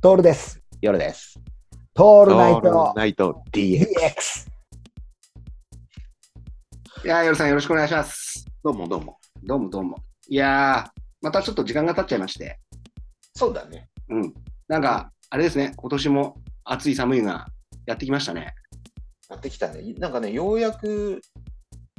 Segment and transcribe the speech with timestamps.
[0.00, 0.62] トールです。
[0.80, 1.40] 夜です。
[1.92, 3.82] トールオナイトナイト DX。
[7.04, 8.46] いやー、よろさんよろしくお願いします。
[8.62, 9.18] どうもどうも。
[9.42, 9.96] どうもどうも。
[10.28, 12.60] いやー、またちょっと時間が経っちゃいまして、
[13.34, 13.88] そうだね。
[14.08, 14.34] うん。
[14.68, 17.48] なんか、あれですね、今年も暑い寒いが
[17.84, 18.54] やってきましたね。
[19.28, 19.94] やってきたね。
[19.94, 21.20] なんかね、ようやく、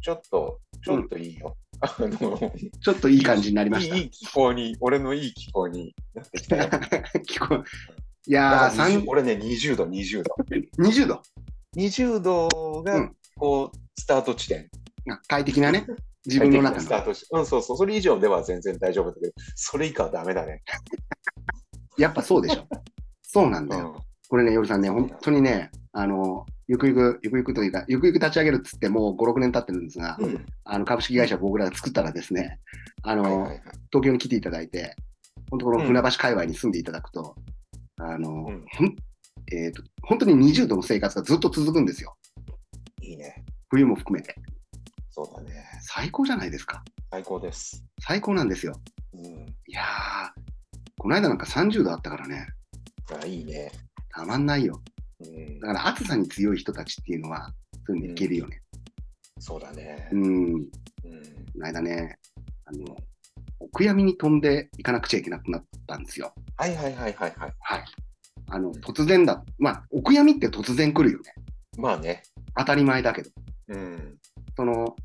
[0.02, 1.58] ちょっと、ちょっといいよ。
[1.82, 2.52] あの、
[2.82, 3.96] ちょっといい感じになりました。
[3.96, 6.64] いい気候に、俺のいい気候になってきたよ。
[7.28, 10.36] 聞こえいやー、だから20 3俺ね、20度、20度。
[10.78, 11.22] 20度
[11.76, 14.70] ？20度がうん、こう、スタート地点。
[15.10, 15.86] あ快適なね、
[16.26, 16.82] 自分の中の。
[16.82, 17.40] スタート地点。
[17.40, 17.78] うん、そうそう。
[17.78, 20.62] それ以上では全然大丈夫だけど、それ以下はダメだね。
[21.98, 22.68] やっぱそうでしょ。
[23.24, 23.94] そうなんだよ。
[23.96, 24.04] うん。
[24.28, 30.46] これね、夜さんね、本当にね、あの、ゆくゆく、ゆくゆくというか、ゆくゆく立ち上げるっつってもう5、6年経ってるんですが、うん。
[30.64, 32.60] あの株式会社僕らが作ったらですね、
[33.04, 33.62] あの、はいはいはい。
[33.92, 34.96] 東京に来ていただいて、
[35.50, 37.36] 本当この船橋界隈に住んでいただくと、
[37.98, 38.96] あの、うんほん
[39.52, 42.16] えーと、本当に20度の生活がずっと続くんですよ。
[43.02, 43.44] いいね。
[43.70, 44.36] 冬も含めて。
[45.10, 45.66] そうだね。
[45.82, 46.84] 最高じゃないですか。
[47.10, 47.84] 最高です。
[48.00, 48.80] 最高なんですよ。
[49.14, 49.24] うん。
[49.26, 50.40] いやー、
[51.00, 52.48] この間なんか30度あったからね、
[53.22, 53.72] あ、いいね。
[54.12, 54.80] たまんないよ。
[55.22, 55.68] うんだ。
[55.68, 57.52] から暑さに強い人たちっていうのは、
[57.86, 58.62] そういうのいけるよね。
[59.40, 60.16] そうだねう。
[60.18, 60.64] ん、うん。
[60.64, 60.70] こ
[61.56, 62.18] の間ね、
[62.66, 62.98] あの、
[63.60, 66.34] お悔やみに飛んでいかなくちゃいけなくなったんですよ。
[66.58, 67.54] はいはいはいはいはい。
[67.60, 67.86] はい。
[68.52, 69.44] あの、突然だ。
[69.58, 71.34] まあ、お悔やみって突然来るよね。
[71.78, 72.24] まあね。
[72.58, 73.30] 当たり前だけど。
[73.70, 74.18] うん。
[74.56, 74.96] その、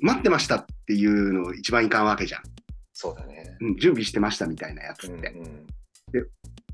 [0.00, 2.42] 待ってましたっていうの一番いかんわけじゃん。
[2.92, 3.56] そうだね。
[3.60, 5.30] うん、準備してましたみたいなやつって。
[5.30, 5.66] うんうん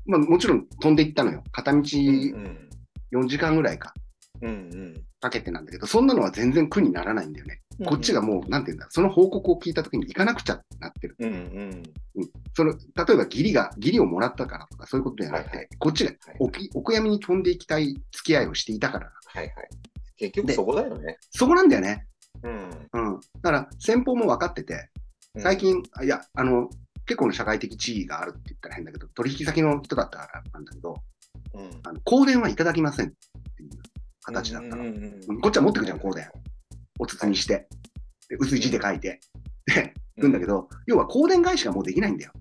[0.07, 1.43] まあもちろん飛んでいったのよ。
[1.51, 2.69] 片道うん
[3.13, 3.93] 4時間ぐらいか
[4.41, 7.61] うんうんかけてなんだけど、そんなのは全然苦にならないんだよね。
[7.85, 11.15] こっちがもう、なんていうんだ、その報告を聞いたときに行かなくちゃなってる。
[11.19, 11.83] うんうん
[12.55, 19.11] その、例えば義理が、義理をもらったからとかそういうことじゃなくて、はいはいこっちがはいおきお悔やみに飛んでいきたい付き合いをしていたから。
[19.25, 19.53] はいはい。
[20.17, 21.17] 結局そこだよね。
[21.31, 22.05] そこなんだよね。
[22.43, 22.69] うん。
[22.93, 23.19] うん。
[23.41, 24.89] だから、先方も分かってて、
[25.39, 26.69] 最近、あいや、あの、
[27.07, 30.95] 結構の社会的地位があるって言ったら変だけど、取引先の人だったからなんだけど、
[31.53, 33.69] うん、うんあの香典はいただきませんっていう
[34.21, 34.83] 形だったの。
[34.83, 36.29] うんうんうんこっちは持ってくじゃん香典
[36.99, 37.67] お包みして、
[38.29, 39.19] で薄い字で書いて、
[39.65, 42.31] で、行くんだけど、要は香典返しがもうできないんだよ。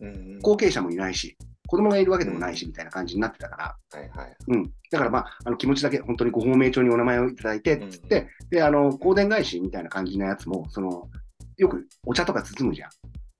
[0.00, 1.36] うんうん後継者もいないし、
[1.66, 4.36] 子供がいるわけでもないし、みたいな感じになってたから、はいはい。
[4.48, 4.72] うん。
[4.90, 11.08] だからまあ、あの気持ちだけ、本当にご芳名帳にお名前をいただいて、つって、で、あの、香典返しみたいな感じのやつも、その、
[11.56, 12.90] よくお茶とか包むじゃん。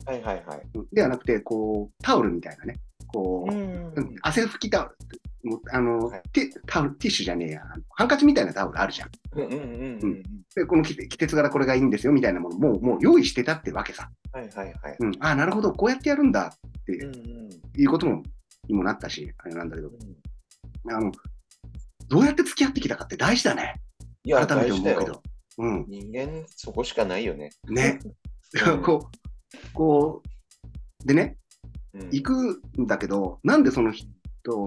[0.06, 0.62] はいはいはい。
[0.75, 2.77] うんではなくて、こう、タオルみたいなね、
[3.09, 4.97] こう、んうん汗拭きタオル
[5.72, 9.11] あの、はいテタオル、ティッシュじゃねえや、ハンカチみたいなタオルあるじゃん。
[9.33, 9.61] うんうんうん
[10.03, 10.22] うん。
[10.55, 14.11] で、この季季節柄これがいいんですよ、みたいなものもう、もう用意してたってわけさ。
[14.33, 14.97] はいはいはい。
[14.99, 15.12] うん。
[15.21, 17.50] ああ、なるほど、こうやってやるんだってうんうん
[17.81, 18.23] いうことも、
[18.69, 21.12] にもなったし、あれなんだけど、うんあの、
[22.09, 23.81] どうやって付き合ってきたかって大事だね。
[24.25, 25.23] いや、改めて思うけど。。
[25.59, 25.84] うん。
[25.88, 27.50] 人間、そこしかないよね。
[27.69, 27.99] ね。
[28.67, 29.25] うん こう、
[29.72, 31.36] こう、でね、
[31.94, 34.08] うん行くんだけど、なんでその人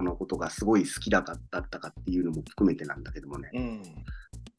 [0.01, 3.83] のことがすごい好きだったかっていうのも含めてなんだけどもね、うん。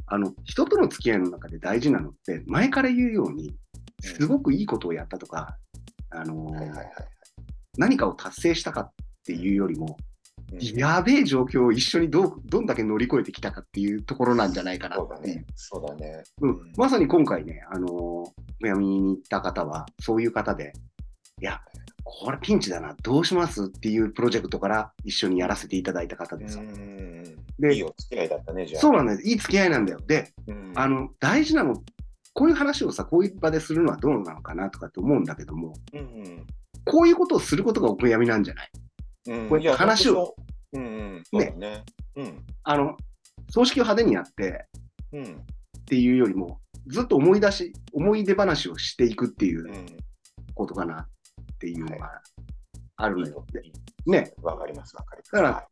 [0.07, 3.57] あの、人との付き合いの中で大事なのって、前から言うように、
[4.01, 5.57] すごくいいことをやったとか、
[6.11, 6.53] あの。
[7.77, 8.93] 何かを達成したかっ
[9.25, 10.10] ていうよりも、うん
[10.75, 15.21] やべえ状況を一緒にどうどんだけ乗り越えてきたかっていうところなんじゃないかなそうだ。
[15.21, 15.45] ね。
[15.55, 16.23] そうだね。
[16.41, 20.73] うん、まさに今回ね、あのー、お闇に行った方は、そういう方で、
[21.41, 21.61] いや、
[22.05, 26.63] これピンチだな、どうしますっていうプロジェクトから一緒にやらせていただいた方ですよ。
[26.65, 27.25] うん
[27.59, 28.81] でいいお付き合いだったね、じゃあ。
[28.81, 29.29] そうなんです。
[29.29, 30.01] いい付き合いなんだよ。
[30.07, 31.83] で、うんあの、大事なの、
[32.33, 36.47] こういう話をさ、こういう場でするのはどうなのかなとかって思うんだけども、うん
[36.87, 38.71] こういうことをすることがお悔やみなんじゃない？
[39.27, 40.35] うんこれいや話を。
[40.73, 41.23] うんうん。
[41.25, 41.85] そうだね。
[42.17, 42.47] うん。
[42.63, 42.97] あの、
[43.51, 44.67] 葬式を派手にやって
[45.13, 45.25] うん。
[45.25, 49.87] っていうよりも、ずっと思い出し、思い出話をしていくっていううん。
[50.55, 51.07] ことかなっ
[51.59, 52.23] ていうのが
[52.97, 53.45] あるのよ。
[53.53, 53.73] でい
[54.07, 54.33] いね。
[54.43, 55.33] わかります、わかります。
[55.33, 55.69] だから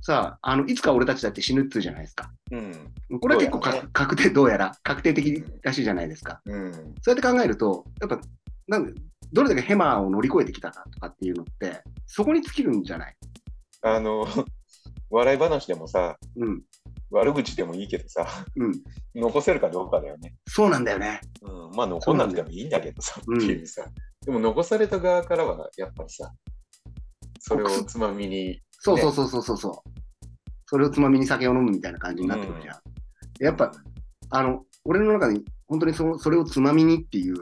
[0.00, 2.30] さあ、あの、いつか俺たちだって死ぬっつうじゃないですか。
[2.50, 3.20] うん。
[3.20, 6.40] これは結構かね確定、どうやら確定的らしいじゃないですか。
[6.46, 6.72] うん。
[6.72, 8.20] そうやって考えると、やっぱ、
[8.68, 9.00] なんで、
[9.32, 13.16] どれだけヘマを乗り越えてきたかとかっていうのって、そこに尽きるんじゃない？
[13.82, 14.26] あの、
[15.10, 16.62] 笑い話でもさ、うん、
[17.10, 18.26] 悪口でもいいけどさ、
[18.56, 18.72] うん。
[19.14, 20.34] 残せるかどうかだよね。
[20.46, 21.20] そうなんだよね。
[21.42, 21.76] うん。
[21.76, 23.86] まあ、残んなくてもいいんだけどさ、ってうんいうさ。
[24.24, 26.32] でも、残された側からは、やっぱりさ、
[27.38, 29.90] それをつまみに、そうそうそうそうそうそう。
[30.66, 32.76] それをつまみに酒を飲むみたいな感じになってくるじゃん。
[33.40, 33.72] やっぱ、
[34.30, 37.36] あの、俺の中に本当にそそれをつまみにっていう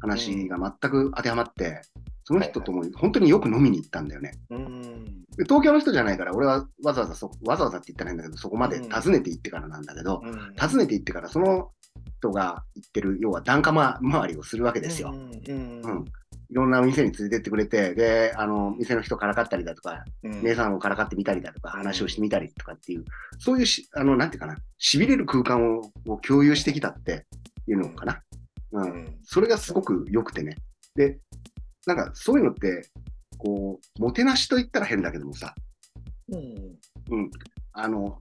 [0.00, 1.82] 話が全く当てはまって、
[2.24, 4.32] その人とも本当によく飲みに行ったんだよね。
[4.50, 5.04] うん。
[5.36, 11.70] で東京の人じゃないから、俺はわざわざそ、わざわざって言ってないんだけど、そこまで訪ねて行ってからなんだけど、うん訪ねて行ってから、その
[12.18, 15.12] 人が行ってる、要は檀家ま回りをするわけですよ。
[15.14, 15.82] うん。
[15.82, 16.04] うん。
[16.50, 20.42] いろんなお店に連れてってくれて、で、あの、店の人からかったりだとか、うん。
[20.42, 23.04] 姉さんをからかってみたりだとか、話をしてみたりとかっていう、
[23.38, 27.26] そういうし、あの、なんていうかな、痺れる空間をを共有してきたって
[27.66, 28.22] いうのかな。
[28.72, 28.80] う。
[28.80, 29.18] うんん。
[29.24, 30.56] それがすごく良くてね。
[30.94, 31.18] で、
[31.86, 32.88] なんかそういうのって、
[33.38, 35.54] こう、もてなしと言ったら変だけどもさ、
[36.30, 36.78] うん。
[37.10, 37.30] うん。
[37.72, 38.20] あの、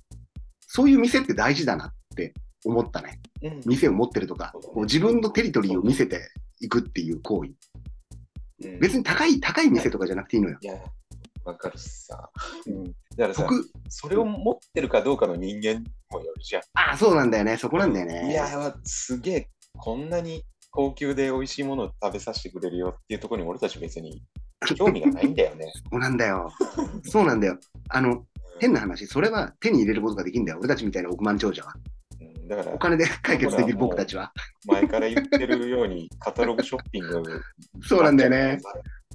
[0.62, 2.34] そういう店って大事だなって
[2.66, 3.20] 思ったね。
[3.42, 3.62] うん。
[3.66, 6.30] 店を持ってるとか、こう自分のテリトリーを見せて
[6.60, 7.50] いくっていう行為。
[7.50, 7.58] うん
[8.80, 10.58] 別に高い、高い店とかじゃなくていいのよ。
[10.60, 10.74] いや、
[11.44, 12.30] わかるしさ。
[12.66, 12.84] うん。
[12.86, 16.62] だからさ、僕、それを持ってるかどうかの人間もよるじゃん。
[16.74, 17.58] ああ、そうなんだよね。
[17.58, 18.32] そこなんだよね。
[18.32, 24.22] いや、すげえ、こんなに高級で美味しいものを食べさせてくれるよっていうところに俺たち別に
[24.78, 25.72] 興味がないんだよね。
[25.92, 26.52] そうなんだよ。
[27.04, 27.58] そうなんだよ。
[27.90, 28.26] あの、
[28.60, 30.58] 変な話、それは手に入れることができるんだよ。
[30.60, 31.74] 俺たちみたいな億万長者は。
[32.20, 34.32] うん、だからお、金で解決できる僕たちは。
[34.66, 37.24] 前から言ってるように、カタログショッピング。
[37.84, 38.60] そうなんだよね。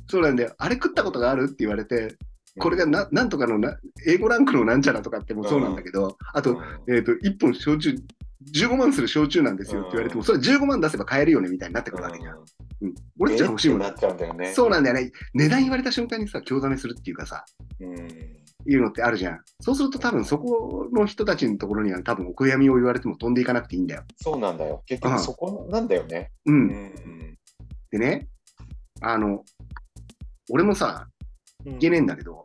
[0.08, 0.54] そうなんだよ。
[0.58, 2.16] あれ食ったことがあるって言われて、
[2.58, 7.96] これがななんとかのな英語ランクのなんちゃらとかってもそうなんだけど、あと、うんえっ、と、1本焼酎、
[8.54, 12.36] 15万する焼酎なんですよって言われても、それ15万出せば買えるよねみたいになってくるわけじゃん。
[12.36, 12.94] うん。
[13.18, 14.54] 俺たちが欲しいものえーってなっちゃうんだよね。
[14.54, 15.12] そうなんだよね。
[15.34, 17.44] 値段言われた瞬間にさ、興ざめするっていうかさ、
[17.80, 18.08] うん。
[18.64, 19.40] いうのってあるじゃん。
[19.60, 24.04] そうすると多分そこの人たちのところには多分お悔やみを言われても飛んでいかなくていいんだよ。
[24.16, 24.82] そうなんだよ。
[24.86, 26.30] 結うん局そこなんだよね。
[26.46, 26.52] う。
[26.52, 27.38] うんん。
[27.90, 28.28] でね、
[29.00, 29.44] あの、
[30.50, 31.08] 俺もさ、
[31.64, 32.44] いけねえんだけど、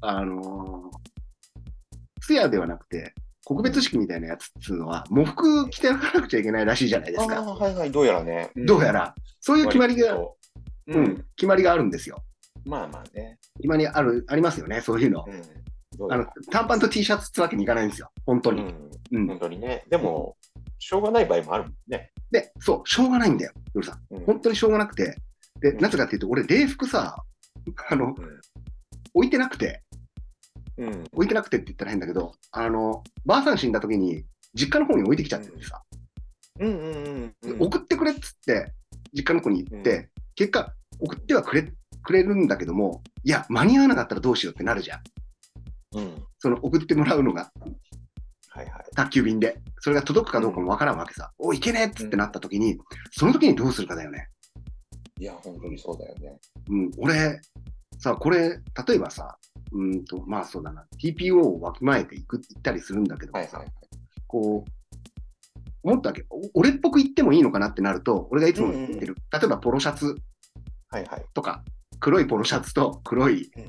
[0.00, 3.14] あのー、通夜ではなくて、
[3.48, 7.42] 告別式みたいなやつっつうのは、喪服着てなくちゃいけないらしいじゃないですか。
[7.42, 8.50] はいはい、どうやらね。
[8.54, 8.92] んどうや。
[8.92, 9.14] ら。
[9.40, 10.36] そういう決まりが、う
[10.88, 12.22] うんん、決まりがあるんですよ。
[12.66, 13.38] まあまあね。
[13.56, 15.24] 決まりある、ありますよね、そういうの。
[16.10, 18.10] あの、短パンと T シャツってわけにいかないんですよ。
[18.26, 18.60] 本当に。
[18.60, 18.90] うん。
[19.12, 19.26] うん。
[19.28, 19.82] 本当にね。
[19.88, 20.36] でも、
[20.78, 22.12] しょうがない場合もあるもんね。
[22.30, 24.14] で、そう、しょうがないんだよ、ヨルさん。
[24.14, 25.16] うん本当にしょうがなくて。
[25.60, 27.16] で、うんなぜかっていうと、俺、礼服さ、
[27.88, 28.14] あの、
[29.14, 29.82] 置いてなくて、
[30.78, 31.04] うん。
[31.12, 35.82] 置いてなくてって言ったら変だけど、あの、ばあさん死んだ時に、実家の方に置いてきちゃっててさ、
[36.60, 37.62] うんうんうんでうん。
[37.62, 38.72] 送ってくれっつって、
[39.12, 41.72] 実家の子に言って、う結果、送ってはくれ、
[42.02, 45.98] くれるんだけども、いや、間に合わなかったらどうしようってなるじゃん。
[45.98, 46.24] うん。
[46.38, 47.50] その送ってもらうのが
[48.58, 48.84] はいはい。
[48.94, 51.32] 宅急便で、それが届くかどうかもわからんわけさ。
[51.38, 52.78] おい、いけねえっつってなった時に、
[53.12, 54.28] その時にどうするかだよね。
[55.20, 56.38] いや、本当にそうだよね。
[56.68, 57.40] うん、俺、
[57.98, 59.38] さ、これ、例えばさ、
[59.72, 63.72] うんと、まあそうだな、TPO をわきまえていく、行ったりするんだけどもさ、はいはいはい。
[64.26, 64.70] こう、
[65.82, 70.16] 思ったわけ、お俺っぽく言ってもいいのかなってなると、俺がいつも言ってる、例えばポロシャツ
[70.90, 71.24] はいはい。
[71.34, 71.62] とか、
[72.00, 73.64] 黒いポロシャツと黒いうん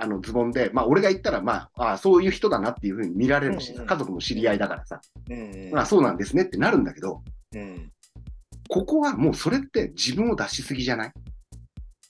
[0.00, 5.70] あのズボンで、まあ俺が言ったら、まあ、ああそういう人だなっていうふうに見られるし、うんうん家族も知り合いだからさ、うんうん。
[5.72, 7.22] まあそうなんですねってなるんだけど、
[7.52, 7.90] うん。
[8.68, 11.12] ここはもうそれって自分を出しすぎじゃない？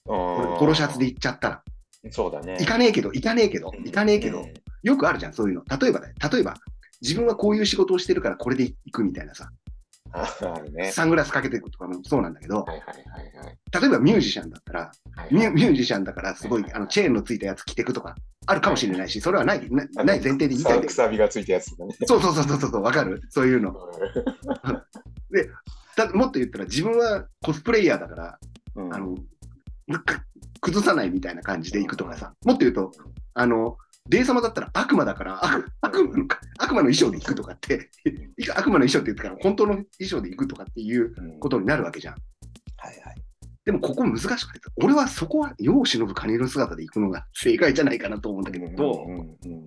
[0.05, 1.63] 俺ポポロシャツで行っちゃったら。
[2.11, 2.57] そうだね。
[2.61, 4.55] 行かねえけど、行かねえけど、行かねえけど、うん
[4.85, 5.65] よくあるじゃん、そういうの。
[5.81, 6.55] 例えばね、例えば、
[7.03, 9.51] 自分はこういう仕事をしてるからこれで行くみたいなさ、
[10.13, 10.93] ああるね。
[10.93, 12.65] サングラスかけていくとかもそうなんだけど。
[13.81, 14.81] 例えばミュージシャンだったら、
[15.17, 18.15] はいミュミュージシャンだからすごいあのチェーンのついたやつ着てくとか、
[18.47, 20.81] あるかもしれないし、それはない、ない前提で言いたい。
[20.81, 21.97] くさびがついたやつとかね。
[22.07, 23.21] そうそうそうそうそう、わかる？
[23.31, 23.75] そういうの。
[25.97, 28.39] だもっと言ったら自分はコスプレイヤーだから、
[28.77, 29.17] うんあの、
[30.05, 30.21] く
[30.61, 32.93] 崩さないみたいな感じで行くとかさ、もっと言うと、
[33.35, 33.77] あの、
[34.09, 36.25] デイ様だったら悪魔だから、悪悪魔の
[36.59, 37.91] 悪魔の衣装で行くとかって、
[38.57, 42.15] 悪魔の衣装って言ってから本当の衣装で行くとかっていううんことになるわけじゃん。
[42.15, 42.21] は
[42.91, 43.17] いはい。
[43.65, 49.11] でもここ難しくて、俺はそこは世を忍ぶカニの姿で行くのが正解じゃないかなと思うんだけど、どう？
[49.11, 49.65] んうんうん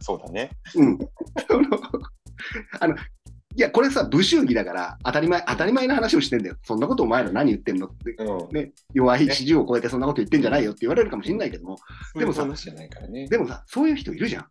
[0.00, 0.50] そうだね。
[0.74, 0.98] ううん。
[2.80, 2.96] あの、
[3.54, 6.56] いや、これさ、武習儀だから、当たり前、当たり前の話をしてんだよ。
[6.64, 8.12] そんなことお前ら何言ってんのって。
[8.12, 8.54] うん。
[8.54, 11.76] ね、弱い40を超えてそんなこと言ってんじゃないよって言われるかもしれないけども、
[12.18, 12.44] でもさ。
[12.44, 14.46] でもさ、そういう人いるじゃん。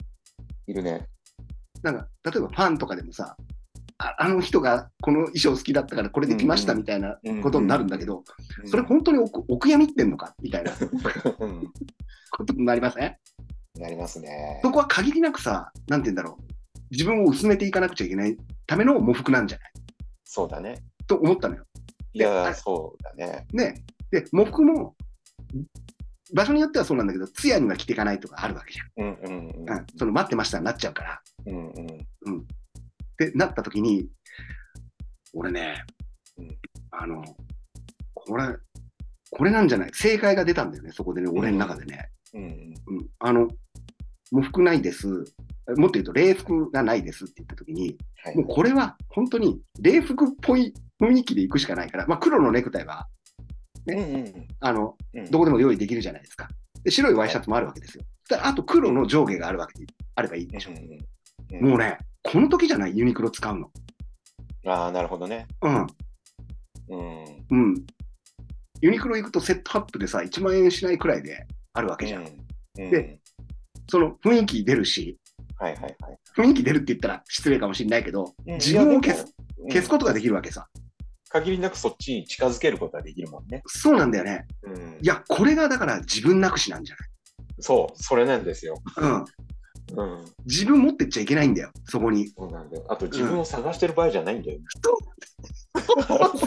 [0.67, 1.07] いるね。
[1.81, 3.35] なんか、例えばファンとかでもさ、
[3.97, 8.23] ああの人がこの衣装好きだったからこれで来ましたみたいなことになるんだけど、
[8.65, 10.71] それ本当におお悔やみってんのかみたいな
[11.39, 11.71] うん。
[12.31, 13.15] ことになりません？
[13.79, 14.59] なりますね。
[14.63, 16.43] そこは限りなくさ、なんて言うんだろう、
[16.91, 19.71] 自分を薄めていかなくちゃいけないための喪服なんじゃない？
[20.23, 20.83] そうだね。
[21.07, 21.63] と思ったのよ。
[22.13, 23.45] いあや、そうだね。
[23.53, 23.83] ね。
[24.11, 24.95] で、喪服も、
[26.33, 29.79] 場所によってはそうなんだけど、通夜には着ていかないとかあるわけじうんうんうんゃん。
[29.79, 29.85] うん。
[29.97, 31.21] その待ってましたになっちゃうから。
[31.45, 32.39] うんうん。
[32.39, 32.43] っ
[33.17, 34.09] てなった時に、
[35.33, 35.83] 俺ね、
[36.37, 36.57] うん
[36.91, 37.23] あの、
[38.13, 38.55] これ、
[39.31, 39.91] これなんじゃない？
[39.93, 42.09] 正解が出たんだよね、そこでね、俺の中でね。
[42.33, 42.43] うん。
[42.43, 43.09] うん。
[43.19, 43.47] あの、
[44.31, 45.23] 喪服ないです。
[45.75, 53.07] もっと言うと、礼服がないですって言ったときに、はいもうこれは本当に礼服っぽい雰囲気で行くしかないから、まあ黒のネクタイは、
[53.87, 55.31] うんうんあの、うん。
[55.31, 56.47] どこでも用意できるじゃないですか。
[56.83, 58.03] で白いワイシャツもあるわけですよ。
[58.27, 59.85] そしたらあと黒の上下があるわけで、
[60.15, 60.71] あればいいでしょ。
[60.71, 60.99] うん
[61.59, 63.69] もうね、この時じゃない、ユニクロ使うの。
[64.65, 65.47] ああ、なるほどね。
[65.61, 65.87] うん。
[66.87, 67.45] うん。
[67.49, 67.85] うん。
[68.79, 72.23] ユニクロ行くとセットアップでさ、1万円しないくらいであるわけじゃん。
[72.23, 72.41] うん
[72.89, 73.19] で、
[73.89, 75.17] その雰囲気出るし、
[75.61, 75.95] はいはいはい。
[76.35, 79.25] 雰囲気出るって言ったら失礼かもしれないけど、うん自分を消す、
[79.59, 80.67] うん消すことができるわけさ。
[81.29, 83.61] 限りなくそっちに近づけることができるもんね。
[83.67, 84.47] そうなんだよね。
[84.63, 86.95] うんいや、これがだから自分なくしなんじゃ
[87.59, 88.81] そう、それなんですよ。
[88.97, 89.25] ないうん。
[89.95, 90.25] うん。
[90.45, 92.27] 自分持ってっちゃいけないんだよ、そこに。
[92.29, 92.85] そうなんだよ。
[92.89, 94.59] あと自分を探してる場合じゃないんだよ。
[94.83, 94.97] そ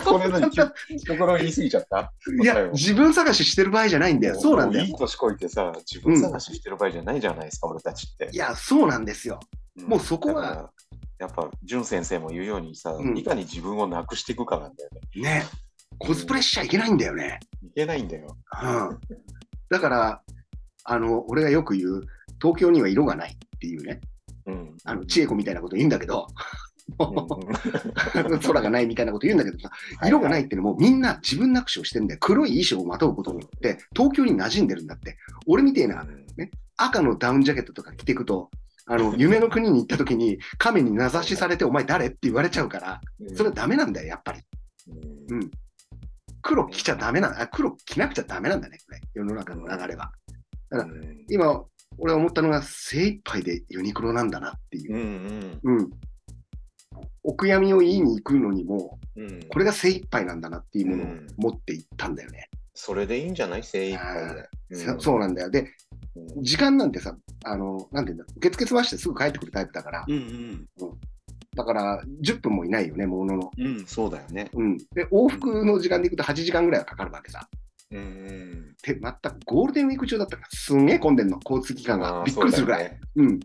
[0.05, 0.67] これ何と
[1.19, 4.41] ころ言い過ぎちゃったいや、自分探ししてる場合じゃないんだよ。
[4.41, 4.95] そうなんだよもいい。
[4.97, 8.37] 年こいてさ、自分探ししてる場合じゃないじゃないですか、俺たちってい。
[8.37, 9.41] や、そうなんですよ。
[9.79, 10.71] んもうそこは
[11.19, 15.23] やっぱ、淳先生も言うようにさ、うんいかに自分をなくしていくかなんだよね。
[15.23, 15.45] ね。
[15.99, 17.39] コスプレしちゃいけないんだよね。
[17.63, 18.37] いけないんだよ。
[18.63, 18.99] うん。
[19.71, 20.23] だから、
[20.85, 22.03] あの、俺がよく言う、
[22.41, 24.01] 東京には色がないっていうね、
[24.47, 24.77] うん。
[24.85, 26.45] あの、千恵子みたいなこと言うんだけど、うん
[28.41, 29.71] 空がないみたいなこと言うんだけどさ、
[30.07, 32.19] 色がないっていうのもみんな自分なくしをしてんだよ。
[32.21, 35.17] 黒い衣装をまとうことによって、東京に馴染んでるんだって。
[35.47, 36.07] 俺みてえな
[36.77, 38.51] 赤のダウンジャケットとか着ていくと、
[38.87, 44.41] あの、 夢の国に行った時に亀に名指しされてお前誰って言われちゃうから、うんそれはダメなんだよ、やっぱり。
[45.31, 45.51] うんうん。
[46.43, 49.01] 黒着ちゃダメな、あ黒着なくちゃダメなんだね、これ。
[49.15, 50.13] 世の中の流れは。
[50.69, 51.65] だからうん今、
[51.99, 54.99] 俺は思ったのが精一杯でユニクロなんだなっていうう。
[54.99, 55.91] んうん。
[57.23, 62.49] お悔やみを言いに行くのにも、うんうんこれが精一杯なんだなっていうものをうん持っていったんだよね。
[62.75, 63.63] それでいいんじゃない？
[63.63, 64.35] 精一杯
[64.69, 64.77] で。
[64.77, 65.51] そそうなんだよ。
[65.51, 65.69] で、うん
[66.43, 70.67] 時間なんてさ、あの、なんていうんだ、受付済ましてすぐ帰ってくるタイプだから、うん
[71.57, 73.51] だから10分もいないよね、ものの。
[73.57, 73.67] うん。
[73.67, 74.51] うん、そうだよね。
[74.53, 74.77] うん。
[74.95, 77.49] で、往復の時間で行くと8時間ぐらいはかかるわけさ。
[77.95, 78.75] うんうん。
[78.83, 79.11] で、全く
[79.47, 82.23] ゴールデンウィーク中だったからすんげえ混んでんの、交通機関が。
[82.27, 82.99] びっくりするぐらい。
[83.17, 83.41] そうん。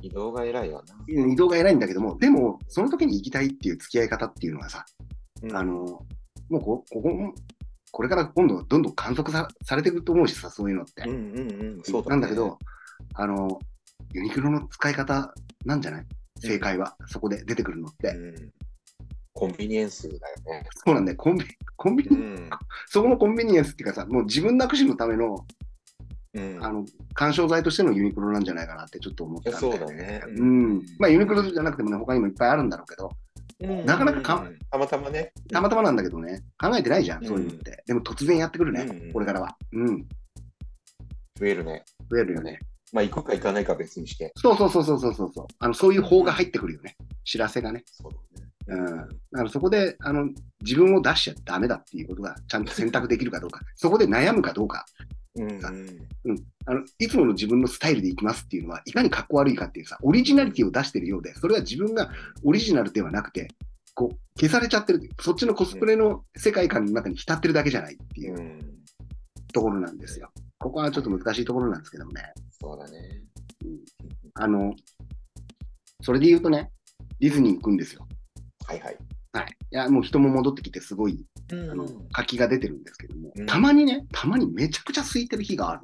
[0.00, 0.94] 移動が偉いわな。
[1.32, 4.84] 移動が偉いんだけども、でも、その時に行きたいっていう付き合い方っていうのはさ、
[5.42, 5.72] うんあの、
[6.50, 7.34] もうこここ、
[7.90, 11.02] これから今度どんどん観測さされていくと思うしさ、そういうのって。
[11.02, 11.82] うんうんうん。
[11.82, 12.58] そうだねなんだけど、
[13.14, 13.58] あの、
[14.12, 15.32] ユニクロの使い方
[15.64, 16.06] なんじゃない？
[16.40, 18.08] 正解は、そこで出てくるのって。
[18.08, 18.52] うん
[19.42, 20.68] コンビニエンスだよね。
[20.86, 21.18] そうなんだよ。
[21.18, 21.44] コンビ、
[21.76, 22.50] コンビニ、うん。
[22.86, 25.44] そこのコンビニエンスっていうかさ、もう自分なくしのための、
[26.34, 30.82] うんあの、干渉剤としてのユニクロなんじゃないかなってちょっと思ったんだよいやそうだねうん。
[31.00, 33.10] まあ、ユニクロじゃなくてもね、他にもいっぱいあるんだろうけど、
[33.84, 35.32] なかなかかうんたまたまね。
[35.50, 37.82] たまたまなんだけどね、考えてないじゃん、そういうのって。
[37.84, 39.56] でも突然やってくるね、うんこれからは。
[39.72, 40.06] うん。
[41.36, 41.84] 増えるね。
[42.08, 42.60] 増えるよね。
[42.92, 44.32] まあ、行くか行かないか別にして。
[44.36, 45.46] そうそうそうそうそうそうそう。
[45.58, 46.94] あの、そういう法が入ってくるよね。
[47.24, 47.84] 知らせがね。
[47.86, 48.51] そうだね。
[48.66, 48.86] うん。
[48.86, 50.28] だからそこで、あの、
[50.62, 53.60] 自分を出しちゃダメだっていうことがちゃんと選択できるかどうか。
[53.76, 54.84] そこで悩むかどうか。
[55.34, 55.48] うん
[56.24, 56.44] うん。
[56.66, 62.10] あの、いつもの自分のスタイルでいきますっていうのは、いかにかっこ悪いかっていうさ、オリジナリティを出してるようで、それは自分が
[62.44, 63.48] オリジナルではなくて、
[63.94, 65.00] こう、消されちゃってる。
[65.20, 68.82] そっちのコスプレの世界観の中に浸ってるだけじゃないっていううん
[69.52, 70.30] ところなんですよ。
[70.58, 72.32] ここはちょっと難しいところなんですけどもね。
[72.60, 73.22] そうだね。
[74.34, 74.74] あの、
[76.00, 76.70] それで言うとね、
[77.20, 78.06] ディズニー行くんですよ。
[78.66, 78.96] はいはい。
[79.32, 79.46] はい。
[79.70, 85.82] いや、もう人も戻ってきてすごい、ああの、活気が出てるんですけどもうん、たまにね、たまにめちゃくちゃ空いてる日がある。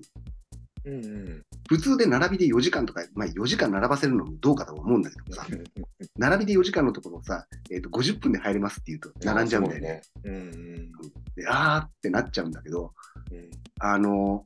[0.85, 1.42] うんうん。
[1.68, 5.47] 普通で並びで4時間とか、まあ4時間並ばせるのもどうかと思うんだけどさ、
[6.16, 10.02] 並びで4時間のところをさ、えっ、と、50分で入れますって言うと、並んじゃうんだよね。
[10.25, 10.38] そうね。
[10.38, 10.92] うんうん
[11.37, 12.92] であーってなっちゃうんだけど、
[13.30, 13.50] うん。
[13.78, 14.44] あの、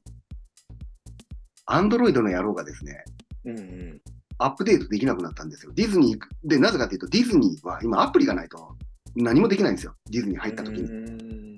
[1.64, 3.02] アンドロイドの野郎がですね、
[3.44, 4.00] うんうん。
[4.38, 5.72] アップデートできなくなったんですよ。
[5.74, 8.76] ディズニーで、なぜかというと、ディズニーは今アプリがないと
[9.14, 9.94] 何もできないんですよ。
[10.10, 10.82] ディズニー入った時に。
[10.82, 11.56] に。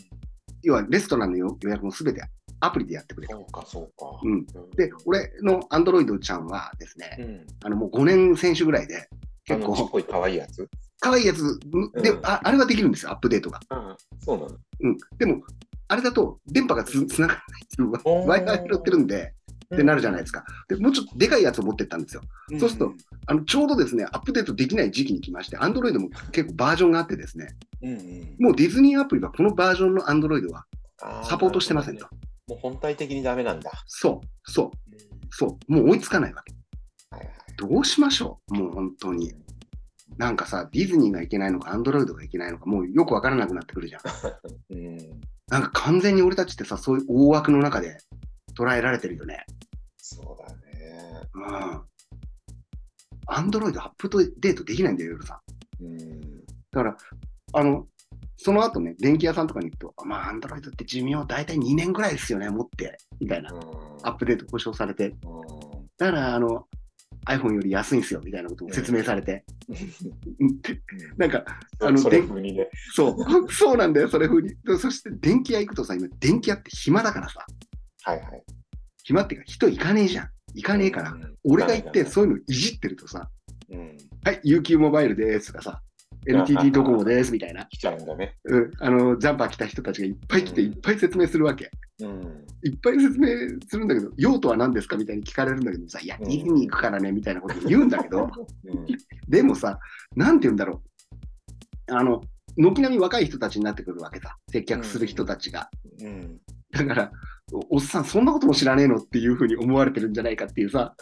[0.62, 2.22] 要は、レストランの予予約もすべて
[2.60, 3.34] アプリでやってくれる。
[3.34, 4.20] そうか、そうか。
[4.22, 4.46] うん。
[4.76, 7.46] で、俺のアンドロイドちゃんはですね、うん。
[7.64, 9.08] あの、もう5年選手ぐらいで、
[9.50, 10.66] あ結構、こい可愛いやつ？
[11.00, 11.58] 可愛いやつ
[12.02, 13.60] で、うんあ、あれはできるんですよ、アップデートが。
[13.68, 14.56] ああ、そうなの。
[14.80, 14.96] うん。
[15.18, 15.42] でも、
[15.88, 17.90] あれだと、電波がつつながらないっていう、
[18.26, 19.34] Wi-Fi 拾ってるんで、
[19.74, 20.44] ってなるじゃないですか。
[20.68, 22.22] で、もうちょっとでかいやつを持ってったんですよ。
[22.50, 22.92] うんそうすると、
[23.26, 27.48] あの、ちょうどですね、アップデートできない時期に来まして、アンドロイドも結構バージョンがあってですね、
[27.82, 28.36] うんうん。
[28.38, 30.64] もうディズニーアプリはこのバージョンのアンドロイドは
[31.24, 32.06] サポートしてませんと。。
[32.46, 33.70] もう本体的にダメなんだ。
[33.86, 34.70] そう、そう、
[35.30, 36.54] そう、もう追いつかないわけ。
[37.10, 37.34] はいはい。
[37.56, 38.54] どうしましょう？
[38.54, 39.32] もう本当に。
[40.18, 44.02] なんかさ、ディズニーがいけないのか、アンドロイドがいけないのか、もうよくわからなくなってくるじゃん。
[44.70, 44.98] うん。
[45.48, 47.98] なんか完全に俺たちってさ、そういう大枠の中で
[48.56, 49.44] 捉えられてるよね。
[50.06, 50.60] そうだね。
[51.32, 51.82] うん。
[53.26, 55.40] アンドロイドアップデートできないんだよ、夜さ
[55.80, 55.84] ん。
[55.84, 56.20] うん。
[56.20, 56.26] だ
[56.72, 56.96] から、
[57.54, 57.86] あの、
[58.36, 63.48] その後ね、電気屋さんとかに行くと、まあ、アンドロイドって寿命大体2年ぐらいですよね、持って、みたいな。
[64.02, 65.08] アップデート保証されて。
[65.08, 65.14] うん
[65.96, 66.66] だから、あの、
[67.26, 69.44] iPhone より安いんですよ、みたいなことを説明されて。
[69.68, 69.72] う
[70.44, 70.60] ん
[71.16, 71.44] なんか、
[71.80, 72.68] あのそれで風にね。
[72.92, 74.50] そう、そうなんだよ、それ風に。
[74.64, 77.46] でそして、電気屋行くとさ、今、電気屋って暇だからさ、
[78.02, 78.44] はいはい。
[79.04, 80.28] 暇っていうか、人行かねえじゃん。
[80.54, 83.28] 行かねえから、うん俺が行って、そういうのいじってるとさ、
[83.70, 83.96] うん。
[84.24, 85.82] はい、UQ モバイルですとかさ、
[86.26, 88.36] NTT ドコモですみたいな、来ちゃうんだね。
[88.44, 91.70] うん、あの、ジャンパー着た人たちがいっぱい来て、うんいっぱい説明するわけ。
[92.00, 92.46] うん。
[92.64, 93.28] いっぱい説明
[93.68, 98.30] するんだけど、用途は何ですかみたいに聞かれるんだけどさ、いや、うんディズニー行くからね、みたいなこと言うんだけど、
[98.64, 98.86] うん
[99.28, 99.78] でもさ、
[100.16, 100.82] なんて言うんだろ
[101.88, 101.94] う。
[101.94, 102.22] あの、
[102.56, 105.68] 軒並み若い人たちになってくるわけさ、接客する人たちが。
[106.00, 106.38] うん。
[106.70, 107.12] だから、
[107.52, 110.94] おおっさん、そんなことも知らねえのっていうふうに思われてるんじゃないかっていうさ。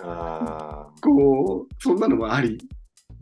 [1.00, 2.58] こう、そんなのもあり、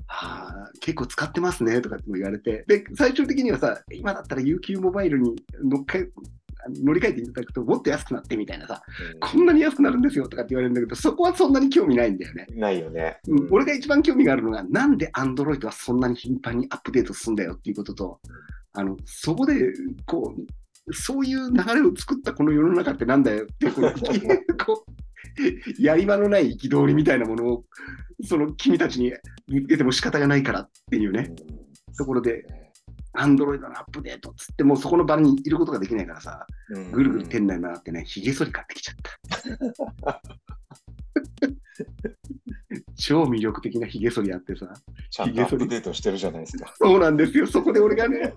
[0.09, 6.09] ああ、結構使ってますねとかっても言われて、で、最終的にはさ、今だったら UQ モバイルに乗っかえ
[6.69, 8.83] 乗り換えていただくともっと安くなってみたいなさ、
[9.21, 12.47] こんなに安くなるんですよとかって言われるんだけど、そこはそんなに興味ないんだよね。
[12.55, 13.19] ないよね。
[13.29, 18.21] うん、俺が一番興味があるのが、なんで Android はそんなに頻繁にアップデートするんだよっていうことと、
[18.73, 19.73] あの、そこで、
[20.07, 20.47] こう、
[20.93, 27.65] そういう流れを作ったこの世の中ってなんだよって、このこう、やり場のない憤りみたいなものを、
[28.25, 29.13] その君たちに
[29.49, 31.33] 見つけても仕方がないからっていうね、
[31.97, 32.45] ところで、
[33.17, 36.47] Android のアップデートっつって、もうそこの場にいることができないからさ、
[36.93, 38.97] ぐるぐる店内回ってね、ひげ剃り買ってきちゃっ
[40.05, 40.23] た。
[42.97, 44.73] 超魅力的なひげ剃りあってさ、
[45.11, 46.73] ちゃんとアップデートしてるじゃないですか。
[46.79, 47.47] そうなんですよ。
[47.47, 48.35] そこで俺がね、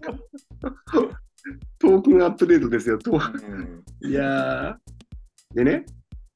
[1.79, 2.99] トークンアップデートですよ。
[3.05, 4.09] うん。
[4.09, 5.55] いやー。
[5.55, 5.85] でね、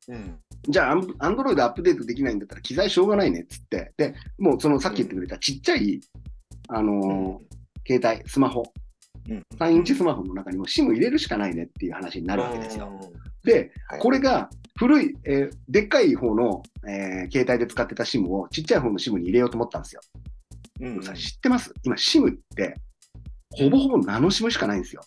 [0.08, 0.40] うん。
[0.68, 6.02] じゃあ、アンドロイドアップデートできないんだったら、機材しょうがないねっつって、で、もうそのさっき言ってくれたちっちゃい、
[6.70, 7.48] あのー
[7.90, 8.64] 携帯、スマホ、
[9.30, 9.42] うん。
[9.58, 12.92] 3インチスマホの中にも SIM 入れるしかないねっていう話になるわけですよ。
[13.02, 13.50] うん。
[13.50, 20.02] で、はいこれが古い、えーでっかい方の、えー携帯で使ってた SIM をちっちゃい方の SIM に入れようと思ったんですよ。
[20.82, 21.74] うんさ知ってます？
[21.84, 22.76] 今 SIM って、
[23.52, 25.02] ほぼほぼナノ SIM しかないんですよ。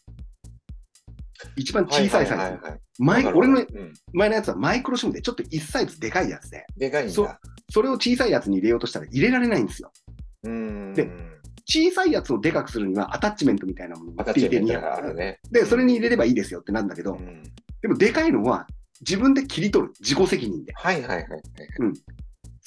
[1.56, 2.32] 一番小さいサイズ。
[2.32, 3.64] はいはいはいはい前俺の
[4.12, 7.40] 前のやつはマイクロ SIM でちょっと1サイズでかいやつで、でかいんそうだ。
[7.70, 9.90] それを小さいやつに入れようとしたら入れられないんですよ。
[10.42, 10.92] うん。
[10.92, 11.10] で
[11.64, 15.40] 小さいやつをでかくするにはアタッチメントみたいなものがアタッチメントがあるね。
[15.50, 17.42] で、それに入れればいいですよってなんだけど、うん
[17.80, 18.66] でもでかいのは
[19.00, 19.94] 自分で切り取る。
[20.00, 20.74] 自己責任で。
[20.74, 21.40] はいはいはいはい。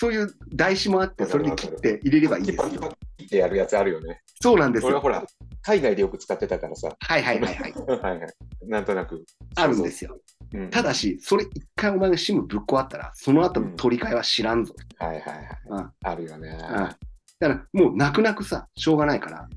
[0.03, 2.63] そういう台紙もあって、それで切って入れればいいですよ。
[2.63, 4.19] パキパキってやるやつあるよね。
[4.41, 4.99] そうなんですよ。
[4.99, 5.23] ほら、
[5.61, 6.93] 海外でよく使ってたからさ。
[6.99, 7.71] はいはいはいはい。
[8.01, 8.33] はいはい。
[8.67, 9.23] なんとなく。
[9.55, 10.19] あるんですよ。
[10.51, 10.61] そう。
[10.61, 14.75] うんただし、それ一回お前が SIM ぶっ壊ったら、その後の取り替えは知らんぞ。
[14.99, 15.47] はいはいはい。
[15.69, 16.49] うんあるよね。
[16.49, 16.89] うん
[17.39, 19.47] だからもう泣く泣くさ、しょうがないから、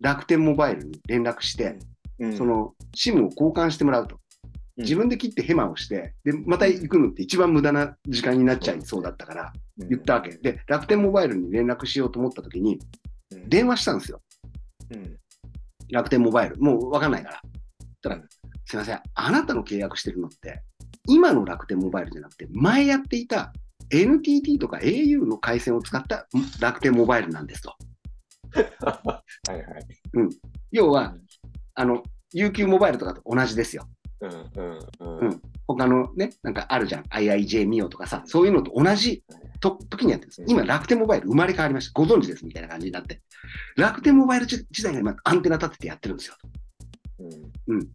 [0.00, 1.80] 楽天モバイルに連絡して、
[2.20, 4.14] うんそ、の SIM を交換してもらうと。
[4.14, 10.36] うん自分で切ってヘマをして、で、また行くのって一番無駄な時間になっちゃいそうだったから、言ったわけ。
[10.38, 12.78] で、楽天モバイルに連絡しようと思った時に、
[13.30, 13.48] うん。
[13.48, 14.22] 電話したんですよ。
[14.90, 15.16] うん
[15.88, 16.56] 楽天モバイル。
[16.56, 17.40] もうわかんないから。
[18.02, 18.20] たら、
[18.64, 20.62] すいません、あなたの契約してるのって、
[21.06, 23.52] 今の楽天モバイルじゃなくて、前やっていた
[23.90, 26.26] NTT とか au の回線を使った
[26.60, 27.74] 楽天モバイルなんですと。
[28.82, 29.64] はいはい。
[30.72, 31.14] 要は、
[31.74, 32.02] あの、
[32.34, 33.88] UQ モバイルとかと同じですよ。
[34.20, 35.42] うんうんううんん。
[35.66, 37.02] 他のね、なんかあるじゃん。
[37.04, 39.22] IIJ ミオとかさ、そういうのと同じ
[39.60, 40.44] と時にやってるんです。
[40.46, 42.00] 今、楽天モバイル生まれ変わりました。
[42.00, 43.20] ご存知ですみたいな感じになって。
[43.76, 46.36] 楽天モバイル自体が今、アンテナ立ててやってるんですよ。
[47.68, 47.88] うん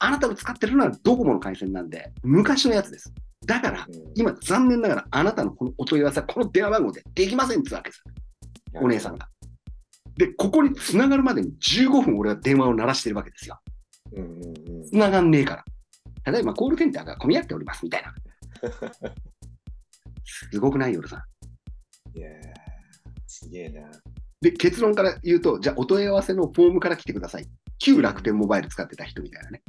[0.00, 3.12] あなたが使ってるのはドコモの回線なんで、昔のやつです。
[3.44, 8.04] だから、今、残念ながら、あなたのこのお問い合わせはこの電話番号でできませんってわけです。
[8.74, 9.18] お姉さん。
[9.18, 9.28] が。
[10.16, 13.58] で、ここに繋がるまでに15分俺は電話を鳴らしてるわけですよ。
[14.12, 15.64] うんうんうん繋がんねえか
[16.24, 16.32] ら。
[16.32, 18.14] 例えば、コールセンターが混み合っておりますみたいな。
[20.24, 20.94] すごくない？
[20.94, 21.24] 夜さ
[22.14, 22.18] ん。
[22.18, 22.32] いやー
[23.26, 23.90] すげえな。
[24.40, 27.46] で、結論から言うと、じゃあお問い合わせのフォームから来てください。
[27.78, 29.62] 旧楽天モバイル使ってた人みたいなね。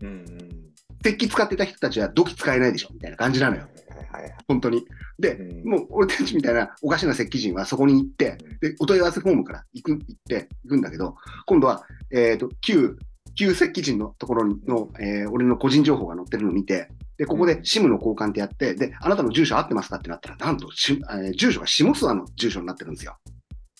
[0.00, 0.72] うんうん。
[1.02, 3.62] 鉄器使ってた人たちは土器使えないでしょみたいな感じなのよ。
[3.62, 4.84] はいはい本当に。
[5.18, 12.96] で、うんもう俺たちみたいなおかしな石器人はそこに行って、で、お問い合わせフォームから行く、行って、行くんだけど、今度は、えっ、と、旧、
[13.34, 23.16] 旧石器人のところの、えー俺の個人情報が載ってるのを見て、で、ここで SIM の交換ってやって、で、あなたの住所合ってますかってなったら、なんとし、えー住所が下諏訪の住所になってるんですよ。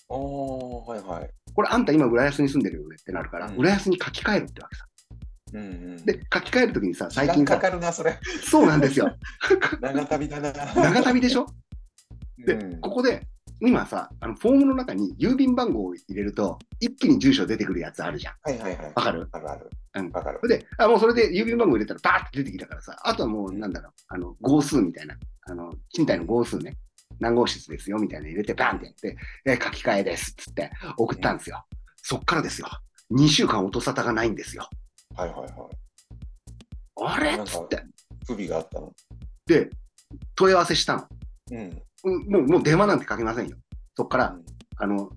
[0.09, 1.29] おー、はいはい。
[1.53, 4.85] これあんた今浦安に住んでるよねってなるから、うん浦安に書き換えるってわけさ。
[5.53, 5.63] うんう
[6.01, 8.17] ん、で、書き換えるときにさ、最近か、かるな、それ。
[8.43, 9.15] そうなんですよ。
[9.81, 10.51] 長旅だな。
[10.51, 11.45] 長旅でしょ？
[12.45, 13.27] で、うんここで、
[13.65, 18.33] 今さ、あのフォームの中に郵便番号を入れると、一気に住所出てくるやつあるじゃん。
[18.43, 18.93] はいはいはい。
[18.93, 19.27] わかる？
[19.31, 19.69] あるある。
[19.95, 26.75] うんわかるで、あ、もうそれで郵便番号入れたらバーって出てきたからさ、あとはもうなんだろう、あの、号数みたいな、あの、賃貸の号数ね、
[27.19, 31.63] 何号室ですよみたいなの入れて、バンってやって、え書き換えですっつって送ったんですよ。
[32.01, 32.67] そっからですよ。
[33.11, 34.67] 2週間音沙汰がないんですよ。
[35.15, 35.51] はいはいはい。
[37.05, 37.31] あれ？
[37.41, 37.81] っつって。
[38.25, 38.91] 不備があったの？
[39.45, 39.69] で、
[40.35, 41.07] 問い合わせしたの。
[41.51, 41.81] うん。
[42.03, 43.57] うんもう、もう電話なんてかけませんよ。
[43.95, 44.45] そっから、うん
[44.77, 45.09] あの、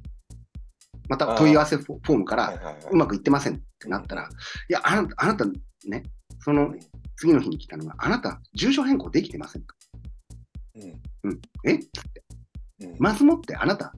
[1.08, 2.76] また問い合わせフォームから。
[2.90, 4.28] うまくいってませんってなったら、
[4.68, 5.44] いや、あなた、あなた
[5.88, 6.02] ね、
[6.40, 6.74] その
[7.16, 9.74] 次の日に来たのが、あなた、住所変更できてませんか？
[10.74, 10.82] うん。
[11.30, 11.40] うん。
[11.64, 11.78] え？
[12.80, 12.96] うん。
[12.98, 13.92] まずもってあなた、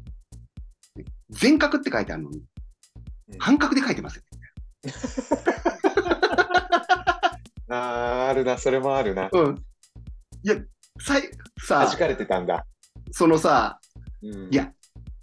[0.96, 2.44] ね全角って書いてあるのに、うん
[3.38, 4.22] 半角で書いてますよ。
[7.68, 9.28] あーあるな、それもあるな。
[9.32, 9.56] うん。
[10.42, 10.54] いや、
[11.00, 11.22] さい、
[11.60, 12.64] さ弾、かれてたんだ。
[13.12, 13.78] そのさ、
[14.22, 14.72] うんいや、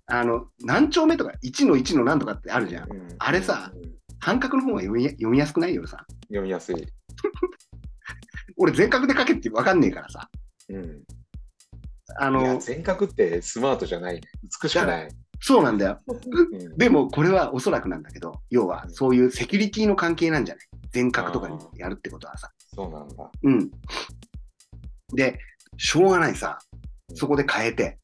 [0.07, 2.91] あの、何丁目とか、1の1の何とかってあるじゃん。
[2.91, 6.03] うんあれさうん半角の方が読み読みやすくないよさ。
[6.29, 6.75] 読みやすい。
[8.57, 10.29] 俺全角で書けって分かんねえからさ。
[10.69, 11.03] うん。
[12.17, 14.21] あの、全角ってスマートじゃないね。
[14.63, 15.09] 美しくない。
[15.41, 15.99] そうなんだよ。
[16.07, 20.65] うん でも、これはおそらくなんだけど、要は、そういうセキュリティの関係なんじゃない？
[20.91, 22.51] 全角とかにやるってことはさ。
[22.73, 23.31] そうなんだ。
[23.43, 23.69] うん。
[25.13, 25.37] で、
[25.77, 26.57] しょうがないさ、
[27.13, 27.99] そこで変えて、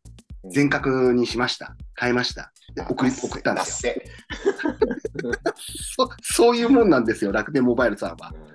[0.54, 1.76] 全角にしました。
[2.00, 2.52] 変えました。
[2.76, 3.94] で送り送ったんですよ。
[3.94, 4.02] よ。
[5.98, 8.36] そそういうもんなんですよ、楽天モバイルサーバー。
[8.36, 8.52] うん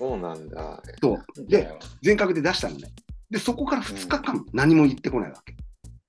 [0.00, 0.82] そうなんだ。
[1.02, 1.46] そう。
[1.46, 2.88] で、全角で出したのね。
[3.28, 5.54] で、そこから2日間何も言ってこないわけ。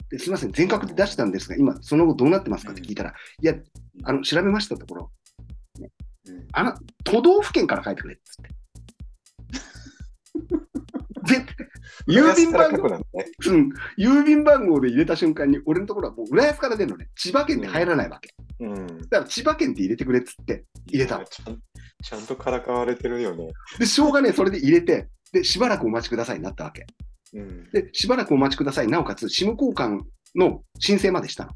[0.09, 3.53] ですみません、全角で出したんですが、今、その後どうなってますかって聞いたら、いや、
[4.05, 5.11] あの、調べましたところ、
[5.77, 5.89] うん
[6.53, 8.45] あの、都道府県から書いてくれっつっ
[11.25, 11.35] て。
[11.35, 11.45] ぜ
[12.07, 12.97] 郵便番号、ね
[13.47, 17.09] うん、郵便番号で入れた瞬間に、俺のところはもう浦安から出るのね。
[17.15, 18.33] 千葉県って入らないわけ。
[18.59, 18.87] うん。
[18.87, 21.25] だから千葉県って入れてくれっつって入れたの。
[21.25, 21.59] ちゃん
[22.03, 23.49] ちゃんとからかわれてるよね。
[23.79, 26.85] で、しょうがねえ、それで入れて、で、しばらくお待ちくださいになったわけ。
[27.33, 27.69] うん。
[27.71, 28.87] で、しばらくお待ちください。
[28.87, 30.01] なおかつ、SIM 交換
[30.35, 31.51] の申請までしたの。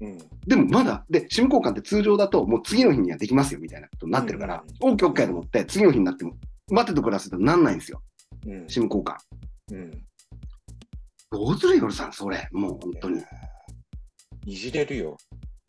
[0.00, 0.18] うん。
[0.46, 6.36] でもまだ、で、SIM 交換って通常だと、もう次の日にはできますよみたいなことになってるから、OK、OK と思って、次の日になっても、
[6.70, 8.02] 待っててくださいとなんないんですよ。
[8.46, 8.52] うん。
[8.66, 9.16] SIM 交換。
[9.72, 9.90] うん。
[11.30, 12.48] どうするよ、さん、それ。
[12.52, 13.22] もう本当に。
[14.46, 15.16] いじれるよ。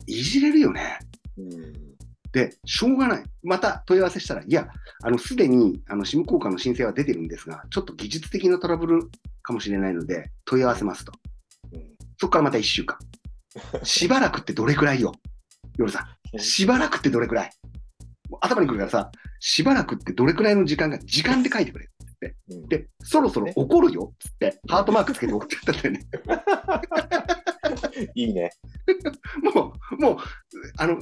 [0.06, 0.98] いじれるよね。
[1.38, 1.96] うん。
[2.32, 3.24] で、しょうがない。
[3.42, 4.68] また問い合わせしたら、いや、
[5.02, 9.08] あの、すでに、あの、SIM 交換の申請は出てるんですが、ちょっと技術的なトラブル
[9.42, 11.12] かもしれないので、問い合わせますと。
[11.72, 12.96] うんそこからまた1週間。
[13.84, 15.12] しばらくってどれくらいよ？
[15.76, 16.38] 夜さん。
[16.38, 17.50] しばらくってどれくらい？
[18.40, 21.88] 頭にくるからさ、しばらくってどれくらいの時間が、時間で書いてくれ。
[22.50, 26.06] うんで、そろそろ怒るよっつって、ハートマークつけて送ってきたんだよね。
[28.14, 28.50] いいね。
[29.54, 30.16] もう、もう、
[30.78, 30.98] あの、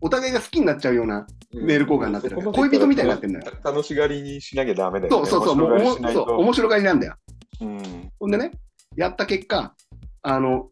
[0.00, 5.28] お互いが好きになっちゃうような、メール交換になってるそこまで恋人みたいになってんだよ楽しがりにしなきゃダメだよね。
[5.30, 7.14] そうそうそう、もうそう面白がりなんだよ。
[7.60, 8.10] うん。
[8.18, 8.50] ほんでね、
[8.96, 9.74] やった結果、
[10.22, 10.70] あの、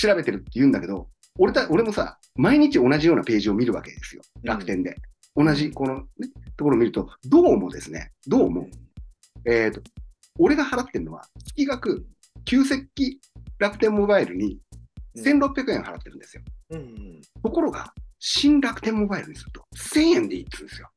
[0.00, 4.96] 調べてるって言うんだけど、俺た俺もさ、毎日同じようなページを見るわけですよ、楽天で。
[5.38, 8.66] 同じこの、ね、ところを見ると、どうもですね、どうも、
[9.46, 9.80] えっ、と、
[10.36, 11.22] 俺が払ってるのは、
[11.54, 12.04] 月額、
[12.44, 13.20] 旧石器
[13.56, 14.58] 楽天モバイルに
[15.16, 16.42] 1600円払ってるんですよ。
[16.70, 17.20] うん。
[17.40, 20.90] ところが、新楽天モバイルにすると、1000円でいいって言うんですよ。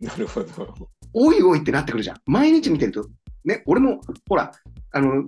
[0.00, 0.88] なるほど。
[1.12, 2.16] おいおいってなってくるじゃん。
[2.24, 3.06] 毎日見てると、
[3.44, 4.00] ね、俺も、
[4.30, 4.50] ほら、
[4.92, 5.26] あの、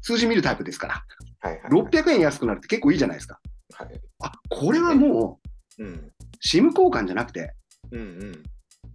[0.00, 1.04] 数字見るタイプですから、
[1.38, 1.70] はいはい。
[1.70, 3.38] 600円安くなるって結構いいじゃないですか。
[3.74, 4.00] はい。
[4.24, 5.38] あ、これはも
[5.78, 6.12] う、うん。
[6.44, 7.54] SIM 交換じゃなくて、
[7.90, 8.42] うんうん。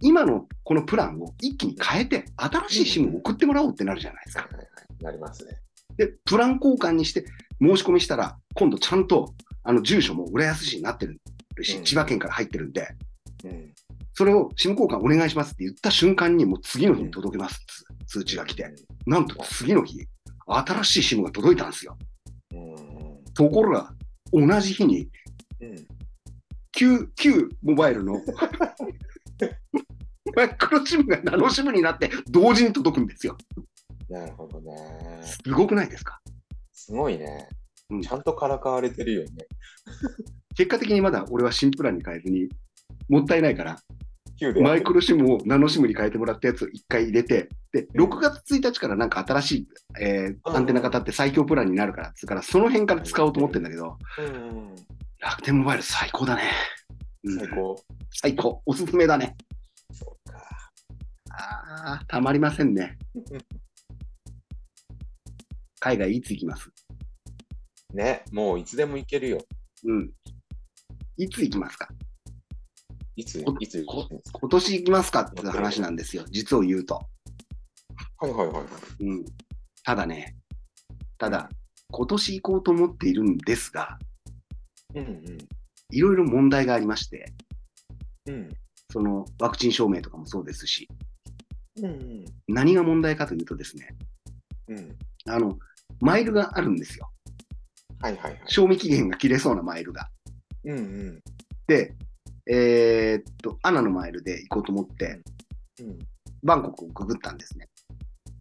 [0.00, 4.48] 今のこのプランを一気に変えて、新しい SIM を送ってもらおうってなるじゃないですか。
[5.00, 5.52] なりますね。
[5.96, 7.24] で、プラン交換にして
[7.60, 11.20] 申し込みしたら、今度ちゃんと、あの、住所も浦安市になってる
[11.62, 12.88] し、うん千葉県から入ってるんで、
[13.44, 13.72] うん。
[14.14, 18.72] それを SIM 交換お願いしますって言った瞬間に、もう次の日に届けますって通知が来て、
[19.06, 20.06] なんと次の日、
[20.46, 21.96] 新しい SIM が届いたんですよ。
[22.52, 22.74] うんう
[23.20, 23.24] ん。
[23.34, 23.92] ところが、
[24.32, 25.08] 同じ日に、
[25.60, 25.86] うん。
[26.72, 28.20] 旧、旧モバイルの
[30.36, 33.36] マイクロシムがナノシムになって同時に届くんですよ。
[34.08, 34.72] なるほどね。
[35.22, 36.20] すごくないですか？
[36.72, 37.48] すごいね
[37.90, 38.02] うん。
[38.02, 39.28] ちゃんとからかわれてるよね。
[40.56, 42.48] 結果的にまだ俺は新プランに変えずに、
[43.08, 43.78] もったいないから、
[44.40, 44.60] 9で。
[44.62, 49.68] マイクロシムをナノシムに変えてもらったやつを一回入れて、で、うん6月1日からなんか新しい、
[50.00, 54.28] えーうんアンテナ型って最強プランになるから、つうからその辺から使おうと思ってんだけど、うんう
[54.72, 54.74] ん。
[55.22, 56.42] 楽天モバイル最高だね。
[57.24, 57.76] うん最高。
[58.10, 58.60] 最高。
[58.66, 59.36] おすすめだね。
[59.92, 60.30] そう
[61.30, 62.98] ああ、たまりませんね。
[65.80, 66.70] 海外いつ行きます？
[67.94, 69.38] ね、もういつでも行けるよ。
[69.84, 70.12] うん。
[71.16, 71.88] いつ行きますか？
[73.16, 73.84] いつ、こいつ？
[73.84, 74.08] 今
[74.50, 76.24] 年行きますかっていう話なんですよ。
[76.30, 77.00] 実を言うと。
[78.16, 78.66] はいはいはいはい。
[79.04, 79.24] うん。
[79.84, 80.36] ただね、
[81.18, 81.48] ただ、
[81.90, 84.11] 今年行こうと思っているんですが、うん
[85.90, 87.32] いろいろ問題がありまして、
[88.26, 88.34] うん。
[88.34, 88.48] うん。
[88.90, 90.88] そのワクチン証明とかもそうですし、
[91.76, 92.24] うんうん。
[92.48, 93.88] 何が問題かというとですね、
[94.68, 94.96] うん。
[95.26, 95.58] あの、
[96.00, 97.10] マイルがあるんですよ。
[98.00, 98.42] はいはいはい。
[98.46, 100.08] 賞味期限が切れそうなマイルが。
[100.64, 101.22] うんうん。
[101.66, 101.94] で、
[102.46, 105.22] えーっと、アナのマイルで行こうと思って、
[105.80, 105.98] うん。
[106.42, 107.68] バンコクをくぐったんですね。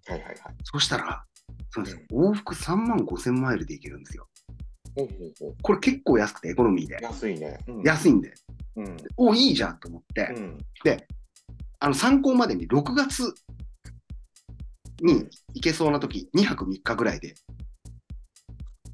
[0.07, 0.37] はいはいはい。
[0.63, 1.23] そしたら、
[1.69, 4.27] そうです往復3万5千マイルで行けるんですよ。
[4.95, 5.55] ほうほうほう。
[5.61, 6.99] これ結構安くて、エコノミーで。
[7.01, 7.57] 安いね。
[7.67, 8.33] うん安いんで。
[8.75, 8.97] うん。
[9.17, 10.57] お、いいじゃんと思って、うん。
[10.83, 11.07] で、
[11.79, 13.33] あの、参考までに6月
[15.01, 17.33] に行けそうな時、2泊3日ぐらいで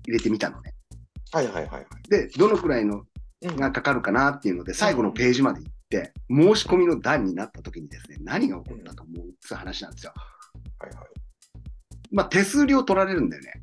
[0.07, 0.73] 入れてみたのね。
[1.31, 1.85] はいはいはいはい。
[2.09, 3.03] で、どのくらいの
[3.41, 10.13] うんがかかるかなっていうので、最後のページまで行って、申し込みの段になった時にですね、何が起こったと思うって話なんですよ。
[10.79, 11.07] はいはい。
[12.11, 13.53] まあ、手数料取られるんだよね。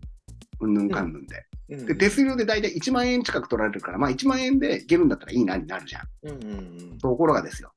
[0.61, 1.45] うんぬんかんぬんで。
[1.71, 6.03] うんで、手数料で大体1万円近く取られるから、まあ1万円で行けるんだったらいいなになるじゃん。
[6.23, 6.53] うんうん
[6.93, 7.73] うんところがですよ、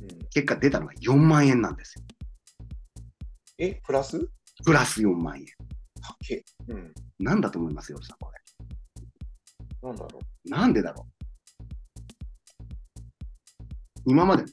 [0.00, 0.08] うん。
[0.30, 2.04] 結果出たのが4万円なんですよ。
[3.58, 4.28] え、プラス？
[4.64, 5.46] プラス4万円。
[6.00, 6.42] 高え。
[6.68, 6.92] うん。
[7.18, 8.38] なんだと思いますよ、さん、これ。
[9.88, 11.24] なんだろなんでだろう？
[14.04, 14.44] 今まで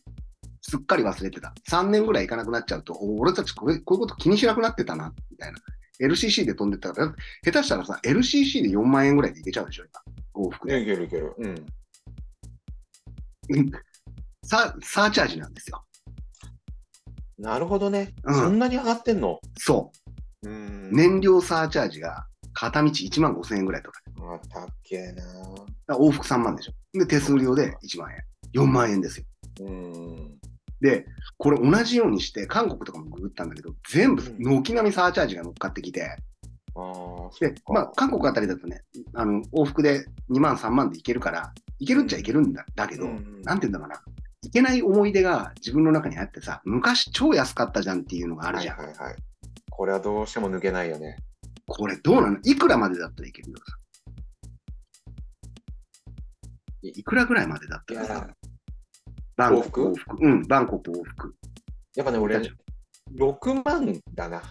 [0.62, 1.54] すっかり忘れてた。
[1.68, 5.60] 3年ぐらい行かなくなっちゃうと、お俺たちこれこういうこと気にしなくなってたな、みたいな。
[6.02, 9.86] LCC で飛んでったから、下手したらさ、LCC で4万円ぐらいで行けちゃうでしょ、
[10.34, 10.46] 今。
[10.46, 10.72] 往復う。
[10.72, 10.86] いで。
[10.86, 11.34] けるいける。
[11.38, 11.56] うん。
[14.44, 15.84] ササーチャージなんですよ。
[17.38, 18.14] なるほどね。
[18.24, 19.40] うんそんなに上がってんの？
[19.58, 19.92] そ
[20.44, 20.52] うう。
[20.52, 20.92] ん。。
[20.92, 24.02] 燃料サーチャージが片道1万5千円ぐらいとか。
[24.22, 25.24] あ、たっけえな。
[25.96, 26.74] 往復3万でしょ。
[26.98, 28.18] で、手数料で1万円。
[28.54, 29.26] 4万円ですよ。
[29.62, 30.39] うん。
[30.82, 31.06] で、
[31.38, 37.54] これ同じようにして、韓国とかもググったんだけど、全部軒並みサーチャージが乗っかってきて、ああ、そで。
[37.68, 42.66] まあ、韓国あたりだとね、あの、往復で2万、3万で行けるから、行けるっちゃいけるんだ。
[42.76, 44.02] だけど、うんなんて言うんだろうな。
[44.42, 48.78] 行けない思い出が自分の中にあってさ、昔超安かったじゃんっていうのがあるじゃん。
[48.78, 49.16] はいはいはい。
[49.70, 51.18] これはどうしても抜けないよね。
[51.68, 52.38] これどうなの？
[52.44, 53.64] いくらまでだったらいけるのさ。
[56.82, 58.28] いくらぐらいまでだったらさ
[59.40, 59.82] バンコク？
[59.86, 60.18] 往往復。
[60.20, 61.36] うん、バンコク往復。
[61.96, 62.42] やっぱね、俺、
[63.18, 64.42] 6万だな。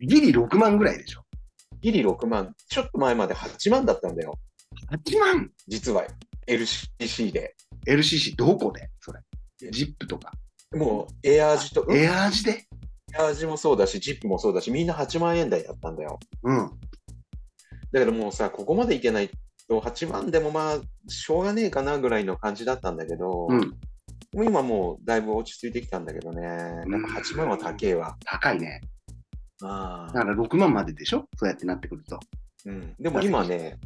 [0.00, 1.22] ギリ6万ぐらいでしょ。
[1.80, 2.54] ギリ6万。
[2.68, 4.34] ちょっと前まで8万だったんだよ。
[4.90, 5.50] 8万？
[5.68, 6.04] 実は。
[6.46, 7.54] LCC で。
[7.86, 8.90] ?LCC どこで？
[9.00, 9.20] それ。
[9.70, 10.32] ジップとか。
[10.74, 12.64] もう、エアージと、エエアージで？
[13.16, 16.18] アージもそうだし、ジップもそうだし、みんな8万円台だったんだよ。
[16.42, 16.70] うん。
[17.92, 19.30] だけどもうさ、ここまでいけない
[19.68, 23.74] と、8万でもまあ、しょうがねえかなぐらいの感じだったんだけど、うん。
[24.34, 26.42] もう今もうだいぶ落ち着いてきたんだけどね。
[26.42, 28.16] やっぱ8万は高えわ。
[28.24, 28.80] 高いね。
[29.62, 31.28] あだから6万まででしょ？
[31.36, 32.18] そうやってなってくると。
[32.66, 32.94] うん。
[32.98, 33.78] でも今ね、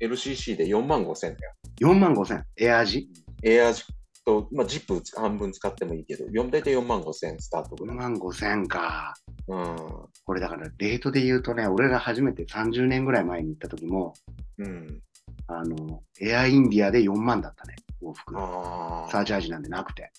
[0.00, 1.52] LCC で4万5千だよ。
[1.80, 2.44] 4万5千。
[2.56, 3.08] エアージ？
[3.42, 3.82] エアージ
[4.24, 7.96] と、まあ、ジップ半分使ってもいいけど、4大体4万5千スタートぐ ?4 らい。
[7.96, 9.14] 万5千か。
[9.48, 9.76] うん。
[10.24, 14.14] これだから、レートで言うとね、俺が初めて30年ぐらい前に行った時も、
[14.58, 15.00] うん。
[15.48, 17.74] あの、エアインディアで4万だったね。
[18.02, 18.38] 往復。
[18.38, 19.10] ああ。
[19.10, 20.10] サーチャージなんでなくて。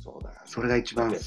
[0.00, 0.40] そうだよ、ね。
[0.46, 1.26] それが一番だって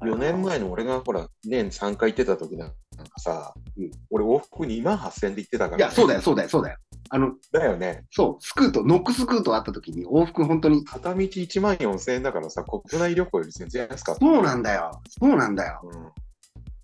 [0.00, 2.74] 4年前の俺がほら、年3回行ってた時なんか
[3.18, 6.78] さ、うん俺往復2万8千で行ってたから、いや、そうだよ、そうだよ、そうだよ。
[7.10, 8.04] あの、だよね。
[8.10, 14.20] そう、スクート、ノックスクートあった時に往復本当に、片道1万4千円だからさ、国内旅行より全然安かった。
[14.20, 15.80] そうなんだよ、そうなんだよ。
[15.84, 15.92] うん。
[15.92, 16.12] だか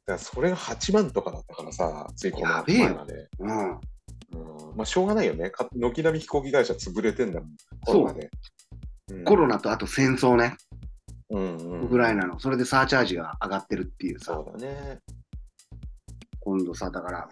[0.06, 3.28] らそれが8万とかだったからさ、ついこのやべえよ前まで。
[3.38, 3.80] うん。
[4.34, 4.76] うん。
[4.76, 5.50] まあ、しょうがないよね。
[5.50, 7.50] か軒並み飛行機会社潰れてんだもん。
[7.84, 8.20] コロナで。
[8.22, 10.56] うんコロナとあと戦争ね、
[11.28, 11.80] うんうん。
[11.82, 14.98] ウクライナの、それでサーチャージが上がってるっていうさそ、うだね。
[16.40, 17.28] 今度さ、だから、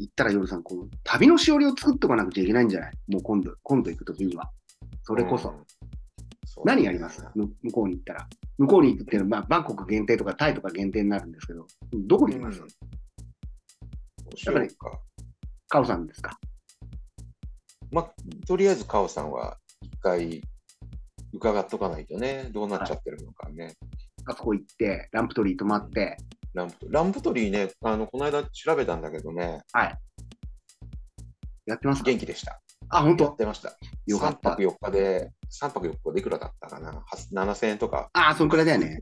[0.00, 2.92] 行ったら夜さん、こう、旅のしおりを作っとかなくちゃいけないんじゃない？
[3.06, 4.50] もう今度、今度行くときには。
[5.04, 5.50] それこそ。
[5.50, 5.56] うん。
[6.46, 7.24] そね何やります？
[7.36, 8.28] む向こうに行ったら。
[8.58, 14.98] 向こうに行くっていうのは、まあ、バンコク限定とかタイとか限定になるんですけど、どこに行きます、うんどうしようか。
[15.68, 16.38] カオさんですか？
[17.90, 18.12] まあ、
[18.46, 20.42] とりあえず、カオさんは一回
[21.32, 23.74] 伺っとかないとね、どうなっちゃってるのかね。
[24.26, 26.16] あそこ行って、ランプトリー泊まって、
[26.54, 29.62] ランプランプトリーね、あの、この間調べたんだけどね、
[31.66, 32.10] やってますか？
[32.10, 32.60] 元気でした。
[32.88, 33.70] あ、本やっ当てました。
[33.70, 33.72] 3
[34.06, 34.62] よかった泊。
[34.62, 36.90] 4日で、3泊4日でいくらだったかな？
[36.92, 38.10] は ?7000 円とか。
[38.12, 39.00] ああ、そんくらいだよね。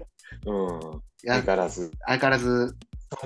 [0.46, 1.02] うん。
[1.22, 1.90] や相変わらず。
[2.06, 2.76] 相変わらず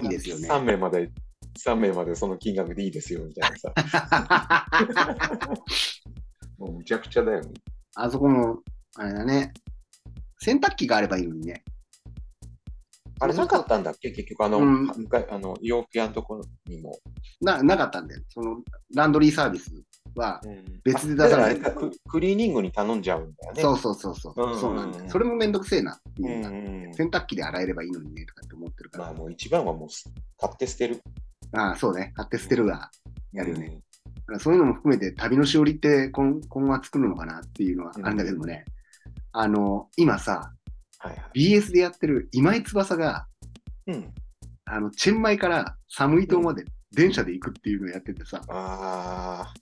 [0.03, 1.11] いいですよね3名まで、
[1.57, 3.75] 3名までその金額でいいですよ、みたいなさ。
[6.59, 7.51] もうむちゃくちゃだよね。
[7.95, 8.59] あそこの、
[8.97, 9.53] あれだね、
[10.41, 11.63] 洗濯機があればいいのにね。
[13.21, 14.13] あれなかったんだっけ？
[14.13, 16.97] 結局、あの、うんあの洋服屋のところにも。
[17.41, 18.23] な、なかったんだよ。
[18.29, 18.63] その、
[18.95, 19.73] ランドリーサービス
[20.15, 21.75] はうん別でだからあ出さない。
[21.75, 23.63] れかククリーニングに頼んじゃうんだよね。
[23.63, 24.35] そうそうそうそう。
[24.37, 25.11] うんうんうんそうなんだよ。
[25.11, 26.49] それもめんどくせえなってういうんか。
[26.49, 26.95] うん。
[26.95, 29.05] 洗濯機で洗えればいいのにねとかって思ってるから。
[29.07, 29.89] まあもう一番はもう
[30.39, 31.03] 買って捨てる。
[31.53, 32.13] ああ、そうね。
[32.15, 32.91] 買って捨てるが。
[33.33, 34.15] やるよねうん。
[34.15, 38.65] だからそういうのも含めて旅のしおりって今今後は作るのかなっていうのはあるんだけどもね。
[39.33, 40.53] あの、今さ、
[40.99, 41.55] はいはい。
[41.55, 43.27] BS でやってる今井翼が、
[43.87, 44.13] うん。
[44.65, 49.53] あの、チェンマイからサムイ島まで電車で行くっていうのをやっててさ、あ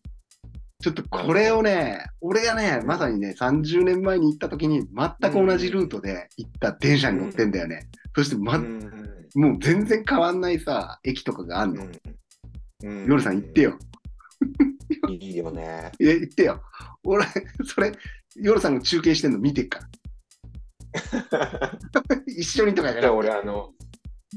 [0.81, 7.89] ちょっとこれをね、俺がね、まさにね、30年前に行った時に全く同じルートで行った電車に乗ってんだよね。
[8.17, 8.39] そして、あ。
[8.39, 11.87] ま、うんもう全然変わんないさ、駅とかがあんの。
[12.85, 13.07] うん。
[13.07, 13.79] 夜さん行ってよ。
[15.11, 15.93] いいよね。
[16.01, 16.63] え、行ってよ。
[17.05, 17.27] 俺、
[17.67, 17.93] それ、
[18.35, 19.81] 夜さんが中継してんの見てっか
[21.41, 21.79] ら。
[22.27, 23.03] 一緒にとかやから。
[23.03, 23.75] じゃあ俺、あの、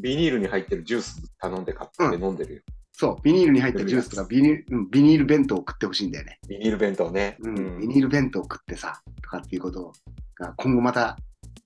[0.01, 2.61] ビニールに入ってるジュース頼んで買って飲んでるよ。
[2.91, 6.39] そう、ビニールに入ったジュースとかビニール、うん、ビニール弁当を食ってほしいんだよね。
[6.49, 7.37] ビニール弁当ね。
[7.39, 9.93] うん、ビニール弁当を食ってさ、とかっていうこと
[10.35, 11.17] が今後また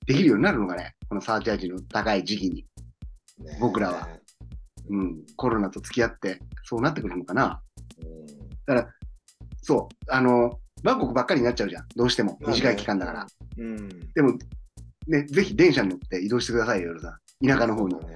[0.05, 0.95] できるようになるのかね。
[1.07, 2.65] このサーチャージの高い時期に。
[3.39, 4.07] ね僕らは。
[4.89, 7.61] うん、コロナと付き合って、そうなってくるのかな。
[7.99, 8.85] うん
[9.63, 11.87] そう、あの、バンコクばっかりになっちゃうじゃん。
[11.95, 12.37] どうしても。
[12.45, 13.27] 短い期間だから。。
[13.57, 13.89] うん。
[14.13, 14.37] でも、
[15.07, 17.47] ね、ぜひ電車に乗って移動してくださいよ、夜さん。
[17.47, 18.01] 田舎の方にそう。
[18.03, 18.07] う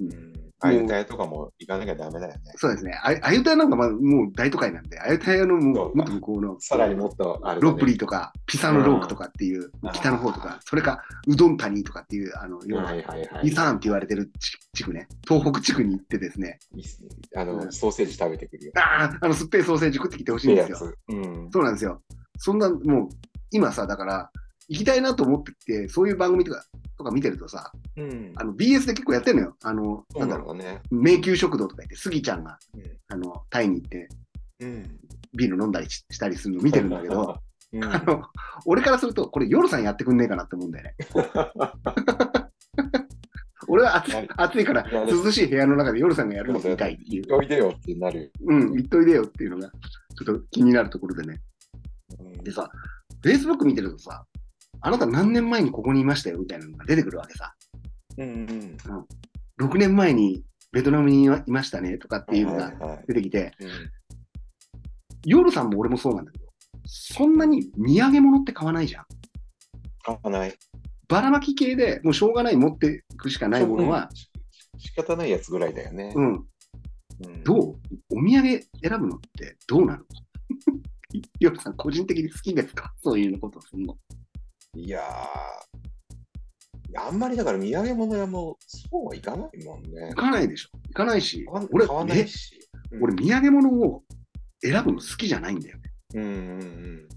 [0.00, 0.45] うんん。
[0.60, 2.40] あゆたやとかも行かなきゃダメだよね。
[2.56, 2.98] そうですね。
[3.02, 13.48] あゆたやなんかまあもう大都会なんで、あゆたやのもうもっと向こうの、さらにもっとあれだねロップリーとか、ピサノロークとかっていう、北の方とか、それか、うどん谷とかっていう、あの、要は、はいはいはい。
[13.48, 18.72] イサーンって言われてる地地区ね、東北地区に行ってですね、いいっすねあの、ソーセージ食べてくるよ。
[18.76, 20.94] ああ、あの、すっぺいソーセージ食ってきてほしいんですよ。
[21.08, 21.50] うん。
[21.52, 22.02] そうなんですよ。
[22.38, 23.08] そんな、もう、
[23.50, 24.30] 今さ、だから、
[24.68, 26.64] 行きたいなと思ってきて、そういう番組とか、
[26.98, 28.32] とか見てるとさ、うん。
[28.36, 29.56] あの、BS で結構やってんのよ。
[29.62, 30.80] あの、そなだろう、ね。
[30.90, 34.08] 迷宮食堂とか言って、スギちゃんが、うんあの、タイに行って、
[34.60, 34.98] うん。
[35.36, 37.38] ビール飲んだりししたりするの見てるんだけど、
[37.72, 38.22] うん、あの、
[38.64, 40.94] 俺からすると、これ、夜さんやってくんねえかなって思うんだよね。
[43.68, 43.96] 俺は
[44.36, 47.34] 暑いから涼しい部屋の中で夜さんがやるのが見たいっていう。
[47.34, 48.32] おいでよってなる。
[48.46, 51.40] うん、言っといでよっていうのが、ちょっと気になるところでね。
[52.20, 52.70] うんでさ、
[53.24, 54.24] Facebook 見てるとさ、
[54.86, 57.52] あなた何年前にここにいましたよみたいなのが出てくるわけさ。
[58.18, 58.28] うん
[59.58, 59.66] うん。
[59.66, 63.68] 6年前にベトナムにいましたねとかっていうのがはいはいはい出てきて、うん
[65.28, 66.44] 夜さんも俺もそうなんだけど、
[66.86, 69.06] そんなに土産物って買わないじゃん。
[70.04, 70.54] 買わない。
[71.08, 74.30] ばらまき系でもうしょうがない持っていくしかないものは、し
[74.78, 76.12] 仕方ないやつぐらいだよね。
[76.14, 77.58] うん、うんどう
[78.10, 80.04] お土産選ぶのってどうなの
[81.40, 83.96] 夜さん個人的に好きですかそういうことするの。
[84.76, 90.14] いやー、あんまりだから土産物屋もそうはいかないもんね行。
[90.14, 92.52] かないでしょ行かないし俺、買わないえし。
[92.60, 92.66] うん
[93.02, 94.04] 俺土産物を
[94.62, 95.82] 選ぶの好きじゃないんだよね。
[96.14, 97.08] うんうん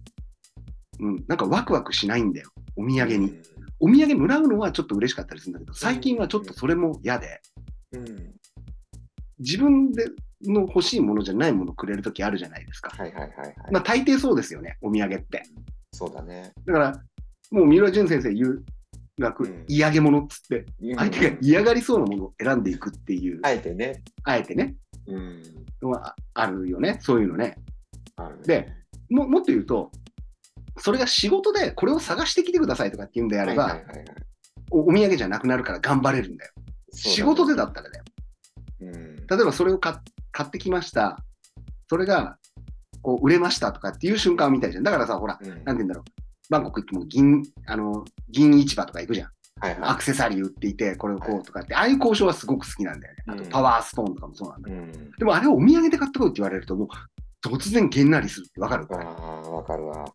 [1.00, 2.50] うん、なんかワクワクしないんだよ。
[2.76, 3.12] お土うん。
[3.12, 3.40] 産に。
[3.80, 7.40] お土産もらうのはちょっと嬉しかったりするんだけど、最近はちょっとそれも嫌で、
[7.92, 8.08] うん。
[8.10, 8.36] うん。
[9.38, 10.06] 自分で
[10.42, 12.90] の欲しいものじゃないものをくれるときあるじゃないですか。
[12.90, 13.56] はいはいはいはい。
[13.72, 15.44] まあ大抵そうですよね、お土産って。
[15.94, 16.52] そうだね。
[16.66, 17.04] だから、
[17.52, 18.66] もう三浦淳先生言う
[19.20, 24.04] がく、うん嫌げ物っつって、うん相手が嫌がりそうなものを選んでいくっていう、あえてね。
[24.24, 24.76] あえてね、
[25.08, 25.44] うん。
[26.34, 27.58] あるよね、そういうのね。
[28.16, 28.72] あるねで、
[29.10, 29.92] ももっと言うと、
[30.78, 34.06] それが仕事でこれを探してきてくださいとかっていうんであれば、はいはいはいはい
[34.72, 36.52] おお土産じゃなくなるから頑張れるんだよ。
[36.94, 38.06] 仕事でだったらだよ。
[38.82, 39.16] うん。
[39.16, 39.96] 例えばそれを買
[40.32, 41.18] 買ってきました。
[41.90, 42.38] それが、
[43.02, 44.84] こう、売れましたとかっていう瞬間を見たいじゃん。
[44.84, 46.04] だからさ、ほら、うんなんて言うんだろう。
[46.50, 49.30] バンコク行っても銀、あの、銀市場とか行くじゃん。
[49.62, 53.24] はいはいアクセサリー売っていて、これをこうとかって、ああいう交渉はすごく好きなんだよね。
[53.28, 54.72] あと、うんパワーストーンとかもそうなんだ。
[54.72, 55.12] うん。
[55.12, 56.88] でもあれをお土産で買ってこいって言われると、もう、
[57.46, 60.06] 突然げんなりするってわかるああ、わかるわ。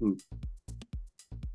[0.00, 0.16] うん。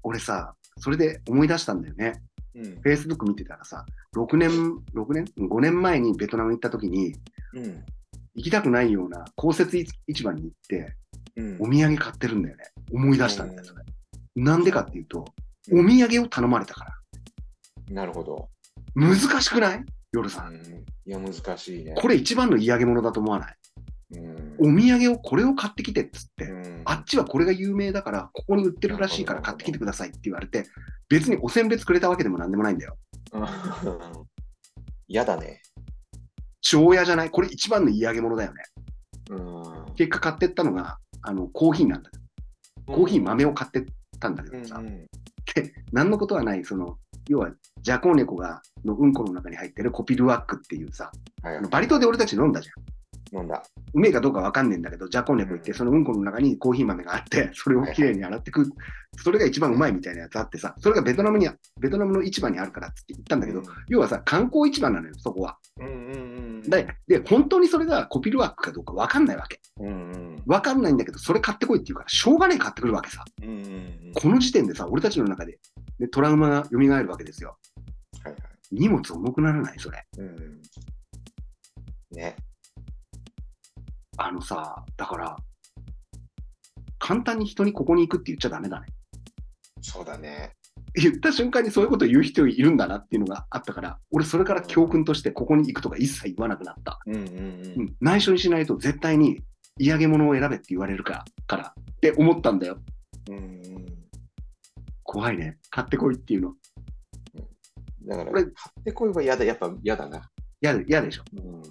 [0.04, 2.14] 俺さ、それで思い出したんだよね。
[2.56, 2.64] うん。
[2.86, 3.86] Facebook 見てたらさ、
[4.16, 4.50] 6年、
[4.96, 7.14] 6年 ?5 年前にベトナム行った時に、
[7.54, 7.84] うん。
[8.36, 10.96] 行きたくないような公設市場に行って、
[11.36, 12.64] うんお土産買ってるんだよね。
[12.92, 13.52] 思い出したん。
[14.36, 15.40] なんでかっていうと、うん
[15.72, 16.96] お土産を頼まれたから。
[17.92, 18.50] なるほど。
[18.96, 19.86] 難しくない？
[20.12, 20.56] 夜さん。
[20.56, 20.62] うん。
[21.06, 21.94] いや、難しいね。
[21.96, 23.56] これ一番の嫌げ物だと思わない？
[24.18, 24.56] うん。
[24.60, 30.66] お土産をこれを買ってきてっつって、うんあっちはこれが有名だから、ここに売ってるらしいから買ってきてくださいって言われて、
[31.08, 32.98] 別にお選別くれたわけでもなんでもないんだよ。
[33.34, 33.46] うん
[35.08, 35.62] 嫌だね。
[36.62, 37.30] 超嫌じゃない？
[37.30, 38.64] これ一番の嫌げ物だよね。
[39.30, 39.94] うん。
[39.96, 42.19] 結果買ってったのが、あの、コーヒーなんだけど、
[42.90, 43.86] コーヒー豆を買ってっ
[44.20, 45.08] たんだけどさ、うんうん。
[45.56, 51.12] で、何のことはない、その、要は、ジャコウネコが、のうんこの中に入ってるコピルワックっていうさ、
[51.44, 51.58] はい。
[51.58, 52.99] あのバリ島で俺たち飲んだじゃん。
[53.34, 53.64] 飲んだ。
[53.94, 58.66] うめえかどうかわかんねえんだけど、ジャコウネコ行って、うんそのうんこの中にコーヒー豆があって、 それをきれいに洗ってく、
[59.18, 61.50] それが一番うまいみたいなやつあってさ、それがベトナムに、
[61.80, 65.58] ベトナムの市場にあるからっつって言ったんだけど、要はさ、観光市場なのよ、そこは。
[65.80, 66.18] うんうんう
[66.60, 66.62] ん。
[66.62, 69.60] で、で、本当にそれがコピルワークかどうかわかんないわけ。
[69.80, 70.44] うんうん。
[70.46, 73.24] わかんないんだけど、それ買ってこいって言うから、しょうがねえ買ってくるわけさ。
[73.42, 74.12] うんうんうん。
[74.14, 75.60] この時点でさ、俺たちの中で、
[76.00, 77.58] ね、トラウマが蘇るわけですよ。
[78.24, 78.42] はいはい。
[78.72, 79.80] 荷物重くならない？
[79.80, 80.06] それ。
[80.18, 80.62] うん。
[82.12, 82.36] ね。
[84.22, 85.38] あのさ、だから、
[87.00, 88.88] 簡単に人にここに行くって言っちゃダメだね。
[89.82, 90.54] そうだね。
[90.94, 97.00] 言った瞬間にそういうこと言う人いるんだなっていうのがあったから、俺それから教訓としてここに行くとか一切言わなくなった。
[97.06, 97.26] うんうんう
[97.78, 97.86] うん。
[97.86, 99.40] ん、内緒にしないと絶対に
[99.78, 102.78] 嫌げ物を選べって言われるから、からって思ったんだよ。
[103.30, 103.86] うんうん。
[105.04, 105.58] 怖いね。
[105.70, 106.54] 買ってこいっていうの。
[108.06, 108.52] だから、これ買
[108.82, 110.30] ってこいは嫌だ、やっぱ嫌だな。
[110.62, 111.24] 嫌で嫌でしょ。
[111.34, 111.62] うん。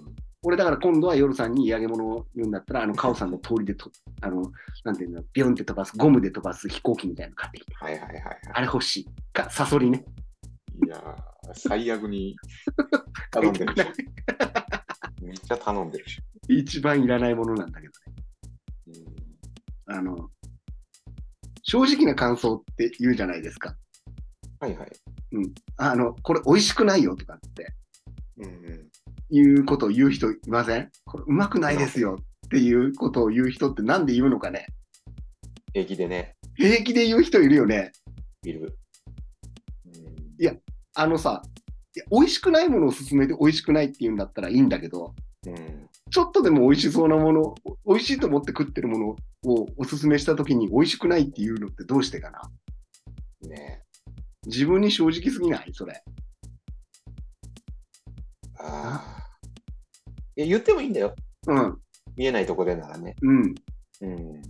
[0.41, 4.51] 俺だから今度は夜さんに嫌げ物を言うんだったら、あの、カオさんの通りでと、あの、
[4.85, 7.75] なんていうの、ビョンって飛ばす、ゴムで飛ばす飛行機みたいなの買ってきて。
[7.75, 8.39] はいはいはいはい。
[8.53, 9.07] あれ欲しい。
[9.33, 10.05] か、サソリね。
[10.85, 12.37] いやー、最悪に
[13.31, 13.83] 頼んでるし。
[15.21, 16.21] めっちゃ頼んでるし。
[16.47, 17.93] 一番いらないものなんだけど
[18.93, 19.03] ね。
[19.87, 20.31] うん、あの、
[21.63, 23.75] 正直な感想って言うじゃないですか。
[24.61, 24.91] はいはい。
[25.75, 27.73] あの、これ美味しくないよとかって
[28.37, 28.88] うんうん。
[29.29, 30.91] いうことを言う人いません？
[31.05, 34.67] これうまくないですよっていうことを言う人ってなんで言うのかね？
[35.73, 37.91] 平気でね、平気で言う人いるよね？
[38.43, 38.77] いる。
[39.85, 40.59] うん
[40.95, 41.43] あのさ、
[41.95, 45.13] いや美味しくないものを勧めて美味しくないって言うんだったらいいんだけど、
[45.45, 45.87] うん。
[46.11, 47.55] ちょっとでも美味しそうなもの、
[47.87, 49.15] 美味しいと思って食ってるもの
[49.51, 52.41] をおすすめしたときに美味しくないっていうのってどうしてかな？
[53.47, 53.83] ね
[54.45, 55.69] 自分に正直すぎない？
[55.71, 56.01] それ。
[58.59, 59.29] ああ。
[60.35, 61.15] いや、言ってもいいんだよ。
[61.47, 61.77] うん。
[62.15, 63.15] 見えないとこでならね。
[63.21, 63.55] うん。
[64.01, 64.41] うん。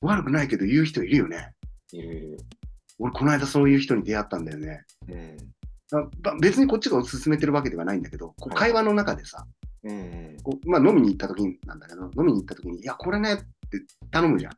[0.00, 1.52] 悪くないけど言う人いるよね。
[1.92, 2.38] いるいる。
[2.98, 4.84] 俺、この間そういう人に出会ったんだよね。
[5.08, 5.36] うん。
[5.92, 9.46] あば別にこっちが勧めてるわけではないんだけど、こうはい会話の中でさ、
[9.84, 10.02] うんう
[10.36, 10.36] ん。
[10.42, 13.44] こうまあ、飲みに行った時なんだけど、飲みに行った時に、いや、これねって
[14.10, 14.52] 頼むじゃん。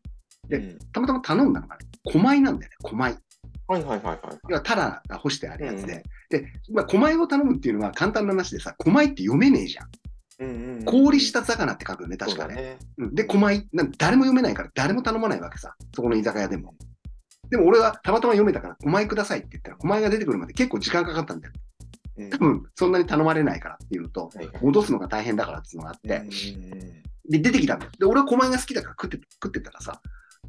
[0.48, 3.18] でうんたまたま頼んだのがね、狛米なんだよね、狛米。
[3.68, 4.18] はいはいはいはい。
[4.48, 5.94] 要はタラが干してあるやつで。
[5.94, 9.88] うんで、まあ、狛米を頼むっていうのは簡単な話でさ、狛米って読めねえじゃん。
[10.38, 10.84] うんうんうん。
[10.84, 12.54] 氷した魚って書くよね、確かね。
[12.54, 12.78] そうだね。
[12.98, 15.74] うん、で、狛米、なん誰も読めないから誰も頼まないわけさ。
[15.94, 16.74] そこの居酒屋でも。
[17.48, 21.52] でも俺はたまたま読めたから、狛米くださいって言ったら、狛米が出てくるまで結構時間かかったんだよ。
[22.18, 24.30] うん多分、そんなに頼まれないからっていうのと、
[24.62, 26.22] 戻すのが大変だからっていうのがあって、
[27.28, 27.90] で、出てきたんだよ。
[27.98, 30.00] で、俺は狛米が好きだから食って、食ってたらさ、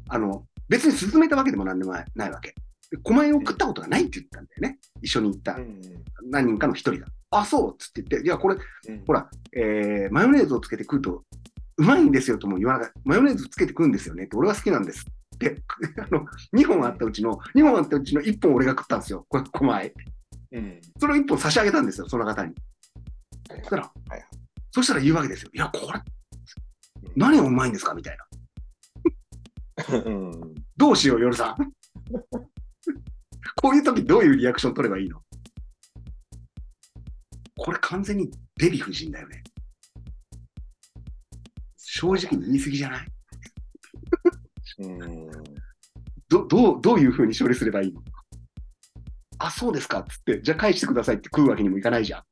[0.08, 2.54] あの、別に勧めたわけでもなんでもないないわけ。
[2.90, 4.78] で狛米を食ったことがないって言ったんだよね。
[5.02, 5.80] 一緒に行ったうん
[6.30, 7.06] 何人かの一人だ。
[7.30, 11.24] あ、そうっつって言って、いや、これ、うんほら、えー、マヨネーズをつけて食うと、
[11.76, 13.00] うまいんですよとも言わなかった。
[13.04, 15.62] マヨネーズつけて食うんですよねって、俺は好きなんですって、
[16.00, 16.26] あの、
[16.56, 19.26] 2本あったうちの、2本あったうちの1本俺が食ったんですよ。
[19.28, 19.94] これ、狛米。
[20.52, 20.80] うん。
[20.98, 22.54] それを1本差し上げたんですよ、その方に。
[23.50, 24.24] はいそしたら、はい
[24.70, 25.50] そしたら言うわけですよ。
[25.52, 26.18] いや、これ、うん
[27.16, 29.98] 何がうまいんですかみたいな。
[30.04, 30.54] うん。
[30.76, 31.72] どうしよう、夜さん。
[33.62, 35.22] こういう時どういうリアクション取ればいいの？
[37.56, 39.42] これ完全にデヴィ夫人だよね。
[41.76, 43.06] 正直に言い過ぎじゃない？
[44.78, 45.30] うん。
[46.28, 48.02] どどうどういうふうに処理すればいいの？
[49.38, 52.22] あ、そうですかっつって、じゃあ返してくださいって食うわけにもいかないじゃん。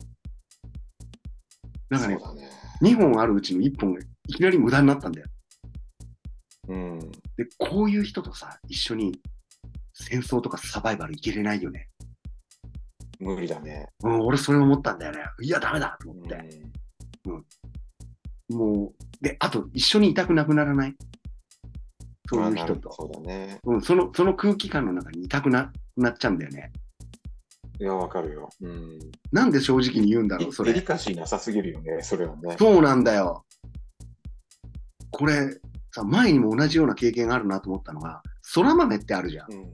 [1.89, 2.51] なんかねね。
[2.83, 5.29] 2本あるうちの1本がいきなり無駄になったんだよ。
[6.69, 6.99] うん。
[7.37, 9.21] で、こういう人とさ、一緒に
[9.99, 11.89] 戦争とかサバイバルいけれないよね。
[13.19, 13.89] 無理だね。
[14.05, 15.21] うん、俺それ思ったんだよね。
[15.41, 16.45] いや、ダメだとうん思って。
[18.51, 20.95] もう、で、あと一緒にいたくなくならない？
[22.29, 22.93] そういう人と。
[22.93, 23.59] そうだね。
[23.65, 26.73] うん、その、その空気感の中にいたくななっちゃうんだよね。
[27.81, 28.51] いや、わかるよ。
[28.61, 28.99] うん。
[29.33, 30.75] なんで正直に言うんだろう、それ。
[30.75, 32.57] デリカシーなさすぎるよね、それはね。
[32.59, 33.47] そうなんだよ。
[35.11, 35.59] これ、
[35.93, 38.23] さ、前にも同じような経験があるなと思ったのが、
[38.55, 39.53] 空豆ってあるじゃん。
[39.53, 39.73] うん。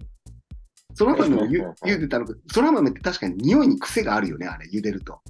[0.99, 5.21] 空豆をゆはいはいはい茹でたの、空豆って確かに匂いに癖があるよね、あれ、茹でると。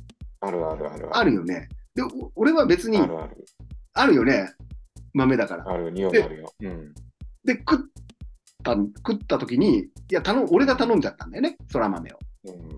[0.40, 1.68] あるあるあるあるよね。
[1.94, 3.44] で、お俺は別に、あるある。
[3.94, 4.50] あるよね。
[5.14, 5.68] 豆だから。
[5.68, 6.52] ある、匂いあるよ。
[6.60, 6.94] うん。
[7.44, 7.78] で、食っ
[8.64, 12.14] た、食った時に、いや、頼ん俺が頼んじゃったんだよね、そら豆を。
[12.14, 12.22] うん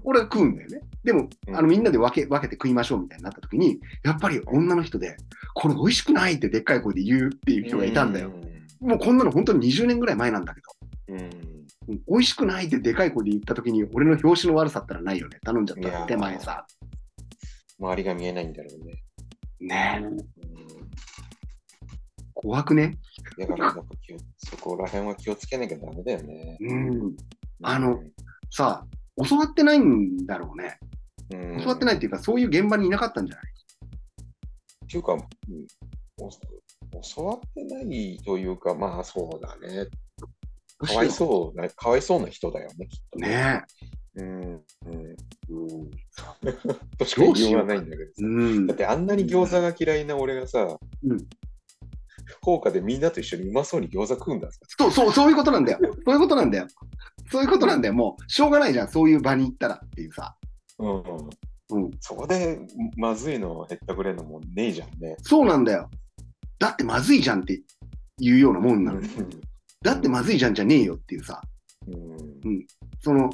[0.06, 0.80] 俺が食うんだよね。
[1.02, 5.16] でも、うんあの、みんなで分け、分けて食いましょうみたいになった時に、やっぱり女の人で、
[5.54, 8.30] これ美味しくないってでっかい声で言うっていう人がいたんだよ。。
[8.80, 10.62] もうこんなの本当に20年ぐらい前なんだけうん。
[10.62, 10.73] ど、
[11.08, 11.30] うん
[12.08, 15.38] 美味しくないってでかい声で言った時に、俺の表紙の悪さったらないよね。
[15.44, 16.66] 頼んじゃった手前さ。
[17.78, 19.02] 周りが見えないんだろうね。
[19.60, 20.16] ねえ、うん。
[22.32, 22.96] 怖くね？
[23.38, 26.56] だから、やっぱ気をそこら辺は気をつけなきゃダメだよね。
[26.60, 27.16] うん。
[27.62, 28.02] あの
[28.50, 30.78] さあ、教わってないんだろうね。
[31.32, 33.44] うん、教わってないっていうか、そういう現場にいなかったんじゃない？
[34.84, 35.20] っていうか、うん
[36.18, 36.30] お
[37.16, 39.88] 教わってないというか、まあそうだね。
[40.78, 43.64] かわいそうな、かわいそうな人だよね、きっとね
[44.16, 44.42] うん。
[44.42, 44.62] うん。
[44.92, 45.16] え。
[45.48, 45.90] うん。
[46.98, 48.14] としか言いようがないんだけどさ。
[48.20, 48.76] うんだっ。
[48.76, 51.26] てあんなに餃子が嫌いな俺がさ、うん
[52.26, 54.58] 福岡でみんなと一緒にうまそうに餃子食うんださ。
[54.66, 55.78] そう、そう、そういうことなんだよ。
[56.06, 56.66] そういうことなんだよ。
[57.30, 57.94] そういうことなんだよ。
[57.94, 58.88] もう、しょうがないじゃん。
[58.88, 60.34] そういう場に行ったらっていうさ。
[60.78, 61.02] うん。
[61.70, 61.90] うん。
[62.00, 62.60] そこで
[62.96, 65.16] まずいのへったくれるのもねえじゃんね。
[65.20, 65.90] そうなんだよ。
[66.58, 67.62] だってまずいじゃんって
[68.20, 69.00] いうようなもんなの。
[69.84, 71.40] だってまずいじゃんじゃねえよっていうさ。
[71.86, 72.66] うん。
[73.00, 73.30] その、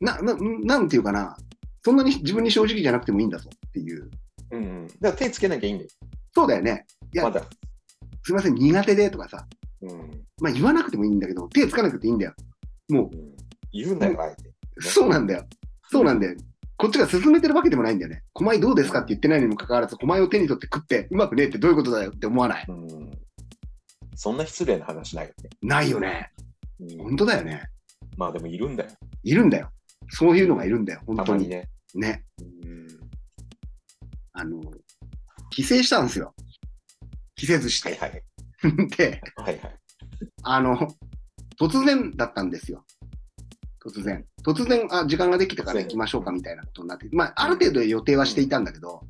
[0.00, 1.36] な、な、なんていうかな。
[1.82, 4.10] そんなに自分に正直じゃなくてもいいんだぞっていう。
[4.52, 4.62] うん。
[4.62, 4.86] うん。
[4.86, 5.90] だから手つけなきゃいいんだよ。
[6.34, 6.86] そうだよね。
[7.12, 7.42] いやまだ。
[8.22, 9.46] すいません、苦手でとかさ。
[9.82, 9.90] うん。
[10.40, 12.34] まあ言わなくてもいいんだけど、手つかなくていいんだよ。
[12.90, 13.34] もう、うん
[13.72, 14.52] 言うんだよ、あえて。
[14.80, 15.44] そうなんだよ。
[15.90, 16.36] そうなんだよ。
[16.76, 18.22] こっちが進めてるわけでもないんだよね。
[18.32, 19.00] 狛江どうですか？
[19.00, 22.66] って言ってないにもかかわらず、狛江を手に取って食って、うまくねえってどういうことだよって思わない。
[22.68, 23.10] うん。
[24.14, 25.50] そんな失礼な話ないよね。
[25.62, 26.30] ないよね。
[26.80, 27.64] うん本当だよね。
[28.16, 28.90] まあでもいるんだよ。
[29.22, 29.70] いるんだよ。
[30.10, 31.00] そういうのがいるんだよ。
[31.06, 31.44] 本当に。
[31.44, 31.68] にね。
[31.94, 32.24] ね。
[32.38, 32.86] うん。
[34.32, 34.60] あの、
[35.50, 36.34] 帰省したんですよ。
[37.36, 38.00] 帰省しはいて。
[38.00, 38.22] はい。
[38.96, 39.78] で、はいはい。
[40.42, 40.76] あの、
[41.58, 42.84] 突然だったんですよ。
[43.84, 44.24] 突然。
[44.42, 49.02] 突然、あ、時間ができたから行きましょうかみたいなことになって、まあ、ある程度予定はしていたんだけど、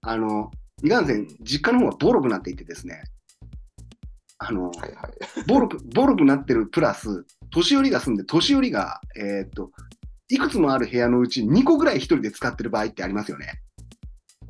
[0.00, 0.50] あの、
[0.82, 3.02] いかんせん、実家の方がボロくなっていてですね、
[4.38, 5.44] あの、はいはい。
[5.46, 9.70] ボロく、ボロくなってるプラス、年寄りが住んで、年寄りが、えーっと、
[10.28, 13.60] いくつもある部屋のうち2個ぐらい一人で使ってる場合ってありますよね。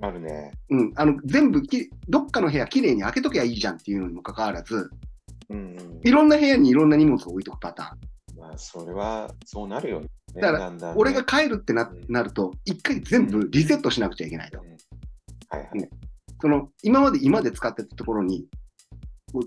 [0.01, 0.53] あるね。
[0.70, 0.93] うん。
[0.97, 4.91] あの、全部き、どっかの部屋きれいに開けときゃいいじゃんっていうのにもかかわらず、
[5.51, 6.01] うんうん。
[6.03, 8.41] いろんな部屋にいろんな荷物を置いとくパターン。
[8.41, 10.09] まあ、それは、そうなるよね。
[10.35, 14.61] だからだんだんね俺が帰るってなうんなると、一回全部リセットしなくちゃいけないと。
[14.61, 14.74] うん
[15.49, 15.89] はいはい。
[16.41, 18.47] その、今まで今まで使ってたところに、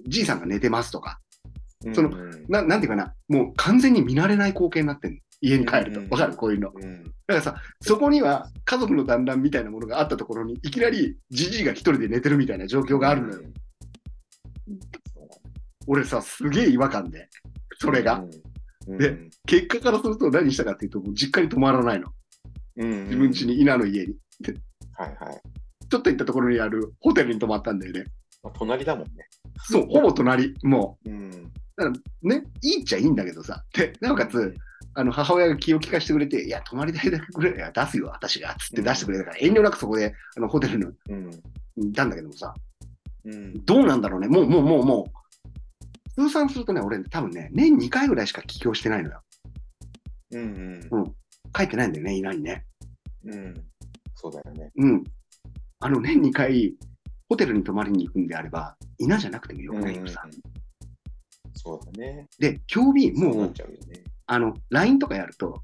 [0.08, 1.20] じいさんが寝てますとか、
[1.94, 6.10] そのうんななんていうかな、もう完全に見慣れない光景になってる家に帰るとうん。
[6.10, 6.36] わかる？
[6.36, 6.72] こういうの。
[6.74, 7.04] うん。
[7.04, 13.42] だからさ、そこには家族の団らんみたいなものがあったところに、いきなりじじいが一人で寝てるみたいな状況があるのよ。
[15.86, 17.30] 俺さ、すげえ違和感で、
[17.80, 18.24] それが。
[18.88, 18.98] うん。
[18.98, 22.08] で結果からすると何したかっていうと、もう実家に泊まらないの。
[22.78, 24.16] うん、自分家に、稲の家に。
[24.94, 25.42] はいはい。
[25.90, 28.06] ちょっと行ったところにあるホテルに泊まったんだよね。
[28.44, 29.28] まあ、隣だもんね。
[29.58, 30.54] そう、ほぼ隣。
[30.64, 31.52] もうん。
[31.78, 33.64] う、ね、いいっちゃいいんだけどさ。
[33.74, 34.54] で、なおかつ、
[34.94, 41.30] あの、母親が気を利かしてくれて、いや、泊まり代だけくれ、いや、出すよ、私が、つって出してくれたから、遠慮なくそこで、あの、ホテルのうん。
[41.76, 42.54] にいたんだけどもさ、
[43.26, 43.66] うん。
[43.66, 44.28] どうなんだろうね。
[44.28, 45.04] もう、もう、もう、も
[46.16, 49.22] う、通算するとね、俺、多分ね、年2回ぐらいしか帰郷してないのよ。
[50.32, 50.82] うん。
[51.54, 52.66] 帰ってないんだよね、稲にね。
[53.26, 53.54] うん。
[54.16, 54.72] そうだよね。
[54.76, 55.04] うん。
[55.80, 56.76] あの、年2回、
[57.30, 60.24] ホテルに泊まりに行くんであれば、稲じゃなくてもよくないよさ。
[61.56, 62.28] そうだね。
[62.40, 64.04] で、競技、もう、うよね。
[64.28, 65.64] あの、LINE とかやると、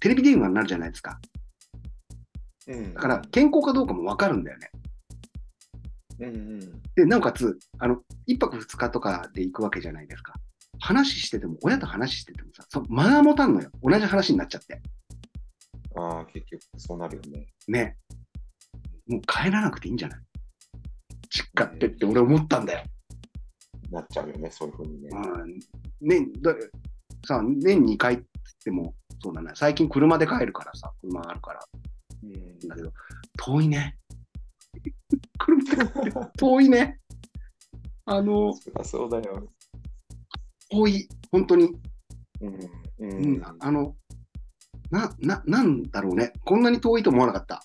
[0.00, 1.20] テレビ電話になるじゃないですか。
[2.68, 2.94] うん。
[2.94, 4.70] だから、健康かどうかもわかるんだよね。
[6.20, 6.60] うんうん。
[6.94, 10.34] で、なおかつ、あの、一泊二日とかで行くわけじゃないですか。
[10.78, 13.70] 話してても、親と話しててもさ、その間が持たんのよ。
[13.82, 14.80] 同じ話になっちゃって。
[15.96, 17.46] ああ、結局そうなるよね。
[17.68, 17.96] ね。
[19.06, 20.20] もう帰らなくていいんじゃない？
[21.30, 22.84] 実家ってって俺思ったんだよ。
[23.90, 25.08] なっちゃうよね、そういうふうにね。
[25.12, 25.58] うん。
[26.08, 26.54] ね、だ
[27.26, 29.52] さ、年2回って言っても、そうだね。
[29.54, 31.60] 最近車で帰るからさ、車があるから。
[32.22, 32.68] うん。
[32.68, 32.92] だけど、
[33.38, 33.96] 遠いね。
[35.38, 37.00] 車で帰遠いね。
[38.06, 38.54] あの、
[38.84, 39.48] そうだよ。
[40.70, 41.08] 遠い。
[41.30, 41.72] 本当に。
[42.40, 42.54] うん。
[42.54, 42.68] う
[42.98, 43.42] うんん。
[43.60, 43.96] あの、
[44.90, 46.32] な、な、なんだろうね。
[46.44, 47.62] こんなに遠いと思わなかった。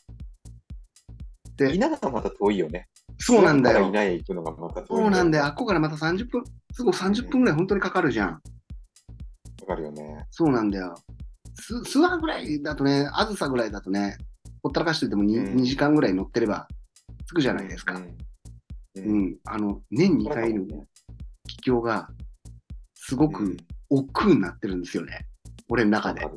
[1.58, 2.88] で稲がまた遠いよね。
[3.22, 3.88] そうなんだよ。
[3.88, 4.86] 稲へ行くのがまた。
[4.86, 5.46] そうなんだよ。
[5.46, 6.44] あっこからまた30分、
[6.74, 8.30] すぐ30分ぐらい本当にかかるじゃん。
[8.30, 8.42] わ
[9.68, 10.26] かるよね。
[10.32, 10.96] そうなんだよ。
[11.56, 14.18] す、諏訪ぐらいだとね、あずさぐらいだとね、
[14.64, 16.68] ほったらかしてても 2,、うん2時間ぐらい乗ってれば
[17.28, 17.96] 着くじゃないですか。
[17.96, 18.08] うんう
[18.96, 20.66] うんん、あの、年2回の
[21.48, 22.10] 帰郷が、
[22.96, 23.58] すごく
[23.90, 25.28] 億劫になってるんですよね。
[25.70, 26.28] 俺の中で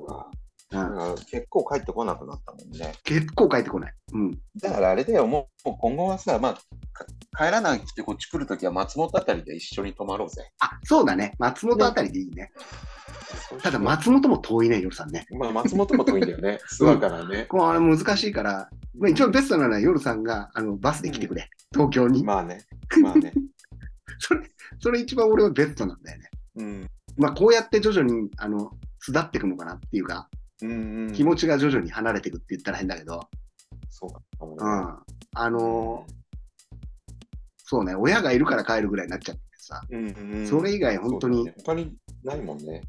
[1.30, 2.92] 結構帰ってこなくなったもんね。
[3.04, 3.94] 結構帰ってこない。
[4.12, 4.30] うん。
[4.60, 6.54] だからあれだよ、もうもう今後はさ、まあ、
[6.92, 7.06] か
[7.36, 10.50] 帰らなくてこっち来るときは松本あたりで一緒に泊まろうぜ。
[10.60, 11.32] あ、そうだね。
[11.38, 12.52] 松本あたりでいいね。
[13.62, 15.26] ただ、松本も遠いね、夜さんね。
[15.30, 16.58] まあ、松本も遠いんだよね。
[16.78, 17.46] 諏訪からね。
[17.46, 18.68] これ難しいから、
[18.98, 21.48] まあ、一番ベストなのは夜さんがあのバスで来てくれ。
[21.72, 22.22] 東京に。
[22.22, 22.64] まあね。
[23.02, 23.32] まあね。
[24.18, 24.40] それ、
[24.80, 26.30] それ一番俺はベストなんだよね。
[26.56, 26.90] うん。
[27.16, 30.28] まあ、こうやって徐々に、あの、巣立っていくのかなっていうか、
[30.62, 31.12] うんうん。
[31.12, 33.20] 気持ちが徐々に離れていくって言ったら変だけど、
[33.88, 34.56] そうかもね。
[34.60, 34.98] うん。
[35.34, 36.24] あのー
[37.66, 42.82] そうね、親がいるから帰るぐらいになっちゃってさ、うんうんうんそれ以外本当にね他にないもんね。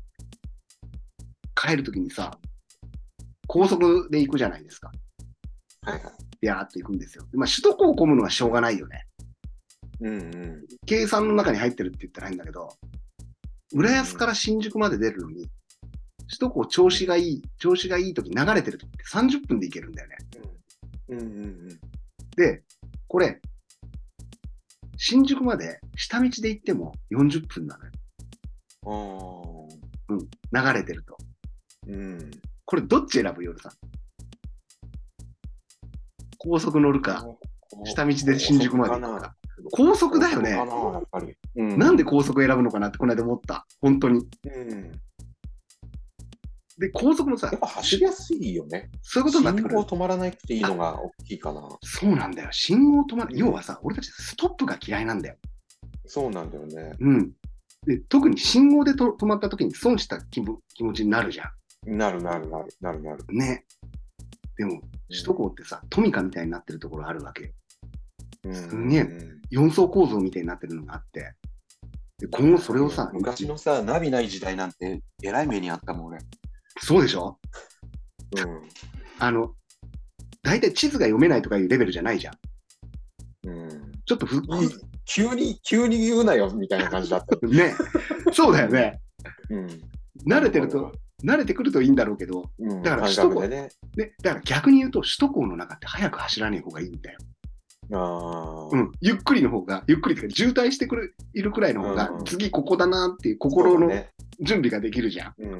[1.56, 2.38] 帰るときにさ、
[3.48, 4.92] 高速で行くじゃないですか。
[5.82, 6.14] はいはい。
[6.42, 7.26] ビャーっと行くんですよ。
[7.34, 9.06] まあ、首都高を混むのはしょうがないよね。
[10.02, 10.66] うんうん。
[10.86, 12.70] 計算の中に入ってるって言ったら変だけど、
[13.74, 15.48] 浦安から新宿まで出るのに、
[16.28, 20.18] 首都高調子がいい、調子がいいとき流れてるときって30分で行けるんだよね。
[21.10, 21.80] うんうんうん。
[22.36, 22.64] で、
[23.08, 23.40] これ、
[24.98, 27.92] 新宿まで下道で行っても40分なのよ。
[30.52, 31.18] あ流れてると。
[31.20, 31.26] あ。
[31.88, 32.32] うん。
[32.66, 33.44] これどっち選ぶ？
[33.44, 33.72] 夜さん。
[36.38, 37.26] 高速乗るか、
[37.86, 39.36] 下道で新宿まで行くか。
[39.72, 41.02] 高速だよねな。
[41.56, 43.66] うんなんで高速選ぶのかなってこの間思った。
[43.82, 44.20] 本当に。
[44.20, 44.92] うん。
[46.78, 48.90] で、高速もさやっ、ぱ走りやすいよね。
[49.02, 49.96] そういうことになってくる信号。
[49.96, 51.62] 止まらなくていいのが大きいかな。
[51.84, 52.50] そうなんだよ。
[52.52, 53.34] 信号止まる。
[53.34, 55.36] うん要はさ、俺たちストップが嫌いなんだよ。
[56.06, 56.94] そうなんだよね。
[57.00, 57.32] うん。
[57.86, 61.52] で、特に信号でと止まった時に損した気分気持ちになるじゃ
[61.86, 63.24] なるなるなるなるなる。
[63.32, 63.38] ん。
[63.38, 63.66] ね。
[64.58, 67.52] でも、首都高ってさ、トミカみたいになってるところあるわけよ。
[68.46, 71.34] うんすげえうん4層構造みたいになってるのがあって。
[72.18, 76.20] で、今後それをさ、昔のさ、ナビない時代なんて、えらい目にあったもん、俺。
[76.86, 77.40] そうでしょ？
[79.18, 79.56] あの、
[80.44, 82.36] 大体地図が読めないとかいうレベルじゃないじゃん。
[83.48, 83.72] うん。
[83.72, 83.92] うん。
[84.06, 84.44] ちょっとふ、
[85.06, 87.36] 急に、急に言うなよ、みたいな感じだった。
[87.48, 87.74] ね。
[88.34, 89.02] そうだよね。
[89.50, 89.68] うん。
[90.28, 90.92] 慣れてると、
[91.24, 93.70] 慣れてくるといいんだろうけど、うん、だから感覚でね。
[93.96, 97.18] ね、だから逆に言うと、首都高の中って早く走らない方がいいんだよ。
[97.94, 98.70] ああ。
[98.72, 103.90] うん、ゆっくりの方が、ゆっくりというか、渋滞してくるいるくらいの方が、うん次ここだなっていう心の。
[104.40, 105.34] 準備ができるじゃん。
[105.38, 105.60] うんうん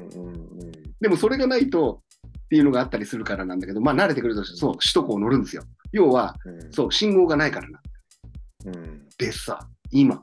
[0.66, 0.72] ん。
[1.00, 2.02] でもそれがないと
[2.46, 5.62] っていうのがあったりするからなんだけど、まあ慣れてくると、そう、首都高を乗るんですよ。
[5.92, 7.80] 要は、うんそう、信号がないからな。
[8.66, 9.08] うん。
[9.18, 10.22] でさ、今、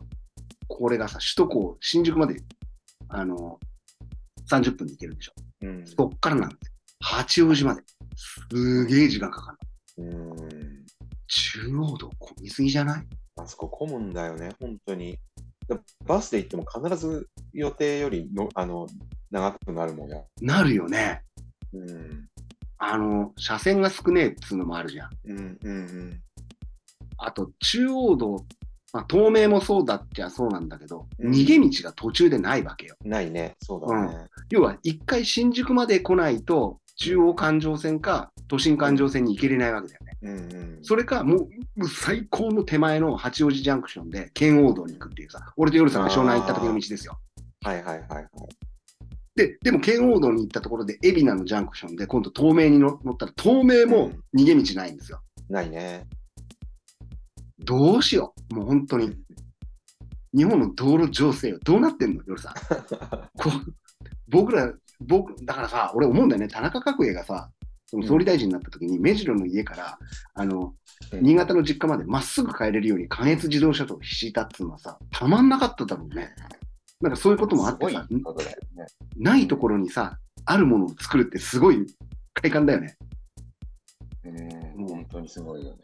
[0.68, 2.42] これがさ、首都高、新宿まで、
[3.10, 3.60] あの、
[4.50, 5.34] 30分で行けるでしょ。
[5.62, 5.88] うん。
[5.88, 6.74] そっからなんですよ。
[7.00, 7.82] 八王子まで。
[8.16, 9.58] すげえ時間かか
[9.98, 10.04] る。
[10.04, 10.63] うん。
[11.36, 13.08] 中央道混みすぎじゃない？
[13.38, 15.18] あそこ混むんだよね、本当に。
[15.68, 18.86] だバスで行っても必ず予定よりのあの
[19.32, 20.22] 長くなるもんや。
[20.42, 21.24] なるよね。
[21.74, 22.28] うん。
[22.78, 25.10] あの、車線が少ねえっつうのもあるじゃん。
[25.26, 26.22] うんうん
[27.18, 28.46] あと、中央道、
[28.92, 32.96] まあ、東名もそうだっちゃそうなんだけど、うん逃げ道が途中でないわけよ。
[33.06, 33.12] うん。
[33.12, 34.28] ないね、そうだね。
[34.50, 40.18] 要は、一回新宿まで来ないと、中央環状線か都心環状線に行けれないわけだよね。
[40.22, 40.80] うんうん。
[40.84, 47.18] それか、もう、最高の手前の八王子ジャンクションで、圏央道に行くっていうさ、俺と夜さんが湘南行った時の道ですよ。
[47.64, 48.28] はいはいはいはい。
[49.36, 55.20] で、でも圏央道に行ったところで、海老名のジャンクションで、今度東名に乗乗ったら、東名も逃げ道ないんですよ。
[55.50, 56.06] ないね。
[57.58, 58.56] どうしよう。
[58.56, 59.18] もう本当に。
[60.32, 62.54] 日本の道路情勢はどうなってんの夜さん。
[64.30, 66.48] 僕ら、僕、だからさ、俺思うんだよね。
[66.48, 67.50] 田中角栄がさ、
[67.94, 70.00] その総理大臣になった時に、目白の家から、
[70.34, 70.74] あの、
[71.22, 76.34] 新潟の実家までまっすぐ帰れるように関越自動車道を敷いたっていうのはさ、たまんなかっただろうね。
[77.02, 78.20] なんかそういうこともあってさ、ね。
[79.16, 81.86] ないところにさ、あるものを作るってすごい
[82.34, 82.98] 快感だよね。
[84.26, 84.30] う
[84.82, 85.82] ん、本当にすごいよね。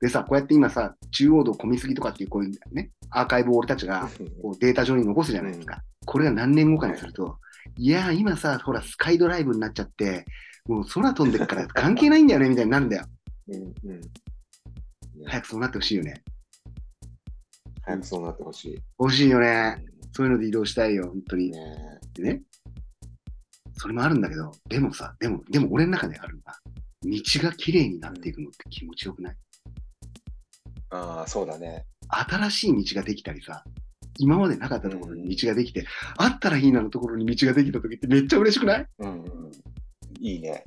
[0.00, 4.08] でさ、こうやって今さ、中央道混みすぎとかっていうこういうね、アーカイブを俺たちが
[4.40, 5.82] こうデータ上に残すじゃないですか。
[6.06, 7.38] これが何年後かにすると、
[7.76, 10.24] いやー、今さ、ほら、スカイドライブになっちゃって、
[10.68, 13.06] もう空飛んでるから関係ないんだよね、みたいになるんだよ。
[13.48, 14.00] うんうん。
[15.26, 16.22] 早くそうなってほしいよね。
[17.82, 18.78] 早くそうなってほしい。
[18.98, 19.84] 欲しいよね。
[20.12, 21.50] そういうので移動したいよ、本当に。
[21.50, 21.58] ね
[22.14, 22.42] でね。
[23.78, 26.58] それもあるんだけど、でもさ、でも、でも俺の中であるのは、
[27.02, 29.36] 道が綺麗になっていくのって気持ちよくない？
[30.90, 31.86] ああ、そうだね。
[32.08, 33.62] 新しい道ができたりさ、
[34.18, 38.86] 今までなかったところに道ができて、あったらいいなのところに道ができた時ってめっちゃ嬉しくない？
[38.98, 39.50] うんうん。
[40.20, 40.64] いいね。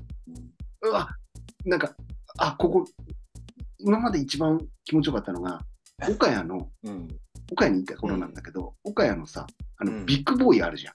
[0.81, 1.09] うわ、
[1.65, 1.95] なんか、
[2.37, 2.85] あ、ここ、
[3.79, 5.61] 今まで一番気持ちよかったのが、
[6.09, 7.07] 岡谷の、うん。
[7.51, 9.45] 岡谷にいた頃なんだけど、岡谷のさ、
[9.77, 10.93] あの、うんビッグボーイあるじゃん。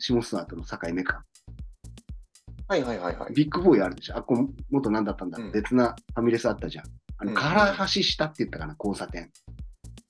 [0.00, 1.24] 下諏訪との境目か。
[2.68, 3.34] はいはいはいはい。
[3.34, 4.16] ビッグボーイあるでしょ？
[4.16, 5.38] あっこ元何だったんだ？
[5.52, 6.84] 別なファミレスあったじゃん。
[7.18, 7.42] あの、うん唐
[7.84, 9.30] 橋下って言ったかな、交差点。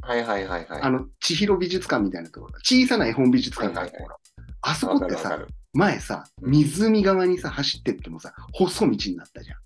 [0.02, 0.82] はいはいはいはい。
[0.82, 2.52] あの、千尋美術館みたいなところ。
[2.62, 4.16] 小さな絵本美術館があるところ。
[4.62, 9.58] あそこってさ、前さ、うん湖側にさ、走ってってもさ、細道になったじゃん。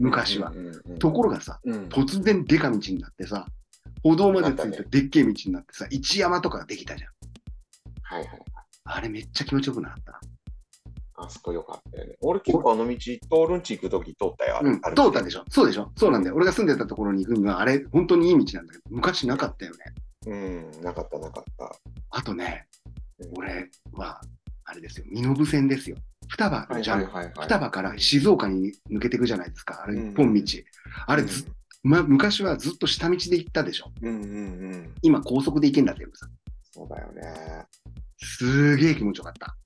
[0.00, 0.52] 昔は。
[1.00, 3.46] ところがさ、うん突然デカ道になってさ、
[4.02, 7.10] 歩道までついてでっけえ道になってさ、一山とかができたじゃん。
[8.02, 8.40] はいはい。
[8.84, 10.20] あれめっちゃ気持ちよくなった。
[11.20, 12.14] あそこよかったよね。
[12.20, 13.18] 俺結構あの道、通
[13.52, 14.58] るんち行くとき通ったよ。
[14.58, 16.36] あうん、通ったでしょそうでしょそうなんだよ。
[16.36, 19.78] 俺が住んでたところに行くには、あれ、本当にいい道なんだけど、昔なかったよね。
[20.26, 20.34] う
[20.80, 21.72] ん、なかったなかった。
[22.10, 22.66] あとね、
[23.18, 24.20] うん俺は、
[24.70, 25.96] あれですよ、身延線ですよ。
[26.28, 27.06] 双葉はいじゃん。
[27.06, 29.82] 双葉から静岡に抜けていくじゃないですか。
[29.82, 30.42] あれ、うん一本道。
[31.06, 31.46] あれず、
[31.82, 33.90] ま、昔はずっと下道で行ったでしょ。
[34.02, 34.94] うんうんうん。
[35.00, 36.28] 今、高速で行けんだってよさ。
[36.70, 37.64] そうだよね。
[38.18, 39.56] すげえ気持ちよかった。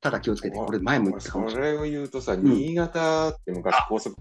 [0.00, 1.76] ただ気をつけて、これ前も言ったかもしれない。
[1.76, 4.16] それを言うとさ、ん新潟って昔高速、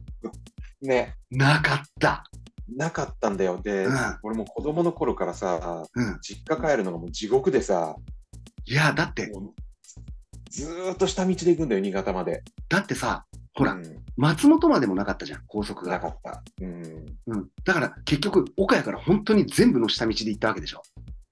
[0.82, 2.26] ね、なかった。
[2.76, 3.62] なかったんだよ。
[3.64, 6.20] で、うん俺も子供の頃からさ、うん。
[6.20, 7.96] 実家帰るのがもう地獄でさ、
[8.66, 9.32] いや、だって、
[10.50, 12.44] ずーっと下道で行くんだよ、新潟まで。
[12.68, 15.94] だってさ、ほら、うん松本までもなかったじゃん、高速が。
[15.94, 16.44] なかった。
[16.62, 17.06] うん。
[17.28, 17.48] うん。
[17.64, 20.82] だから、結局、岡谷から本当に全部の下道で行ったわけでしょ。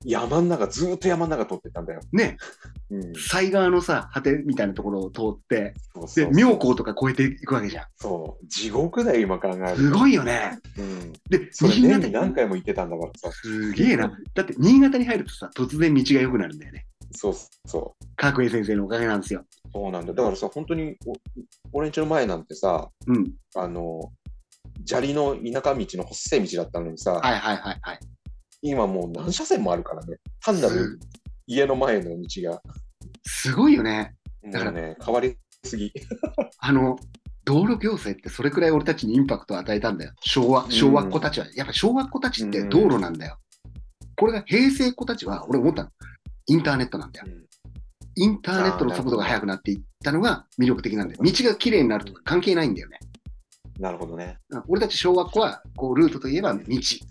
[0.05, 1.99] 山ん中、ずーっと山ん中通ってたんだよ。
[2.13, 2.37] ね、
[2.89, 3.11] うん。
[3.11, 7.85] 西側のさ、果てみたいなところを通って、で、そうそう妙高とか越えていくわけじゃん。
[7.97, 8.47] そう。
[8.47, 9.75] 地獄だよ、今考えると。
[9.75, 10.57] すごいよね。
[10.77, 11.11] うん。
[11.29, 13.31] で、それ新潟に何回も行ってたんだからさ。
[13.33, 14.17] すげえな。
[14.33, 16.85] だって、新潟に入るとさ、突然道が良くなるんだよね。
[17.11, 17.33] そう
[17.65, 18.05] そう。
[18.15, 19.45] 角栄先生のおかげなんですよ。
[19.71, 20.13] そうなんだよ。
[20.13, 21.13] だからさ、本当にお、
[21.73, 23.33] 俺んちの前なんてさ、うん。
[23.55, 24.11] あの、
[24.85, 27.99] 砂利の田舎道の細い道だったのにさ、はいはいはいはい。
[28.61, 30.17] 今もう何車線もあるからね。
[30.41, 30.99] 単なる
[31.45, 32.61] 家の前の道が。
[33.23, 34.15] すごいよね。
[34.51, 35.91] だからね、変わりすぎ。
[36.59, 36.97] あの、
[37.45, 40.13] 道路行政ってそれくらい俺たちにインパクトを与えたんだよ。
[40.21, 41.47] 昭和、昭和っ子たちは。
[41.55, 43.37] やっぱ昭和っ子たちって道路なんだよ。
[44.17, 45.89] これが平成っ子たちは、俺思ったの。
[46.47, 47.27] インターネットなんだよ。
[48.15, 51.19] インターネットの速度が速くなっていったのが魅力的なんだよ。
[51.21, 52.99] 道が綺麗になるとか関係ないんだよね。
[53.79, 54.39] なるほどね。
[54.49, 56.59] うん俺たち小学校は、こう、ルートといえば道。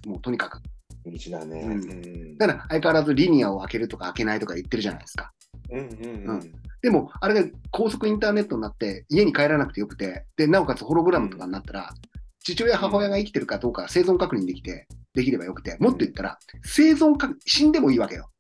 [0.07, 0.61] もうとにかく。
[1.05, 1.61] 道だね。
[1.61, 2.39] うんうん。
[2.39, 5.33] だから相変わらずリニアを開けるとか開けないとか言ってるじゃないですか。
[5.71, 6.53] うんうんうん。
[6.83, 11.95] でも、あれが高速インターネットになって、家に帰らなくてよくて、で、なおかつホログラムとかになったら、
[12.43, 18.31] 父親、母親が生きてるかどうか生存確認できて、できればよくて、もっと言ったら、生存確認、死んでもいいわけよ。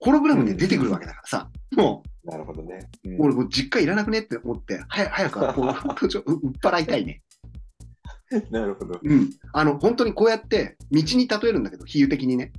[0.00, 2.88] ホログラムで出てくるわけだからさ、もなるほどね。
[3.04, 7.22] うう、ん俺もう実家いらなくねって思って、早早くこう ちょ、う売っ払いたいね。
[8.50, 8.98] なるほど。
[9.02, 9.30] うん。
[9.52, 12.52] あの、本当にこうやって、道に例えるんだけど、比喩的にね。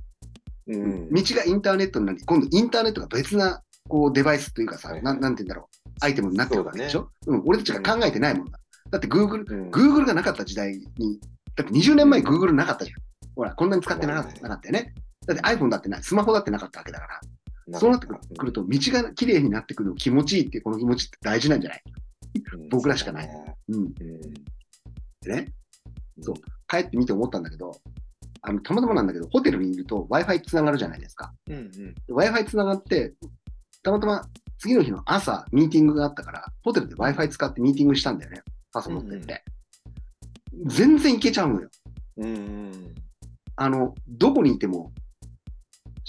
[0.66, 1.10] うん。
[1.10, 7.10] 道がインターネットになり、今度インターネットが別な、こう、デバイスというかさ、はいなんなんて言うんだろう、アイテムになってるわけでしょ？
[7.26, 8.58] う,、ん、俺たちが考えてないもんだ。
[8.90, 9.70] だって Google、うん。
[9.70, 11.20] Google がなかった時代に、
[11.54, 12.96] だって20年前 Google なかったじゃん。
[13.34, 14.94] ほら、こんなに使ってなかった,、なかったよね。
[15.28, 17.20] だって iPhone だってない、スマホだってなかったわけだから。
[17.68, 21.82] なそうなってくると、道が綺麗になってくるの気持ちいいってこの気持ちって大事なんじゃない？
[22.54, 23.84] うん僕らしかないそうん。
[23.84, 23.92] うん。
[25.20, 25.48] でね、
[26.20, 26.34] そう
[26.66, 27.72] 帰ってみて思ったんだけど、
[28.42, 31.34] あの、たまたまなんだけど、ホテルにいると Wi-Fi つながるじゃないですか。
[31.48, 31.70] うん
[32.08, 32.14] うん。
[32.16, 33.14] Wi-Fi つながって、
[33.82, 34.26] たまたま
[34.58, 38.42] 次の日の朝、ミーティングがあったから、ホテルで Wi-Fi 使ってミーティングしたんだよね。
[38.72, 39.44] パソ持ってって。
[40.66, 41.68] 全然いけちゃうのよ。
[42.16, 42.94] うんうん。
[43.56, 44.92] あの、どこにいても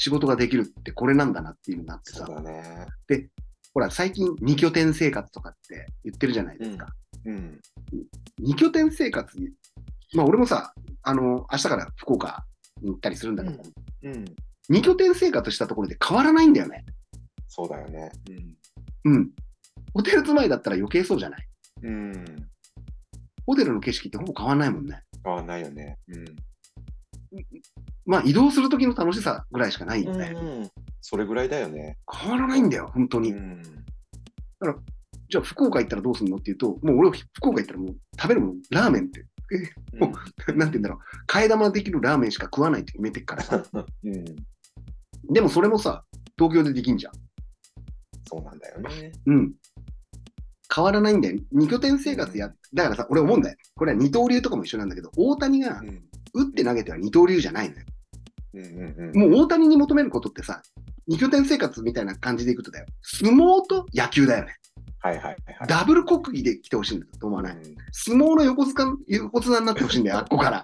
[0.01, 2.63] 仕事ができるってこれなんだなっていうなってさそう、だね。
[3.73, 6.87] ほら、最近二拠点生活とかって言ってるじゃないですか。
[7.25, 7.59] うん。
[8.37, 9.49] 二拠点生活に、
[10.13, 10.73] まあ俺もさ、
[11.03, 12.45] あの、明日から福岡
[12.81, 13.61] に行ったりするんだけど、
[14.03, 14.25] うん。
[14.69, 16.85] 二拠点生活したところで変わらないんだよね。
[17.49, 18.09] そうだよね。
[19.03, 19.15] うん。
[19.15, 19.31] うん。
[19.93, 21.47] ホテル住まいだったら余計そうじゃない？
[21.83, 22.25] うん。
[23.45, 25.01] ホテルの景色ってほぼ変わらないもんね。
[25.25, 25.97] 変わんないよね。
[26.07, 26.25] うん。
[28.09, 30.33] まあ移動するときの楽しさぐらいしかないよね。
[30.35, 30.69] うん。
[30.99, 31.99] それぐらいだよね。
[32.11, 33.33] 変わらないんだよ、本当に。
[33.33, 33.61] うん。
[35.29, 39.25] じゃあ福岡行ったらどうするのっていうと、もう俺福岡行ったらもう食べるもの、ラーメンって、
[39.99, 40.07] も
[40.55, 43.63] なんて言うんだろう、替え玉できるラーメンしか食わないって決めてっからさ。
[43.73, 44.25] うん。
[45.31, 46.03] でもそれもさ、
[46.35, 47.13] 東京でできんじゃん。
[48.27, 49.11] そうなんだよね。
[49.27, 49.53] うん。
[50.73, 51.39] 変わらないんだよ。
[51.51, 53.57] 二拠点生活や、だからさ、俺思うんだよ。
[53.75, 56.09] これは二刀流とかも一緒なんだけど、大谷がうん。
[56.33, 57.85] 打って投げては二刀流じゃないのよ。
[58.53, 59.31] うんうんうん。
[59.31, 60.61] もう大谷に求めることってさ、
[61.07, 62.85] 二拠点生活みたいな感じでいくとだよ。
[63.01, 64.55] 相撲と野球だよね。
[65.01, 65.67] はいはいはいはい。
[65.67, 67.55] ダブル国技で来てほしいんだと思わない？
[67.55, 70.63] うん相撲の横綱横綱になってほしいんだよ、 あっこから。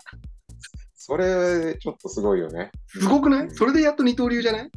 [0.95, 2.71] それ、ちょっとすごいよね。
[2.88, 3.51] すごくない？
[3.51, 4.71] それでやっと二刀流じゃない？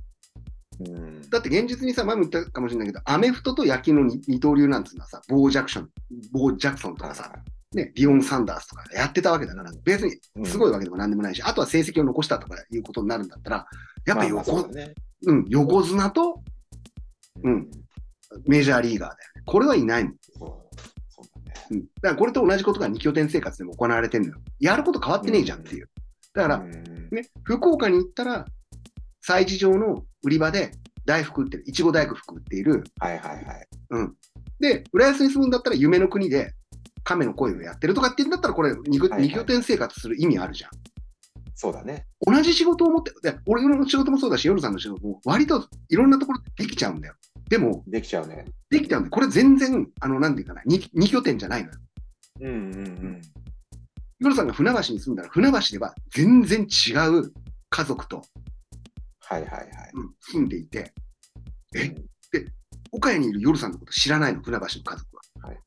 [0.81, 1.31] うん。
[1.31, 5.89] だって現実にさ、前も言ったかもしれないけど、アメフトと野球の二二刀流なんつうのはさ、ボー・ジャクション、
[6.33, 7.33] ボー・ジャクソンとかさ、
[7.73, 13.67] ね、リオン・サンダースとかやってたわけだから、別にすごいわけでもなんでもないし、あとは成績を残したとかいうことになるんだったら、
[14.07, 14.95] やっぱまあまあね。
[15.27, 16.43] うん、横綱と
[17.43, 17.69] うん
[18.47, 19.43] メジャーリーガーだよね。
[19.45, 20.15] これはいないもん。
[20.39, 20.63] そ
[21.71, 24.39] うん、だからこれと同じことが二拠点生活でも行われてるのよ。
[24.61, 25.91] やること変わってねえじゃんっていう。
[26.35, 28.47] だから、うんね、福岡に行ったら、
[29.27, 30.73] 催事場の売り場で
[31.05, 32.85] 大福売ってる、いちご大福売っている。
[33.01, 33.69] はいはいはい。
[33.91, 34.15] うん。
[34.61, 36.53] で、浦安に住むんだったら夢の国で
[37.09, 40.71] 亀の声をやってるとかって言うんだったら、これ二拠はいはい二拠点生活する意味あるじゃん。
[41.55, 42.07] そうだね。
[42.21, 47.15] 同じ仕事を持って、で俺の仕事もそうだし、夜さんの仕事も割といろんなところでできちゃうんだよ。
[47.49, 48.45] でも、できちゃうね。
[48.69, 49.11] できちゃうんだよ。
[49.11, 51.79] これ全然、あの、なんていうかな、二二拠点じゃないのよ。
[52.43, 53.21] うんうんうん。
[54.19, 57.33] 夜さんが船橋に住んだら、船橋では全然違う
[57.71, 58.23] 家族と、
[59.21, 59.69] はいはいはい。
[59.95, 60.93] うん住んでいて、
[61.75, 61.87] え？
[61.87, 62.09] うん
[62.91, 65.49] 岡谷にいる夜さんのこと知らないの、船橋の家族は。
[65.49, 65.59] はい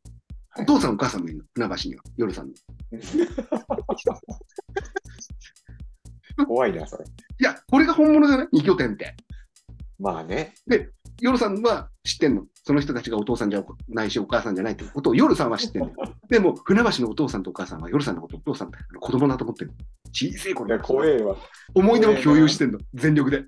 [0.59, 2.53] お父さん、お母さんもいるの、船橋には、夜さんの。
[6.45, 7.05] 怖いな、それ。
[7.05, 8.47] いや、これが本物じゃない？
[8.51, 9.15] 二拠点って。
[9.99, 10.53] まあね。
[11.21, 12.45] 夜さんは知ってんの？
[12.63, 15.91] その人たちがお父さんじゃないし、お母さんじゃないってことを夜さんは知ってんの。
[16.29, 19.71] でも、船橋のお父さんとお母さんは夜さんのことをお父さん、子供だと思ってる。
[20.11, 21.35] 小さい頃いや、怖えわ。
[21.75, 22.79] 思い出も共有してんの。
[22.93, 23.45] 全力で。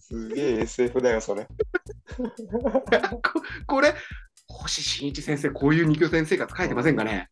[0.00, 1.46] すげえ SF だよ、それ。
[3.22, 3.94] ここれ、
[4.52, 7.28] 星新一先生、こういう二拠点生活書いてませんかね？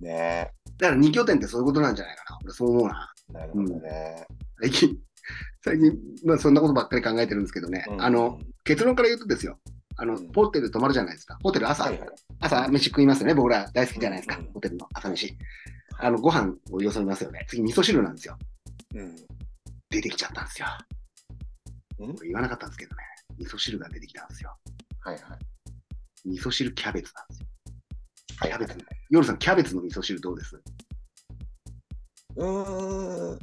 [0.00, 2.38] ねだから二拠点ってそういうことなんじゃないかな。
[2.44, 3.12] 俺そう思うな。
[3.30, 3.32] え。
[3.34, 4.26] なるほどね。
[4.60, 4.98] 最近、
[5.64, 5.92] 最近、
[6.24, 7.84] まあそんなことばっかり考えてるんですけどね。
[7.88, 9.60] うんあの、、結論から言うとですよ。
[9.96, 11.38] あのうん、ホテル泊まるじゃないですか。
[11.42, 12.08] ホテル朝、はいはい。
[12.40, 13.34] 朝飯食いますよね。
[13.34, 14.38] 僕ら大好きじゃないですか。
[14.38, 15.36] うんホテルの朝飯。
[15.98, 17.44] あの、ご飯をよそいますよね。
[17.48, 18.38] 次、味噌汁なんですよ。
[18.94, 19.14] うん。
[19.90, 20.66] 出てきちゃったんですよ。
[22.06, 22.14] ん？
[22.24, 23.02] 言わなかったんですけどね。
[23.38, 24.56] 味噌汁が出てきたんですよ。
[25.00, 25.22] はいはい。
[26.24, 27.46] 味噌汁キャベツなんですよ。
[28.38, 28.78] はいキャベツ。
[29.10, 30.60] 夜さん、キャベツの味噌汁どうです？
[32.36, 33.38] うーん。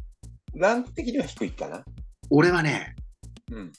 [0.56, 1.84] ランク的には低いかな。
[2.30, 2.96] 俺はね、
[3.52, 3.72] うん。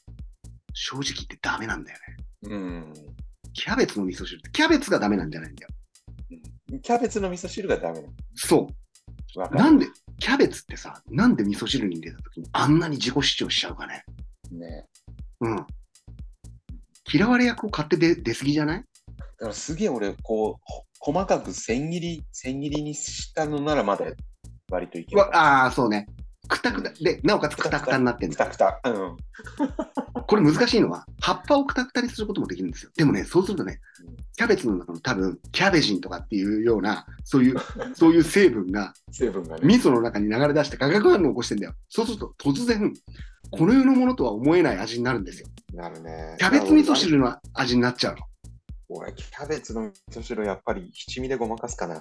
[0.73, 2.17] 正直言ってダメなんだよね。
[2.43, 2.95] うん。
[3.53, 5.69] キャベツの味噌汁って、キャベツがダメなんじゃないんだよ。
[6.83, 8.69] キャベツの味噌汁がダメなそ
[9.37, 9.57] う。
[9.57, 9.87] なんで、
[10.21, 14.05] キャベツってさ、なんで味噌汁に入れた時にあんなに自己主張しちゃうかね？
[14.53, 14.87] ね。
[15.41, 15.67] うん。
[17.13, 18.85] 嫌われ役を買って出出過ぎじゃない？
[19.41, 24.05] だからすげえ俺、こう、ほ細かく千切り、千切りにしたのならまだ
[24.70, 25.18] 割といける。
[25.18, 26.07] わああ、そうね。
[26.47, 28.36] くたくた、で、なおかつくたくたになってんだ。
[28.36, 28.80] くたくた。
[28.84, 29.16] うん。
[30.26, 32.91] これ難しいのは、葉っぱをくたくたにすることもできるんですよ。
[32.95, 37.57] でもね、そうするとねうん、キャベツの中の多分、キャベジンとかっていうような、そういう、
[37.95, 39.61] そういう成分が成分がね。
[39.64, 41.72] 味噌の中に流れ出して化学反応を起こしてんだよ。
[41.88, 42.93] そうすると突然、
[43.53, 45.49] この世のものとは思えない味になるんですよ。
[45.72, 46.36] なるね。
[46.38, 48.22] キャベツ味噌汁の味になっちゃうの。
[48.93, 51.97] 俺、キャベツの味噌汁やっぱり七味でごまかすかな。
[51.97, 52.01] い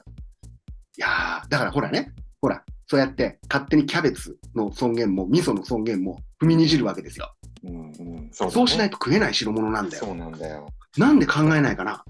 [0.97, 7.31] やー、だからほらね、ほら、そうやって勝手にキャベツの尊厳も味噌の尊厳も踏みにじるわけですよ。
[7.63, 7.79] うんう
[8.21, 8.29] ん。
[8.31, 10.05] そう,、そうしないと食えない代物なんだよ。
[10.05, 10.67] そうなんだよ。
[10.97, 12.03] なんで考えないかな？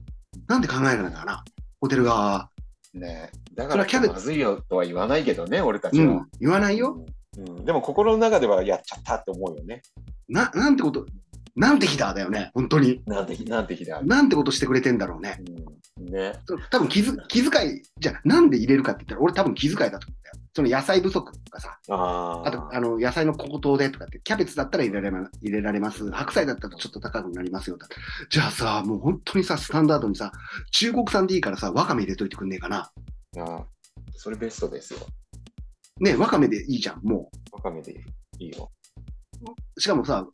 [0.47, 1.43] なんで考えないかな？
[1.81, 2.49] ホテル側は。
[2.93, 6.05] ねだからキャベツまずいよとは言わないけどね、俺たちは。
[6.05, 6.93] うん、言わないよ。
[7.37, 7.49] うん。
[7.49, 9.81] うんでも心の中ではやっちゃったって思うよね。
[10.27, 11.05] な、なんてこと、
[11.59, 13.01] なんて日だだよね、本当に。
[13.05, 14.01] なんて、なんて日だ。
[14.01, 15.41] なんてことしてくれてんだろうね。
[15.97, 16.31] うん、ね。
[16.71, 20.35] 多分気づ気遣い、じゃあなんで入れるかって言ったら、俺多分気遣いだと思うんだよ。
[20.55, 21.95] その野菜不足とかさ、あ
[22.45, 22.47] あ。
[22.47, 26.09] あと、あの、野菜の高騰でとかって、キャベツだったら入れられま入れられます。
[26.11, 27.77] 白菜だったらちょっと高くなりますよ。
[27.77, 27.87] だ
[28.29, 30.31] じゃあさ、もう本当にさ、スタンダードにさ、
[30.71, 32.89] 中国産でいいからさ、わかめ入れといてくんねえかな。
[33.37, 33.63] あー
[34.15, 34.99] それベストですよ。
[35.99, 37.91] ねわかめでいいじゃん、もわかめで
[38.39, 38.71] いいよ。
[39.75, 39.81] う。
[39.81, 40.25] しかもさ、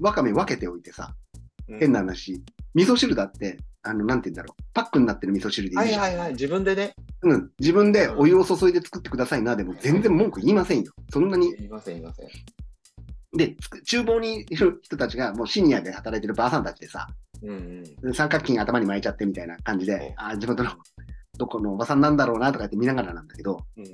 [0.00, 1.14] わかめ分けておいてさ、
[1.68, 2.42] うん変な話、
[2.74, 6.02] 味噌汁だって、あの、なんて言うんだろう、パックになってる味噌汁でいはいいじゃん。
[6.02, 6.32] はいはい。
[6.32, 6.94] 自分でね。
[7.22, 7.50] うん。
[7.60, 10.92] 自分でお湯を注いで作ってくださいな、でも全然文句言いませんよ。
[11.12, 11.54] そんなに。
[11.56, 12.28] 言いません、言いません。
[13.36, 13.56] で、
[13.88, 17.06] 厨房にいる人たちがもうシニアで働いてるばあさんたちでさ、
[17.42, 18.14] うんうん。
[18.14, 20.72] 三角巾頭に巻いちゃってみたいな感じで、あー地元の
[21.38, 23.84] どこのおばさんなんだろうなとかって見ながらなんだけど、うん。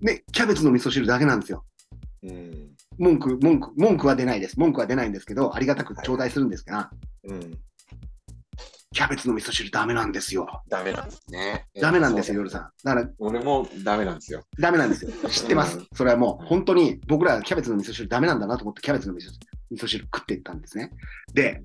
[0.00, 1.64] ね、キャベツの味噌汁だけなんですよ。
[2.22, 2.70] うん。
[2.98, 4.58] 文句、文句、文句は出ないです。
[4.58, 6.90] 文句は出ないんですけど、ありがたく頂戴するんですが、
[7.24, 7.58] うん。
[8.92, 10.62] キャベツの味噌汁ダメなんですよ。
[10.68, 11.66] ダメなんですね。
[11.80, 12.70] ダメなんですよ、夜さん。
[12.84, 14.44] だから、俺もダメなんですよ。
[14.60, 15.10] ダメなんですよ。
[15.28, 15.86] 知ってますうん。
[15.92, 19.30] それはもう、本当に僕らキャベツの味噌汁ダメなんだなと思って、キャベツの味噌
[19.72, 20.90] 味噌汁食っていったんですね。
[21.32, 21.60] で、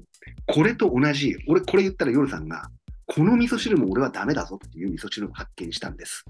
[0.48, 2.70] これと同じ、俺これ言ったら夜さんが、
[3.06, 6.26] この味噌汁も俺はダメだぞっていう味噌汁を発見したんです。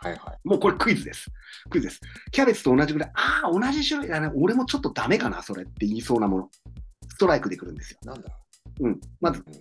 [0.00, 0.48] はいはい。
[0.48, 1.26] もうこれクイズです。
[1.70, 2.00] クイズです。
[2.30, 4.30] キャベツと同じぐらい、ああ、同じ種類だね。
[4.36, 6.50] 俺もちょっとダメかな、それって言いそうなもの。
[7.08, 7.98] ストライクでくるんですよ。
[8.04, 8.30] なんだ？
[8.80, 9.00] うん。
[9.20, 9.54] まずうん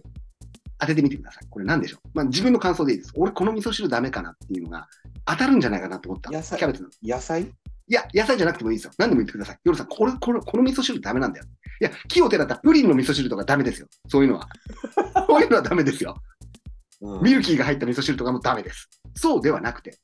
[0.79, 1.47] 当ててみてください。
[1.49, 2.09] これ何でしょう？
[2.13, 3.11] まあ自分の感想でいいです。
[3.15, 4.88] 俺この味噌汁ダメかなっていうのが
[5.25, 6.29] 当たるんじゃないかなと思った。
[6.29, 6.89] キ野菜ャベツの。
[7.03, 7.41] 野菜？
[7.89, 8.91] いや、野菜じゃなくてもいいですよ。
[8.97, 9.57] 何でも言ってください。
[9.63, 11.45] 夜さん、これ、これ、この味噌汁ダメなんだよ。
[11.79, 13.88] いや、木を照らったプリンの味噌汁とかダメですよ。
[14.09, 14.49] そういうのは。
[15.25, 16.15] そういうのはダメですよ。
[16.99, 18.89] うんミルキーが入った味噌汁とかもダメです。
[19.15, 19.97] そうではなくて。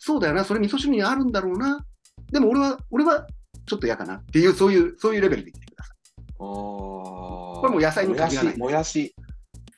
[0.00, 0.44] あ、そうだよな。
[0.44, 1.84] それ味噌汁にあるんだろうな。
[2.32, 3.26] でも俺は、俺は
[3.66, 5.96] ちょっと嫌かなっていう、そういう、そういうレベルで言ってください。
[6.16, 9.14] あここれもう野菜に限らないもやし。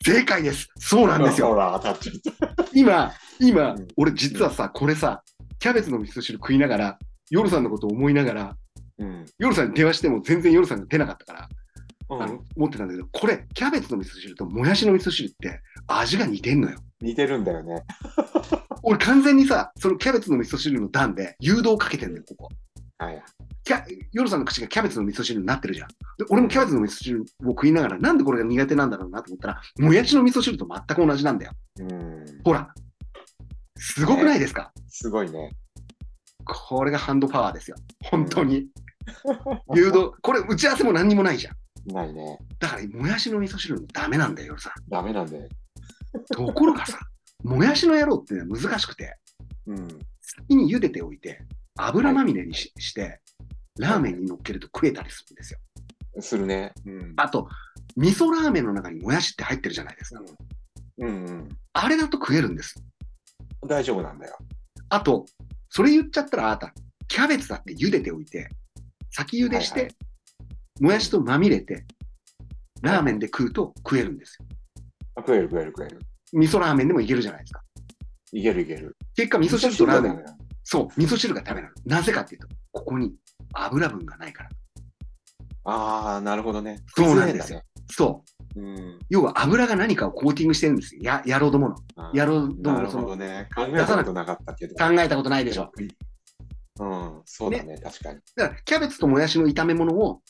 [0.04, 0.68] 正解です。
[0.78, 1.48] そうなんですよ。
[1.48, 2.64] ほら、当たっちゃった。
[2.74, 5.22] 今、今うん、俺実はさ、これさ、
[5.58, 6.98] キャベツの味噌汁食いながら、
[7.30, 8.56] 夜さんのことを思いながら、
[8.98, 9.24] うん。
[9.38, 11.48] 夜さんに電話しても全然夜さんが出なかったから、
[12.10, 16.78] うんあの思ってたんだけど、これ、キャベツの味噌汁ともやしの味噌汁って味が似てんのよ。
[17.00, 17.82] 似てるんだよね。
[18.82, 22.48] 俺完全にさ、そのキャベツの味噌汁の段で誘導かけてんだよ、ここ。
[22.98, 23.22] はい。
[23.64, 25.88] キャ夜さんの口がキャベツの味噌汁になってるじゃん。
[25.88, 25.94] で
[26.30, 31.52] 俺もキャベツの味噌汁を食いながら、なんでこれが苦手なんだろうなと思ったら、もやしの味噌汁と全く同じなんだよ。
[31.80, 32.24] うん。
[32.44, 32.72] ほら。
[33.76, 35.50] すごくないですか、すごいね。
[36.44, 37.76] これがハンドパワーですよ。
[38.04, 38.68] 本当に。
[39.74, 41.92] 誘導、これ打ち合わせも何にもないじゃん。
[41.92, 42.38] ないね。
[42.60, 44.72] だから、もやしの味噌汁もダメなんだよ、夜さん。
[44.88, 45.48] ダメなんだよ。
[46.30, 46.98] ところがさ、
[47.42, 49.16] もやしの野郎って難しくて、
[49.66, 49.88] うん。
[50.20, 51.42] 先に茹でておいて、
[51.76, 53.20] 油まみれにし,、して、
[53.78, 55.58] ラーメンに乗っけると食えたりするんですよ。
[56.20, 56.72] するね。
[56.84, 57.14] うん。
[57.16, 57.48] あと、
[57.96, 60.22] 味噌ラーメンの中にもやしって入ってるじゃないですか。
[60.98, 61.48] うんうん。
[61.72, 62.74] あれだと食えるんです。
[63.66, 64.36] 大丈夫なんだよ。
[64.88, 65.24] あと、
[65.70, 66.74] それ言っちゃったらあなた、
[67.08, 68.48] キャベツだって茹でておいて、
[69.10, 69.92] 先茹でして、はいは
[70.80, 71.84] もやしとまみれて、
[72.82, 74.46] ラーメンで食うと食えるんですよ。
[75.14, 76.00] あ食える食える食える。
[76.32, 77.62] 味噌ラーメンでもいけるじゃないですか。
[78.32, 78.96] いけるいける。
[79.14, 80.24] 結果、味噌汁とラーメン
[80.64, 81.74] そう、味噌汁がダメなの。
[81.84, 83.14] なぜかっていうと、ここに
[83.52, 84.50] 油分がないから。
[85.64, 86.80] ああ、なるほどね。
[86.96, 87.64] そうなんですよね。
[87.90, 88.24] そ
[88.56, 88.60] う。
[88.60, 88.98] うん。
[89.08, 91.02] 要は油が何かをコーティングしてるんですよ。
[91.02, 91.76] や、野郎どもの。
[91.96, 93.48] あやろうどうもなるほどね。
[93.54, 94.74] 考えたことなかったけど。
[94.74, 95.70] 考えたことないでしょ。
[96.80, 98.20] うん、そうだね、確かに。
[98.34, 100.20] だから、キャベツともやしの炒め物を、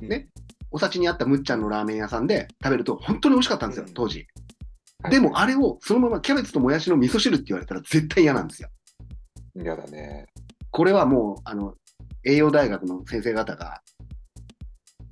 [0.00, 0.28] うんね、
[0.70, 4.26] お幸にあったむっちゃんのラーメン屋さんで食べると本当に美味しかったんですよう、ん当時。
[5.02, 8.68] はいでも、あれをそのままキャベツともやしの味噌汁って言われたら絶対嫌なんですよ。
[9.54, 10.26] 嫌だね。
[10.70, 11.74] これはもう、あの、
[12.24, 13.82] 栄養大学の先生方が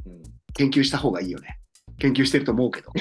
[0.07, 0.23] うん。
[0.55, 1.59] 研究した方がいいよね。
[1.99, 2.93] 研究してると思うけど。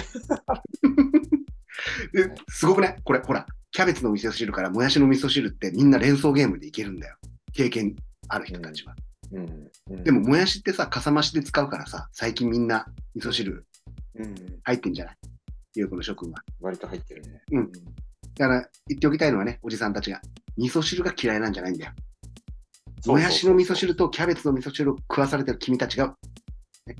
[2.13, 7.15] ですごくね、これ、ほら、キャベツの味噌汁からもやしの味噌汁ってみんな連想ゲームでいけるんだよ。
[7.53, 7.95] 経験
[8.27, 8.95] ある人たちは。
[9.31, 9.69] うん。
[9.91, 12.85] うんでも、、もやしってさ、かさ増しで使うからさ、最近みんな
[13.15, 13.65] 味噌汁
[14.15, 14.35] うん。
[14.63, 15.17] 入ってんじゃない？
[15.75, 16.39] ゆうこの諸君は。
[16.59, 17.41] 割と入ってるね。
[17.51, 17.71] うん
[18.35, 20.21] だから、言っておきたいのはね、おじさんたちが、
[20.57, 21.91] 味噌汁が嫌いなんじゃないんだよ。
[23.05, 26.15] もやしの味噌汁とキャベツの味噌汁を食わされてる君たちが、
[26.85, 26.95] ね、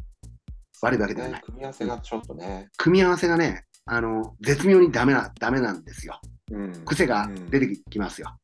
[0.82, 1.42] 悪いわけではない。
[1.42, 2.68] 組み合わせがちょっとね。
[2.78, 6.20] 組み合わせがね、あの、絶妙にダメな、ダメなんですよ。
[6.52, 6.74] うん。
[6.86, 8.36] 癖がうん出てきますよ。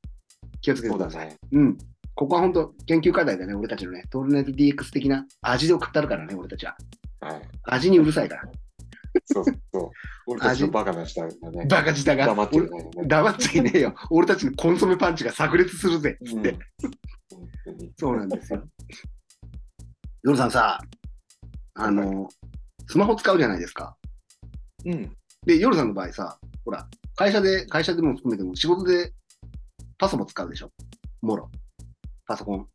[0.62, 1.30] 気をつけてください。
[1.30, 1.38] そうだね。
[1.52, 1.78] うん。
[2.14, 4.04] ここは本当研究課題だね、俺たちのね。
[4.10, 6.76] トールネット DX 的な味を語るからね、俺たちは。
[7.20, 7.42] はい。
[7.64, 8.44] 味にうるさいから。
[9.26, 9.90] そうそう。
[10.28, 11.66] 俺たちのバカな下だね。
[11.68, 12.26] バカ舌が？
[12.26, 12.92] 黙ってる俺ね。
[13.08, 13.96] 黙っちゃいねえよ。
[14.10, 16.18] 俺たちのコンソメパンチが炸裂するぜ。
[16.26, 16.52] つって。
[16.52, 16.60] うん
[17.98, 18.64] そうなんですよ。
[20.24, 20.80] 夜さんさ、
[21.74, 22.30] あの、
[22.88, 23.96] スマホ使うじゃないですか。
[24.86, 25.16] うん。
[25.46, 29.14] で、夜さんの場合さ、ほら、会社で、会社でも含めても仕事で
[29.98, 30.72] パソも使うでしょ？
[31.22, 31.50] もろ。
[32.28, 32.68] パソコン。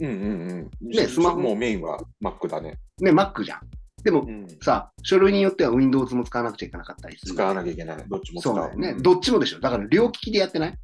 [0.00, 0.88] うんうんうん。
[0.88, 2.78] ねスマホもうメインは Mac だね。
[3.00, 3.60] ね、Mac じゃん。
[4.04, 4.46] でもうん。
[4.62, 7.34] さ、書類によっては Windows も使わなくちゃいけなかったりする。
[7.34, 8.04] 使わなきゃいけない。
[8.06, 8.54] どっちも使う。
[8.54, 8.92] そうだよね。
[8.92, 9.60] んどっちもでしょ。
[9.60, 10.74] だから両利きでやってない？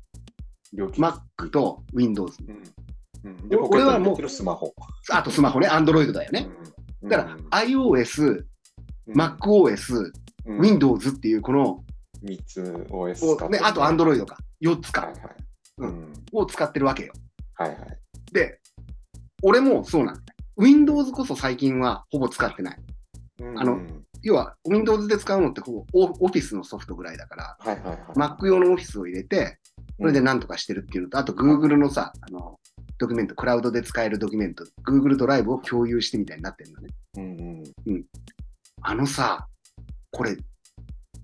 [0.73, 2.35] 料金 ?Mac と Windows。
[3.25, 3.31] うん。
[3.31, 3.49] うん。
[3.49, 4.73] で、俺はもうスマホ。
[5.11, 6.49] あとスマホね、Android だよね。
[7.03, 7.09] うん。
[7.11, 8.45] だから、iOS、
[9.07, 10.11] うん、MacOS、
[10.47, 11.85] うん、Windows っていうこの、
[12.25, 15.23] 3つ OS ね、あと Android か、4つかはいはい。
[15.79, 16.13] ううん。
[16.33, 17.13] を使ってるわけよ。
[17.55, 17.79] はいはい。
[18.33, 18.61] で、
[19.43, 20.27] 俺もそうなんだよ。
[20.57, 22.79] Windows こそ最近はほぼ使ってない。
[23.57, 27.99] あのうん要は、Windows で使うのってほぼオオフィスのソフトぐらいだから、はいはいはい。
[28.15, 29.59] Mac 用のオフィスを入れて、
[29.99, 32.61] それでなんとかしてるっていうのと、あと Google のさ、あの、
[32.99, 36.89] ドキュメント、クラウドで使えるドキュメント、Google ドライブを共有してみたいになってるのね。
[37.17, 38.05] うんうん。
[38.83, 39.49] あのさ、
[40.11, 40.37] これ、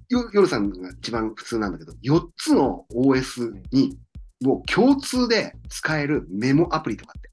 [0.09, 3.99] よ、夜さんが一番普通なんだけど、4つの OS に、
[4.41, 7.31] もう共通で使えるメモアプリとかって、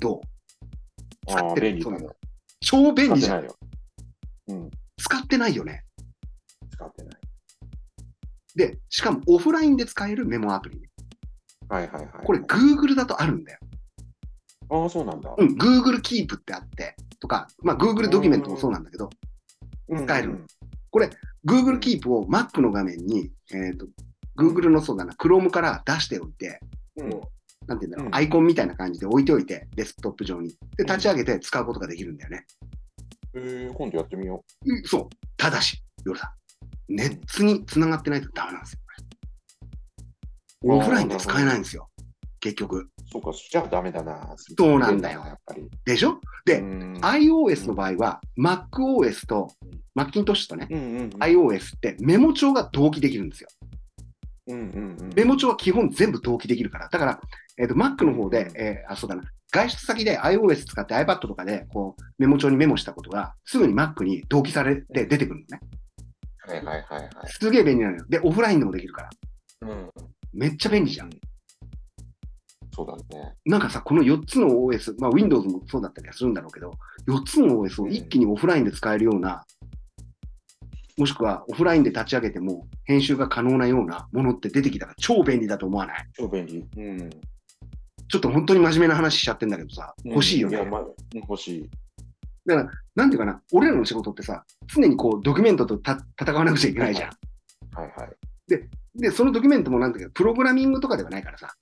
[0.00, 0.22] ど
[1.26, 1.30] う？
[1.30, 1.82] 使ってる？
[1.82, 2.16] そう。
[2.60, 3.48] 超便利じゃん。
[4.46, 4.62] 使ってないよ。
[4.62, 4.70] うん。
[4.98, 5.84] 使ってないよね。
[6.70, 7.20] 使ってない。
[8.56, 10.80] で、しかもオフラインで使えるメモアプリ。
[11.68, 12.08] はいはいはい。
[12.24, 13.58] これ Google だとあるんだよ。
[14.70, 15.34] ああ、そうなんだ。
[15.36, 19.10] うん、Google Keep ってあって、とか、まあ Google ドキュメントもそうなんだけど、
[19.88, 20.46] うん使える
[21.46, 23.86] Google Keep を Mac の画面に、えっ、と、
[24.38, 26.60] Google のそうだな、Chrome から出しておいて、
[26.96, 27.10] うん。
[27.10, 30.50] こうなんていうんだろう、うんアイコンみたいな感じで置いておいて、デスクトップ上に。
[30.76, 32.46] で、立ち上げて使うことができるんだよね。
[33.36, 35.08] えー、今度やってみようんそう。
[35.36, 36.32] ただし、夜さ
[36.88, 38.80] ん、ネットに繋がってないとダメなんですよ。
[40.66, 41.90] オフラインで使えないんですよ。
[42.40, 42.78] 結局。
[42.78, 42.90] う。
[43.10, 44.34] そうか、じゃあダメだな。
[44.56, 45.68] そうなんだよやっぱり。
[45.84, 46.20] でしょ？
[46.46, 49.48] で、うん、iOS の場合は、MacOS と、
[49.94, 50.66] マッキントッシュとね、
[51.20, 53.48] iOS ってメモ帳が同期できるんですよ。
[54.46, 55.10] うんうんうん。
[55.14, 56.88] メモ帳は基本全部同期できるから。
[56.88, 57.20] だから、
[57.58, 59.22] えっ、と、Mac の方で、えーあ、そうだな。
[59.52, 65.60] 外出先で iOS 使って iPad とかで、こう、メモ帳にメモしたことが、すぐに Mac に同期されて出てくるのね。
[66.46, 67.10] はいはいはいはい。
[67.26, 68.04] すげえ便利なのよ。
[68.08, 69.10] で、オフラインでもできるから。
[69.68, 69.90] うん。
[70.32, 71.10] めっちゃ便利じゃん。
[72.74, 73.34] そうだね。
[73.46, 76.72] なんかさ、この4つの OS、まあ Windows もそうだったりはするんだろうけど、
[77.06, 79.44] 4つの OS を一気にオフラインで使えるような、
[80.96, 86.06] もしくはオフラインで立ち上げても編集が可能なようなものって出てきたら超便利だと思わない？
[86.12, 86.64] 超便利。
[86.76, 87.10] うん。
[88.08, 90.58] ちょっと本当に真面目な話しちゃってんだけどさ、欲しいよね。
[90.58, 90.90] や、まあ、うん
[91.20, 91.70] 欲しい。
[92.46, 97.10] だから、なんていうかな、俺らの仕事ってさ、常にこう、ドキュメントとた戦わなくちゃいけないじゃん。
[97.74, 98.10] はいはい。
[98.94, 101.54] で、そのドキュメントもなんていうか、プログラミングとかではないからさ、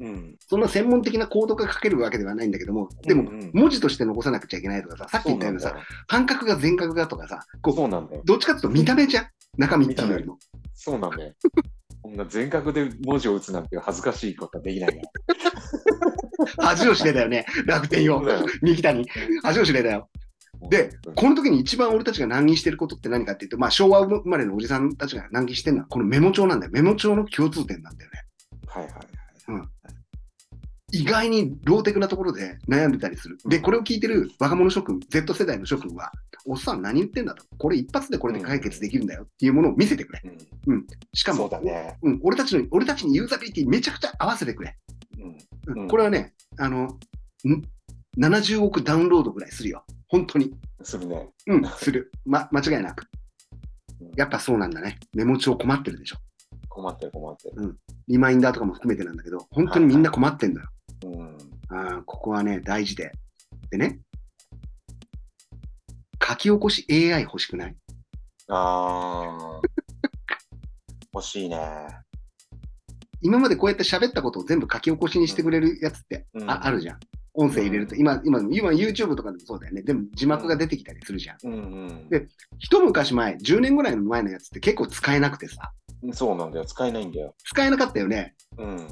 [0.00, 0.36] うん。
[0.46, 5.76] そんな専門的なコードが書けるわけではないんだけども、でも文字として残さなくちゃいけないとかさ、さっき言ったようなさ、
[6.08, 8.22] 半角が全角がとかさ、こう、そうなんだよ。
[8.24, 9.26] どっちかっていうと見た目じゃん？
[9.56, 10.38] 中身っていうよりも。
[10.74, 11.32] そうなんだよ。
[12.02, 15.02] こんな全角で文字を打つなんて恥ずかしいことはできないよ。
[16.58, 18.26] 恥を知れだよね、楽天よそう。
[18.28, 19.06] だよ三木谷。
[19.42, 20.08] 恥を知れだよ。
[20.70, 26.72] でうんこの時に一番俺たちが難儀してることって何かっていうと、まあ昭和生まれのおじさんたちが難儀してるのは、このメモ帳なんだよ。
[26.72, 28.22] メモ帳の共通点なんだよね。
[28.66, 28.94] はいはい
[29.46, 29.62] はい。
[30.92, 33.38] 意外にローテクなところで悩んでたりする。
[33.48, 36.12] で、これを聞いてる若者諸君、Z 世代の諸君は、
[36.46, 37.44] おっさん何言ってんだと。
[37.58, 40.22] これ一発でこれで解決できるんだよっていうものを見せてくれ。
[40.68, 40.86] うん。
[41.12, 41.98] しかもそう、だね。
[42.02, 44.76] うん、俺たちの、俺たちにユーザビリティめちゃくちゃ合わせてくれ。
[45.18, 45.74] うん。
[45.74, 46.98] うんうんこれはね、あの、ん
[48.18, 49.84] ？70億ダウンロードぐらいするよ。
[50.08, 50.52] 本当に。
[50.82, 51.28] するね。
[51.48, 52.12] うん、する。
[52.24, 53.06] ま、間違いなく
[54.00, 54.12] うん。
[54.16, 54.98] やっぱそうなんだね。
[55.14, 56.16] メモ帳困ってるでしょ。
[56.76, 57.78] 困ってる困ってる。
[58.06, 60.68] リマインダーとかも含めてなんだけど、本当にみんな困ってんだよ。
[61.04, 61.36] うん。
[61.70, 63.12] あーここはね、大事で。
[63.70, 64.00] でね、
[66.22, 67.76] 書き起こし AI 欲しくない？
[68.48, 69.66] あー。
[71.14, 71.58] 欲しいね。
[73.22, 77.00] 今までこうやって喋ったことを全部書き起こしにしてくれるやつって、うんああるじゃん。
[77.36, 79.82] 音声入れると、今、今、今 YouTube とかでもそうだよね。
[79.82, 81.36] でも字幕が出てきたりするじゃん。
[81.44, 81.56] うんう
[81.92, 82.26] んで
[82.58, 85.72] 一昔前、10年ぐらいの前のやつって結構使えなくてさ、
[86.12, 86.64] そうなんだよ。
[86.64, 87.34] 使えないんだよ。
[87.44, 88.34] 使えなかったよね。
[88.58, 88.88] うん。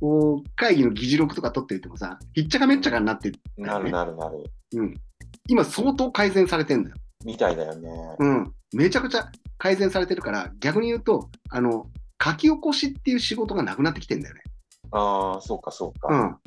[0.00, 4.44] こう、会議の議事録とか取っていてもさ、ひっちゃかめっちゃかになって、なるなるなる。
[4.74, 4.94] うん。
[5.48, 6.96] 今相当改善されてんだよ。
[7.24, 7.90] みたいだよね。
[8.18, 8.52] うん。
[8.72, 11.86] めちゃくちゃ改善されてるから、逆に言うと、あの、
[12.22, 14.42] 書き起こしっていう仕事がなくなってきてんだよね。
[14.92, 16.16] ああ、そうかそううか。
[16.16, 16.38] ん。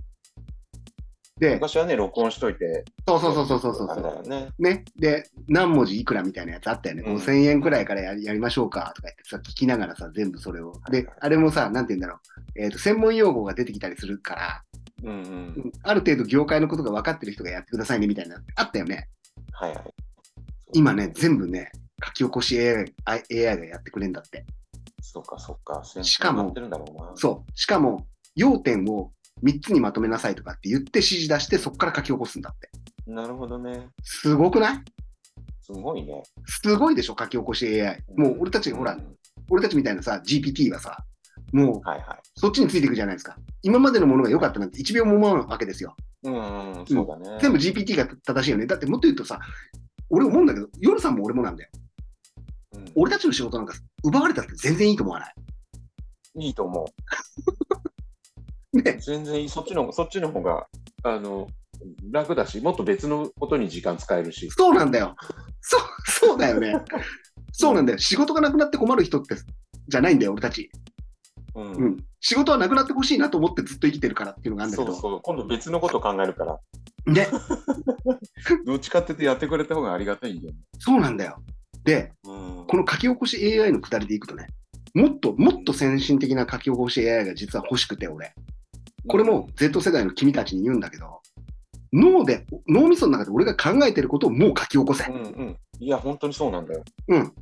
[1.42, 2.86] で、昔はね、録音しといて。
[3.08, 4.50] そうそうそうそうそうそうあれだよね。
[4.60, 4.86] ね。
[4.96, 7.02] で、何文字いくらみたいなやつあったよね。
[7.02, 10.74] うん5000円くらいからやりやりましょうかとか言ってさ、聞きながらさ、全部それを。
[10.92, 12.20] で、あれもさ、なんて言うんだろ
[12.56, 12.62] う。
[12.62, 14.64] えっ、と、専門用語が出てきたりするから、
[15.04, 15.14] うんう。
[15.14, 19.10] うんんある程度業界のことが分かってる人がやってくださいねみたいな、あったよね。
[19.52, 19.94] はいはい。
[20.74, 21.72] 今ね、全部ね、
[22.06, 23.24] 書き起こし AI, AI
[23.58, 24.46] がやってくれんだって。
[25.02, 25.82] そうかそうか。
[25.84, 26.54] しかも。
[27.16, 27.52] そう。
[27.60, 28.06] しかも、
[28.36, 29.12] 要点を
[29.44, 32.70] 3つにまとめなさいとかって言って指示出して、そこから書き起こすんだって。
[33.08, 33.90] なるほどね。
[34.04, 34.80] すごくない？
[35.62, 36.24] すごいね。
[36.46, 38.04] すごいでしょ、書き起こし AI。
[38.16, 39.16] もう俺たちがほらう、ん
[39.50, 40.98] 俺たちみたいなさ、GPT はさ、
[41.52, 42.20] もうはいはい。
[42.36, 43.36] そっちについていくじゃないですか。
[43.62, 45.96] 今までのものが良かったなんて1秒も思わないわけですよ。
[46.24, 47.38] うんうん、そうだね。
[47.42, 48.66] 全部 GPT が正しいよね。
[48.68, 49.40] だってもっと言うとさ、
[50.10, 51.70] 俺思うんだけど、夜さんも俺もなんだよ。
[52.76, 53.74] うん俺たちの仕事なんか
[54.04, 55.34] 奪われたって全然いいと思わない？
[56.48, 56.86] いいと思
[58.74, 59.50] 全然いい。
[59.50, 60.68] そっちの、そっちの方が、
[61.04, 61.48] あの、
[62.12, 64.50] 楽だし、もっと別のことに時間使えるし。
[64.52, 65.16] そうなんだよ。
[65.62, 66.76] そう、そうだよね。
[67.52, 68.00] そうなんだよ。
[68.00, 69.36] 仕事がなくなって困る人って、
[69.88, 70.72] じゃないんだよ、俺たち。
[71.56, 71.72] うん。
[71.74, 71.98] うん。
[72.22, 74.94] 仕事はなくなってほしいなと思ってずっと生きてるからっていうのがあるんだけど。
[74.94, 75.20] そうそう。
[75.22, 76.60] 今度別のこと考えるから、
[77.08, 77.28] ね。
[78.66, 80.60] どっちかって言ってやってくれた方がありがたいんだよね。
[80.80, 81.44] そうなんだよ。
[81.84, 82.66] で、うん。
[82.68, 84.48] この書き起こし AI のくだりでいくとね、
[84.94, 88.34] もっと、もっと先進的な書き起こし AI が実は欲しくて、俺。
[89.08, 91.22] これも Z 世代の君たちに言うんだけど、
[91.94, 95.12] 脳で、脳みその中で俺が考えてることをもう書き起こせう。
[95.12, 95.58] んうん。
[95.80, 96.84] いや、本当にそうなんだよ。
[97.10, 97.34] うん。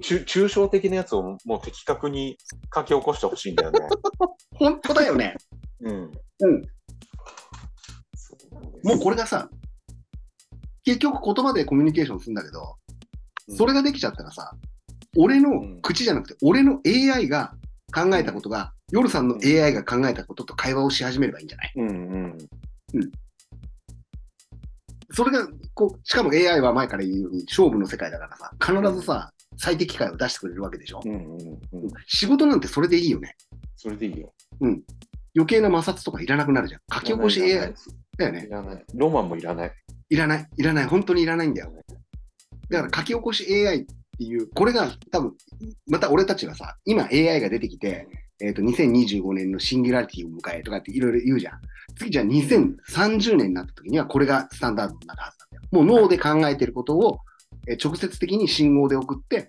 [0.00, 2.36] 中抽象的なやつをもう的確に
[2.74, 3.80] 書き起こしてほしいんだよね。
[4.54, 5.36] 本当だよね。
[5.80, 6.12] うん。
[6.40, 6.62] うん。
[8.82, 9.48] もうこれがさ、
[10.84, 12.76] 結局言葉でコミュニケーションするんだけど、
[13.56, 14.52] それができちゃったらさ、
[15.16, 17.54] 俺の口じゃなくて、俺の AI が
[17.92, 21.72] 考えたことが、夜さんの AI が考えたことと会話をし始めればいいんじゃない？
[21.76, 22.38] うんうん。
[25.12, 31.00] それが、こう、しかも AI は前から言うように勝負の世界だからさ、必ずさ、最適解を出してくれるわけでしょ？
[31.04, 31.90] うんうんうん。
[32.06, 33.34] 仕事なんてそれでいいよね。
[33.76, 34.32] それでいいよ。
[35.34, 36.80] 余計な摩擦とかいらなくなるじゃん。
[36.92, 37.74] 書き起こし AI
[38.18, 38.50] だよねい。
[38.50, 38.84] らない。
[38.94, 39.72] ロマンもいらない。
[40.08, 40.46] いらない。
[40.56, 40.86] いらない。
[40.86, 41.72] 本当にいらないんだよ。
[42.70, 43.84] だから書き起こし AI っ
[44.18, 45.34] ていう、これが多分、
[45.88, 48.08] また俺たちはさ、今 AI が出てきて、
[48.40, 51.60] えっ、と、2025年のシンギュラリティを迎えとかっていろいろ言うじゃん。
[51.98, 55.62] 次じゃあ2030年になった時にはこれがスタンダードになるはずなんだよ。
[55.70, 57.20] もう脳で考えてることを、
[57.68, 59.48] えー直接的に信号で送って、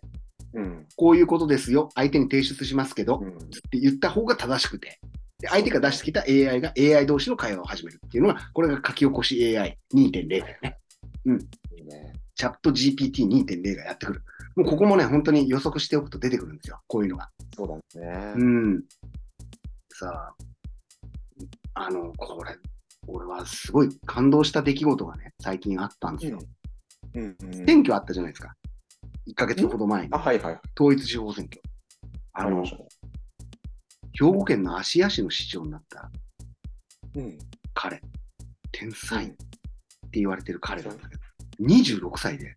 [0.54, 0.86] うん。
[0.96, 1.90] こういうことですよ。
[1.96, 3.28] 相手に提出しますけど、うん。
[3.28, 3.32] っ
[3.70, 5.00] て言った方が正しくて。
[5.40, 10.78] で相手が出してきた AI が AI 同士の会話を始めるっていうのが、これが書き起こし AI2.0 だよね。
[11.78, 12.14] いいね。
[12.34, 14.22] チャット GPT2.0 がやってくる。
[14.58, 16.82] もうここもね、本当に予測しておくと出てくるんですよ。
[16.88, 17.30] こういうのが。
[17.56, 18.34] そうだね。
[18.36, 18.84] うん。
[19.94, 20.34] さ
[21.76, 22.58] あ、あの、これ、
[23.06, 26.40] 俺はすごい感動した出来事がね、最近あったんですよ。
[27.14, 27.66] うんうん。
[27.68, 28.56] 選挙あったじゃないですか。
[29.28, 30.18] 1ヶ月ほど前にあ、。
[30.18, 30.60] はいはい。
[30.76, 31.62] 統一地方選挙。
[32.34, 32.80] あの、兵
[34.20, 36.10] 庫県の芦屋市の市長になった
[37.14, 37.38] うん。
[37.76, 38.02] 彼、
[38.72, 39.36] 天才って
[40.14, 41.22] 言われてる彼なんだけど、
[41.62, 42.57] 26歳で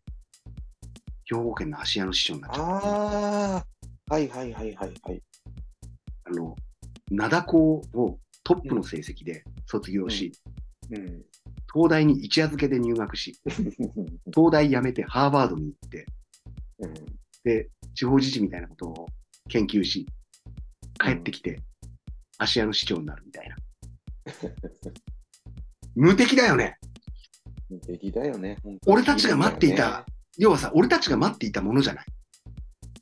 [1.30, 2.66] 兵庫県の芦屋の市長になっちゃった。
[2.66, 3.66] ああ。
[4.12, 5.22] はいはいはいはいはい。
[6.24, 6.56] あの、
[7.12, 10.32] 灘高をトップの成績で卒業し、
[10.90, 11.22] うん。
[11.72, 13.40] 東大に一夜漬けで入学し、
[14.34, 16.06] 東大辞めてハーバードに行って、
[16.80, 16.94] うん。
[17.44, 19.06] で、地方自治みたいなことを
[19.48, 20.06] 研究し、
[20.98, 21.60] 帰ってきて、
[22.38, 23.56] 芦屋の市長になるみたいな。
[25.94, 26.76] 無敵だよね。
[27.68, 28.56] 無敵だよね。
[28.86, 30.04] 俺たちが待っていた。
[30.40, 32.06] 要はさ、俺たちが待っていたものじゃない。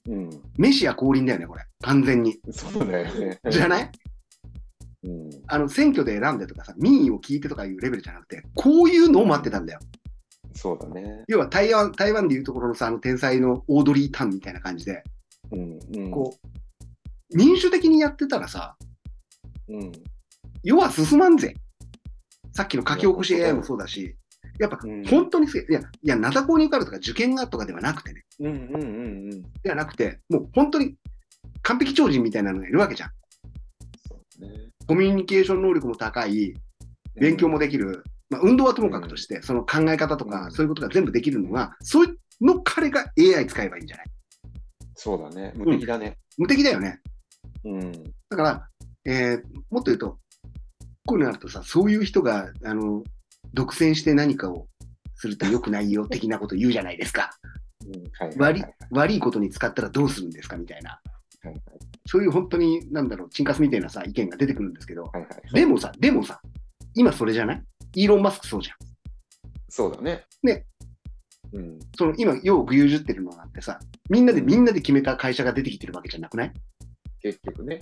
[0.08, 0.30] うん。
[0.56, 1.62] メシア降臨だよね、これ。
[1.82, 2.36] 完全に。
[2.50, 3.38] そうだよね。
[3.48, 3.90] じゃない？
[5.04, 5.30] うん。
[5.46, 9.78] あの、選挙で選んでとかさ、民意を聞いてとかいうレベルじゃなくて、こういうのを待ってたんだよ。
[10.52, 11.22] そうだね。
[11.28, 15.04] 要は台湾、台湾でいうところのさ、あの天才のオードリー・タンみたいな感じで、
[15.52, 15.78] うん。
[15.94, 16.10] うん。
[16.10, 18.76] こう、民主的にやってたらさ、
[19.68, 19.92] うん。
[20.64, 21.54] 世は進まんぜ。
[22.52, 24.16] さっきの書き起こし AI もそうだし、
[24.58, 29.42] やっぱうん本当にすげえ、いや、いや、灘高に受かるとか受験がとかではなくてね、うんうんうんうん。
[29.62, 30.96] ではなくて、もう本当に
[31.62, 33.10] 完璧超人みたいなのがいるわけじゃん。
[34.08, 34.70] そうね。
[34.86, 36.54] コミュニケーション能力も高い、
[37.16, 44.06] 勉強もできる、まあ、運動はともかくとして、その考え方とか、うんそういうことが全部できるのが、そういうの彼が AI 使えばいいんじゃない？
[44.94, 45.52] そうだね。
[45.56, 46.18] 無敵だね。
[46.36, 47.00] 無敵だよね。
[47.64, 47.92] うん。
[48.30, 48.68] だから、
[49.04, 50.18] えーもっと言うと、
[51.06, 53.02] こういうのあるとさ、そういう人が、あの、
[53.54, 54.68] 独占して何かを
[55.14, 57.30] すると良くないよ的なこと言うじゃないですか。
[58.38, 60.90] 悪いことに使ったらどうするんですかみたいな。
[60.90, 61.00] は
[61.44, 61.60] いはい
[62.10, 65.28] そういう本当に、なんだろう、チンカスみたいなさ、意見が出てくるんですけど、はいはい。
[65.52, 66.40] でもさ、でもさ、
[66.94, 67.62] 今それじゃない？
[67.96, 68.76] イーロン・マスクそうじゃん。
[69.68, 70.24] そうだね。
[70.42, 70.64] ね。
[71.52, 71.78] うん。
[71.98, 76.52] その今、よく牛耳ってるのなんてさ、みんなでみんなで決めた会社が出てきてるわけじゃなくない？
[77.20, 77.80] 結局ね。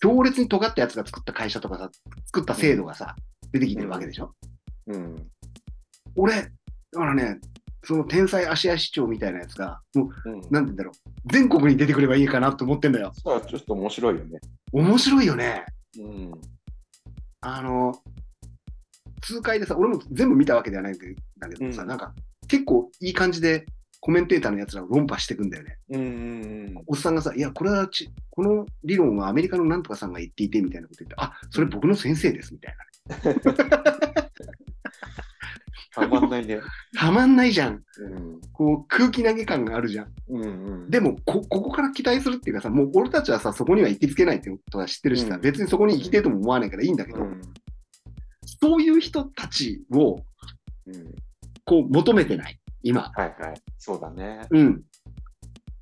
[0.00, 1.90] 強烈に尖ったやつが作った会社とかさ、
[2.26, 3.14] 作った制度がさ、
[3.52, 4.50] 出てきてるわけでしょ、うん。
[6.16, 6.48] 俺、だ
[6.92, 7.38] からね、
[7.84, 10.40] その天才芦屋市長みたいなやつが、もう、うん。
[10.40, 13.12] なんて言うんだろう、全国に出てくればいいかなと思ってんだよ。
[13.14, 14.38] さあ、ちょっと面白いよね。
[14.72, 15.64] 面白いよね。
[15.98, 16.32] うん。
[17.40, 17.94] あの、
[19.22, 20.98] 通会でさ、俺も全部見たわけではないん
[21.38, 22.14] だけどさ、うんなんか、
[22.48, 23.64] 結構いい感じで
[24.00, 25.78] コメンテーターのやつらを論破していくんだよね。
[25.90, 32.76] うんうんおっさんがさ、いや、これはち、この理論はアメリカのなんとかさんが言っていてみたいなこと言って、あ、それ僕の先生ですみたい
[35.94, 36.56] たまんないね。
[36.56, 36.62] な。
[37.00, 37.82] たまんないじゃん。
[37.98, 38.40] うん。
[38.52, 40.12] こう、空気投げ感があるじゃん。
[40.28, 40.46] うんう
[40.86, 40.90] ん。
[40.90, 47.40] でもこ、ここから期待するっていうかさ、もう俺たちはさ、そこには行きつけないってことは知ってるしさ、うん別にそこに行きてえとも思わないからいいんだけど、うん。
[48.62, 50.16] そういう人たちを、
[50.86, 51.14] うん。
[51.64, 52.58] こう、求めてない。
[52.82, 53.02] 今。
[53.14, 53.60] はいはい。
[53.78, 54.40] そうだね。
[54.50, 54.82] うん。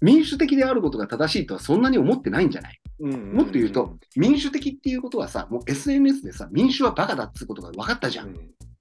[0.01, 2.81] 民主的であることが正しいとはそんなに思ってないんじゃない？
[3.01, 8.29] うんもっと言うと、民主的っていうことはさ、もう SNS でさ、民主はバカだっていうことが分かったじゃん。
[8.29, 8.35] うん。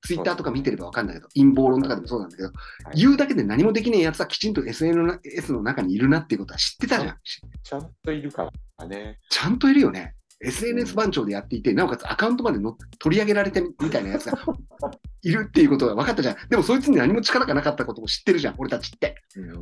[0.08, 2.54] ツイッターとか見てれば分かるんだけど、陰謀論とかでもそうなんだけど、は
[2.94, 7.18] い言うだけで何もできねえやつはきちんと SNS の中にいるなっていうことは知ってたじゃん。
[7.62, 9.20] ちゃんといるからね。
[9.30, 10.16] ちゃんといるよね。
[10.40, 14.38] SNS 番長でやっていて、なおかつアカウントまでの取り上げられてみたいなやつが
[15.24, 16.36] いるっていうことが分かったじゃん。
[16.50, 19.16] でもそいつに何も力がなかったことも知ってるじゃん、俺たちって。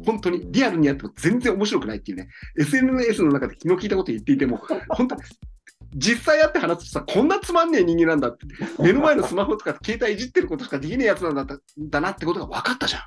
[0.06, 2.28] 本当にリアルにやっても全然面白くないっていうね。
[2.60, 5.22] SNS の中で気の利いたこと言っていても、本当に
[5.96, 8.46] 実際やって話すとさ、こんなつまんねえ人間なんだって、
[8.80, 13.02] 目の前のスマホとか携帯いじってることしかできねえやつなんだだなってことが分かったじゃん。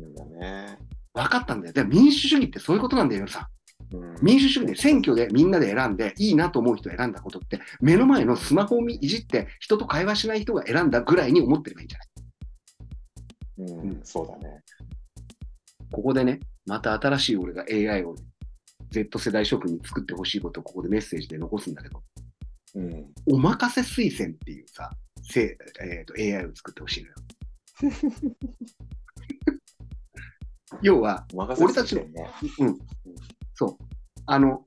[0.00, 0.78] うんだね。
[1.12, 1.72] 分かったんだよ。
[1.72, 3.42] で民主主義ってそういうことなんだよ、夜さん。
[3.42, 12.04] うん民主主義で選挙でみんなで選んでいいなと思う人を選んだことって目の前のスマホをいじって人と会話しない人が選んだぐらいに思ってればいいんじゃな
[13.66, 13.84] い？
[13.86, 14.62] うん、そうだね。
[15.92, 18.16] ここでね、また新しい俺が AI を
[18.94, 22.02] Z 世代諸君に作ってほしいことをここでメッセージで残すんだけど、
[22.76, 23.06] うん。
[23.26, 24.90] おまかせ推薦っていうさ、
[25.22, 27.14] せえー、と AI を作ってほしいのよ。
[30.82, 31.26] 要は、
[31.58, 32.02] 俺たちの。
[32.02, 32.78] うん、
[33.54, 33.84] そう。
[34.26, 34.64] あの、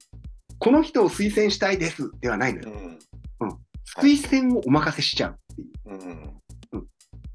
[0.60, 2.72] この人を推薦したいですではないのよ。
[3.40, 3.50] うん。
[3.98, 5.72] 推薦をお任せしちゃうっていう。
[6.74, 6.90] うん。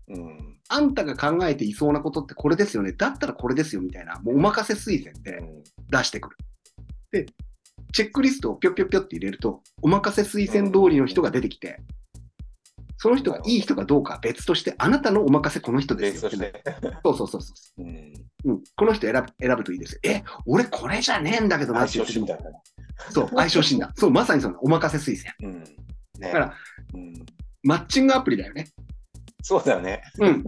[0.08, 0.58] うん。
[0.68, 2.92] あんたが考えていそうなことってこれですよね。
[2.92, 5.42] だったらこれですよみたいな、もうお任せ推薦で
[5.90, 6.36] 出してくる。
[7.12, 7.26] で、
[7.92, 11.78] チェックリストをぴょぴょぴょって入れると、お任せ推薦通りの人が出てきて、
[12.96, 16.74] その人がいい人かどうかは別として、あなたのお任せこの人で別すよとってしね、て。
[17.04, 17.82] そうそうそうそう。
[17.82, 18.12] うん。
[18.44, 20.00] うん、この人選ぶ選ぶといいですよ。
[20.04, 22.26] え、俺これじゃねえんだけどな相って言。
[23.10, 23.92] そう、相性診断。
[23.96, 25.52] そう、まさにそのお任せ推薦。
[25.52, 25.62] うん。
[25.62, 25.68] ね
[26.20, 26.54] だから、
[26.94, 27.14] うん。
[27.64, 28.68] マッチングアプリだよね。
[29.42, 30.02] そうだよね。
[30.18, 30.44] うん。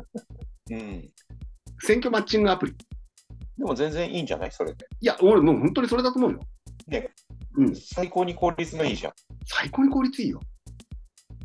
[0.71, 1.11] うん。
[1.81, 2.75] 選挙マッチングアプリ。
[3.59, 4.53] でも全然いいんじゃない？
[4.53, 4.87] それで。
[5.01, 6.41] いや、俺もう本当にそれだと思うよ。
[6.89, 7.11] ね。
[7.57, 7.77] うん。
[7.77, 9.13] 最高に効率がいいじゃん。
[9.47, 10.41] 最高に効率いいよ。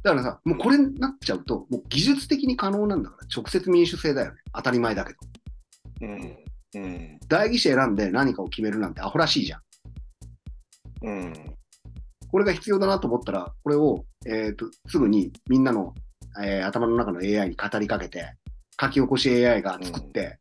[0.03, 4.37] だからさ、もうこれになっちゃうと、もう技術的に可能なんだから、直接民主制だよね。
[4.53, 5.19] 当たり前だけど。
[6.01, 6.37] うん。
[6.75, 7.19] うん。
[7.27, 9.61] 代議士選んで何かを決めるなんてアホらしいじゃん。
[11.03, 11.33] うん。
[12.31, 15.93] これが必要だなと思ったら、これを、えっ、と、すぐにみんなの、
[16.41, 18.33] えー頭の中の AI に語りかけて、
[18.79, 20.39] 書き起こし AI が作って、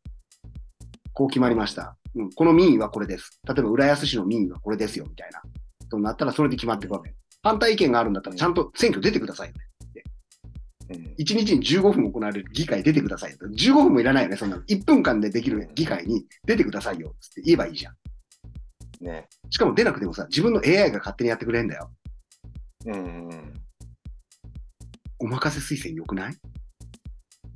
[1.12, 1.97] こう決まりました。
[2.18, 3.40] うん、この民意はこれです。
[3.46, 5.40] 例えば、浦安市の民意はこれですよ、みたいな。
[5.88, 7.14] となったら、それで決まっていくわけ。
[7.42, 9.60] 反対意見があるんだったら、ちゃんと選挙出てくださいよね。
[10.90, 10.96] うん。
[11.18, 13.38] 1日に15分行われる議会出てくださいよ。
[13.42, 14.62] 15分もいらないよね、そんなの。
[14.64, 17.94] 1分間でできる議会に出てくださいよ、つって言えばいいじゃん。
[19.00, 19.28] ね。
[19.48, 21.92] しかも出なくてもさ、自分の AI が勝手にやってくれるんだよ。
[22.86, 23.54] うん。
[25.20, 26.36] お任せ推薦良くない？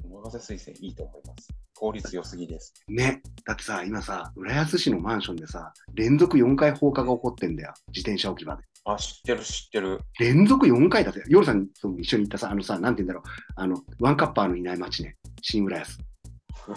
[0.05, 1.49] お任せ推薦いいと思います。
[1.75, 2.75] 効率良すぎです。
[2.89, 3.23] ね。
[3.45, 7.75] だってさ、今さ、浦安市のマンションでさ、連続4回放火が起こってんだよ。
[7.89, 8.63] 自転車置き場で。
[8.85, 10.01] あ、知ってる、知ってる。
[10.19, 11.23] 連続4回だって。
[11.29, 13.23] 夜さんと一緒に行ったさ、あのさ、なんて言うんだろう。
[13.57, 15.17] あの、ワンカッパーのいない街ね。
[15.41, 15.99] 新浦安。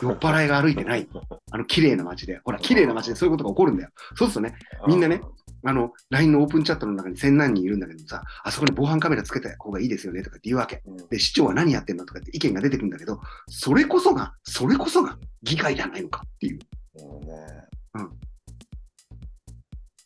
[0.02, 1.08] 酔っ払いが歩いてない。
[1.52, 2.40] あの、綺麗な街で。
[2.44, 3.90] ほら、綺麗な街でそういうことが起こるんだよ。
[4.16, 5.22] そうするとね、みんなね
[5.66, 10.84] あの、LINE のオープンチャットの中に千何人いるんだけどさ、あそこに防犯カメラつけた方がいいですよねとかって言うわけ。
[10.86, 10.98] うん。
[11.10, 13.20] で、市長は何やってんのとかって意見が出てくるんだけど、
[13.50, 16.60] それこそが、それこそが議会じゃないのかっていう。
[16.96, 17.36] うんね。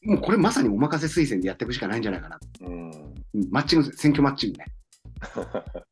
[0.04, 2.40] もうこれまさにお任せ推薦でやっていくしかないんじゃないかな。
[2.62, 2.90] うん。
[2.90, 4.66] うん、マッチング、選挙マッチングね。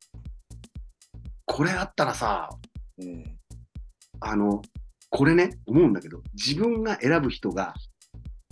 [1.44, 2.48] これあったらさ、
[2.98, 3.38] うん。
[4.20, 4.62] あの、
[5.10, 7.74] これね、思うんだけど、自分が選ぶ人が、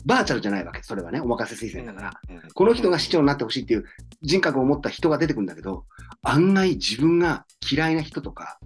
[0.07, 0.83] バーチャルじゃないわけ。
[0.83, 2.13] それはね、お任せ推薦だから。
[2.31, 3.85] うんこの人が市長になってほしいっていう
[4.23, 5.85] 人格を持った人が出てくるんだけど、
[6.23, 8.59] 案外自分が嫌いな人とか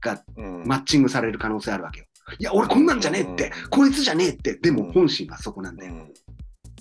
[0.00, 2.06] がうんマッチングされる可能性あるわけよ。
[2.38, 5.92] いや、俺こんなんじゃねえって、こいつじゃねえって、でも本心はそこなんだよ。
[5.92, 6.12] うん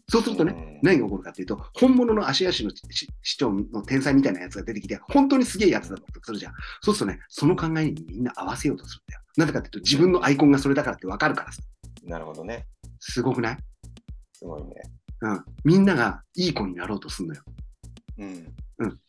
[0.09, 6.53] そうするとね、うん何が起こるかっていうと、本物の足足の市市長の天才みたいなやつが出てきて、本当にすげえやつだとするじゃん。
[6.81, 9.22] そうするとね、その考えにみんな合わせようとするんだよ。
[9.38, 11.61] なぜかっていうと、自分のアイコンがそれだからってわかるからさ。
[12.03, 12.65] なるほどね。
[12.99, 13.57] すごくない？
[14.41, 14.69] すごいね。
[15.22, 15.43] うん。
[15.63, 17.41] みんながいい子になろうとするのよ。
[18.18, 18.99] うん。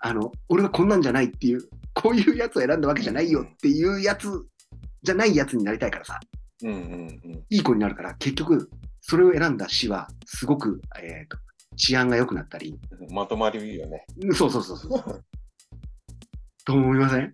[0.00, 1.62] あの、俺はこんなんじゃないっていう、
[1.94, 4.28] こういうやつを選んだわけじゃないよっていうやつ
[5.02, 6.20] じゃないやつになりたいからさ。
[6.62, 6.80] うんうん
[7.24, 7.44] うん。
[7.48, 8.70] いい子になるから、結局、
[9.00, 11.38] それを選んだ市は、すごく、えっ、と、
[11.76, 12.78] 治安が良くなったり、
[13.10, 14.04] まとまりいいよね。
[14.22, 15.24] うんそうそうそうそう。
[16.64, 17.30] と思いません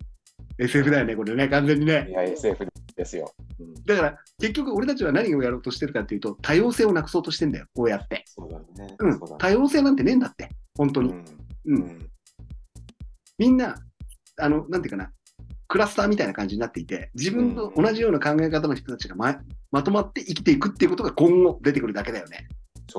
[0.59, 2.11] ?SF だよね、これね、完全にねい。
[2.11, 2.71] や、SF で
[3.05, 3.33] すよ。
[3.59, 8.23] うん、だから、結局俺たちは何をやろうとしてるかっていうと、多様性をなくそうとしてんだよ、こうやって。
[8.27, 8.95] そうだね。
[8.99, 9.19] うん。
[9.37, 11.11] 多様性なんてねえんだって、本当に。
[11.11, 11.25] うん。
[11.65, 11.75] うん。
[11.75, 12.09] うん。
[13.37, 13.75] みんな、
[14.37, 15.11] あの、なんていうかな、
[15.67, 19.39] クラスターみたいな感じになっていて、自分と同じような考え方の人たちがま
[19.71, 22.47] まとまって生きていくっていうことが今後出てくるだけだよね。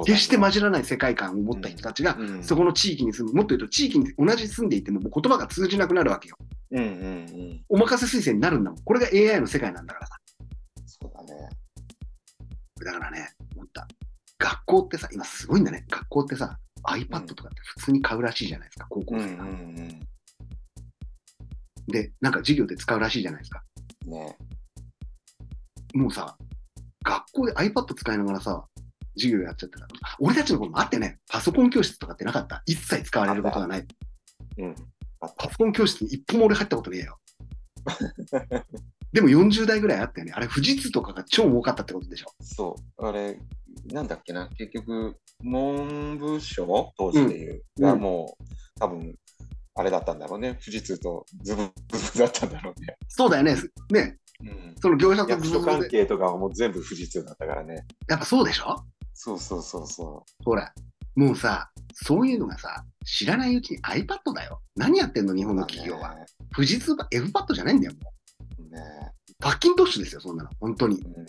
[0.03, 6.37] 決して混じらない世界観を持った人たちが、うんそこの地域に住む、もっと言うと地域に同じ住んでいてももう言葉が通じなくなるわけよ。
[6.73, 6.89] うんうんう
[7.55, 7.65] ん。
[7.69, 8.83] お任せ推薦になるんだもん。
[8.83, 10.17] これが AI の世界なんだからさ。
[10.87, 11.49] そうだね。
[12.85, 13.87] だからね、思った。
[14.39, 15.85] 学校ってさ、今すごいんだね。
[15.89, 19.45] 学校ってさ、iPad とかって普通に買うらしいじゃないですか、高校うんう生が。
[19.45, 20.01] ん
[21.87, 23.63] で、なんか授業で使うらしいじゃないですか。
[24.07, 24.11] うん。
[24.13, 24.37] ね
[25.95, 26.37] もうさ、
[27.05, 28.65] 学校で iPad 使いながらさ、
[29.17, 29.87] 授業やっちゃったら、
[30.19, 32.63] 俺たちの頃もあってね、パソコン教室とかってなかった？
[32.67, 33.87] 一切使われることがない。
[34.59, 34.75] うん。
[35.21, 37.19] パソコン教室に一歩も俺入ったことねえよ。
[39.13, 40.33] でも40代ぐらいあったよね。
[40.35, 42.27] あれ、富士通とかが超儲かったってことでしょ。
[42.43, 43.07] そう。
[43.07, 43.39] あれ、
[43.93, 46.93] なんだっけな、結局、文部省？
[46.99, 48.45] 当時でいう、うんがもう、
[48.81, 49.15] 多分、
[49.77, 50.59] あれだったんだろうね。
[50.65, 51.63] 富士通とズブ
[51.97, 52.97] ズブだったんだろうね。
[53.09, 53.57] そうだよね。
[53.91, 54.75] ね、うん。
[54.81, 55.89] その業者とズブズブで。
[55.91, 57.85] 係とかはもう全部富士通だったからね。
[58.09, 58.77] やっぱそうでしょ？
[59.15, 60.73] そうそうそうそほら、
[61.15, 64.61] もうさ、そういうのがさ、知らないうちに iPad だよ。
[64.77, 65.47] 何やってんの、日う。
[65.49, 66.15] 本の企業は。
[66.15, 68.13] ね富士通ば Fpad じゃないんだよ、も
[68.59, 68.63] う。
[68.75, 68.81] ね
[69.41, 70.51] パッキントッシュですよ、そんなの。
[70.61, 71.01] 本当に。
[71.01, 71.15] うん。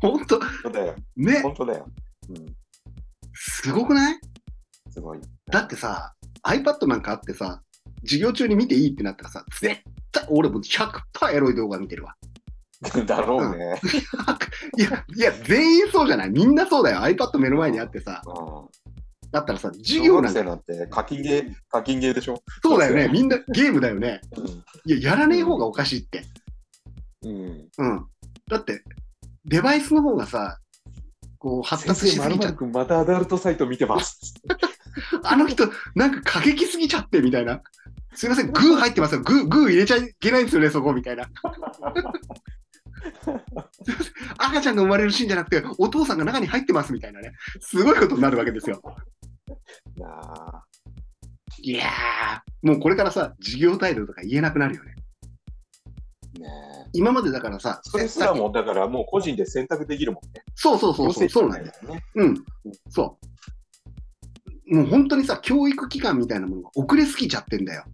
[0.00, 0.96] 本当、本当だよ。
[1.16, 1.86] ね、本当だよ。
[2.28, 2.56] うん。
[3.34, 4.20] すごくない？
[4.90, 5.20] すごい。
[5.50, 6.14] だってさ、
[6.44, 7.62] iPad なんかあってさ、
[8.02, 12.14] 授業中に見ていいってなったらさ、絶対、俺も100%エロい動画見てるわ。
[13.06, 13.78] だろうね。
[14.78, 16.30] いや、いや、全員そうじゃない？
[16.30, 17.00] みんなそうだよ。
[17.00, 18.68] iPad 目の前にあってさ、うん。
[19.30, 22.42] だったらさ、授業なんか、小学生なんて課金ゲー、課金ゲーでしょ？
[22.62, 23.08] そうだよね。
[23.08, 24.20] みんなゲームだよね。
[24.86, 26.24] いや、やらねえ方がおかしいって。
[27.22, 27.30] うん。
[27.32, 27.68] うん。
[27.78, 28.06] うん。
[28.48, 28.82] だって、
[29.44, 30.58] デバイスの方がさ、
[31.38, 34.34] こう、発達しすぎちゃっまたアダルトサイト見てます。
[35.24, 37.62] あの人、なんか過激すぎちゃって、みたいな。
[38.14, 39.22] すいません、グー入ってますよ。
[39.22, 41.26] グー、グー入れちゃいけないんですよね、そこ、みたいな。
[44.38, 47.32] 赤ちゃんが生まれるシーンじゃなくて、お父さんが中に入ってます、みたいなね。
[47.60, 48.80] すごいことになるわけですよ。
[49.96, 50.64] なあ。
[51.62, 54.94] いやー、もうこれからさ、授業態度とか言えなくなるよね。
[56.38, 56.46] ね
[56.86, 56.90] え。
[56.92, 60.42] 今までだからさ、それすらも、だからもう個人で選択できるもんね。
[60.54, 61.74] そうそうそうそう、そうなんだよ。
[61.82, 62.04] よね。
[62.14, 62.44] うん、
[62.88, 63.18] そ
[64.66, 64.74] う。
[64.74, 67.84] もう本当にさ、教育機関みたいなものが遅れすぎちゃってんだよ。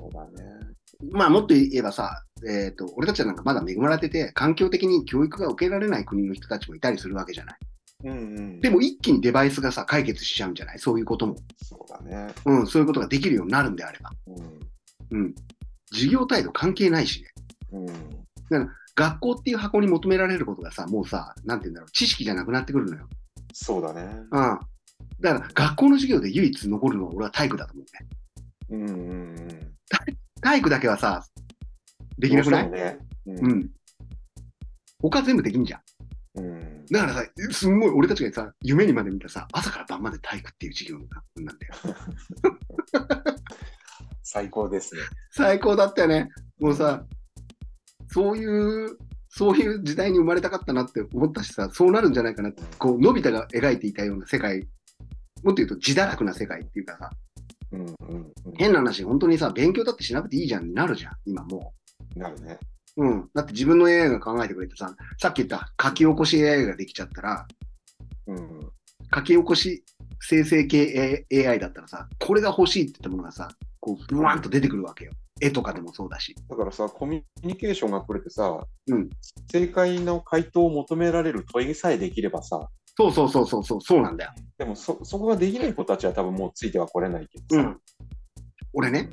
[0.00, 0.74] そうだね。
[1.12, 7.58] まあもっと言えばさ、えっ、と、俺たちはなんかまだ恵まれてて、環境的に教育が受けられない国の人たちもいたりするわけじゃない。
[8.04, 8.60] うんうん。
[8.60, 10.78] でも一気にデバイスがさ、解決しちゃうんじゃない？
[10.78, 11.36] そういうことも。
[11.62, 12.34] そうだね。
[12.44, 14.10] うん、そういうことができるようになるんであれば。
[14.26, 15.18] うん。
[15.18, 15.34] うん。
[15.92, 17.28] 授業態度関係ないしね。
[18.50, 18.68] うん。
[18.96, 23.08] 学校っていう箱に求められることがさ、もうさ、なんて言うんだろう、知識じゃなくなってくるのよ。
[23.52, 24.02] そうだね。
[24.32, 24.58] うん。
[25.20, 28.08] だから学校の授業で唯一残るのは俺は体育だと思うね。
[28.70, 29.74] うんうんうん。
[30.40, 31.24] 体育だけはさ、
[32.18, 33.42] できなくない、どうしてもね。
[33.42, 33.70] うん。
[35.00, 35.80] 他全部できんじゃん。
[36.36, 36.86] うん。
[36.86, 40.98] だからさ、すんごい俺たちがさ、夢にまで見たさ、朝から晩まで体育っていう授業
[41.36, 41.74] なんだよ。
[44.22, 45.02] 最高ですね。
[45.30, 46.30] 最高だったよね。
[46.58, 47.04] もうさ、
[48.08, 48.96] そういう、
[49.28, 54.60] そういう時代に生まれたかったなって思ったしさ、そうなるんじゃないかなって、こう、のび太が描いていたような世界、
[55.42, 57.10] もっと言うと自堕落な世界っていうかさ、
[57.72, 58.54] うんうんうん。
[58.56, 61.74] 変な話、本当にさ、勉強だってしなくていいじゃんになるじゃん、今も
[62.16, 62.58] なるね。
[62.96, 63.04] う。
[63.04, 63.30] うん。
[63.34, 67.46] だって自分の AI が考えてくれてさ、さっき言った書き起こし AI ができちゃったら、
[68.26, 68.60] うん。
[69.14, 69.84] 書き起こし
[70.20, 73.48] 生成系 AI だったらさ、これが欲しいって言ったものがさ、
[73.80, 75.12] こう、ブワーンと出てくるわけよ。
[75.40, 76.34] 絵とかでもそうだし。
[76.48, 79.10] だからさ、コミュニケーションが取れてさ、うん
[79.50, 84.32] 正解の回答を求められる問いさえできればさ、そうそうそうそうそう、そうなんだよ。
[84.56, 87.62] でもそそこができない子たちは多分もうついてはこれないけどさ。
[87.62, 87.80] うん。
[88.72, 89.10] 俺ね、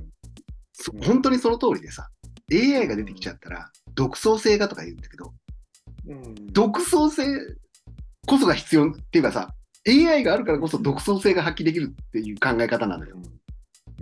[0.74, 2.08] そ本当にその通りでさ、
[2.52, 5.34] AI が出てきちゃったら、独創性がとか言うんだけど、
[6.08, 6.36] うん。
[6.52, 7.26] 独創性
[8.28, 9.54] こそが必要っていうかさ、
[9.88, 13.18] AI があるからこそ独創性が発揮できるっていう考え方なのよ。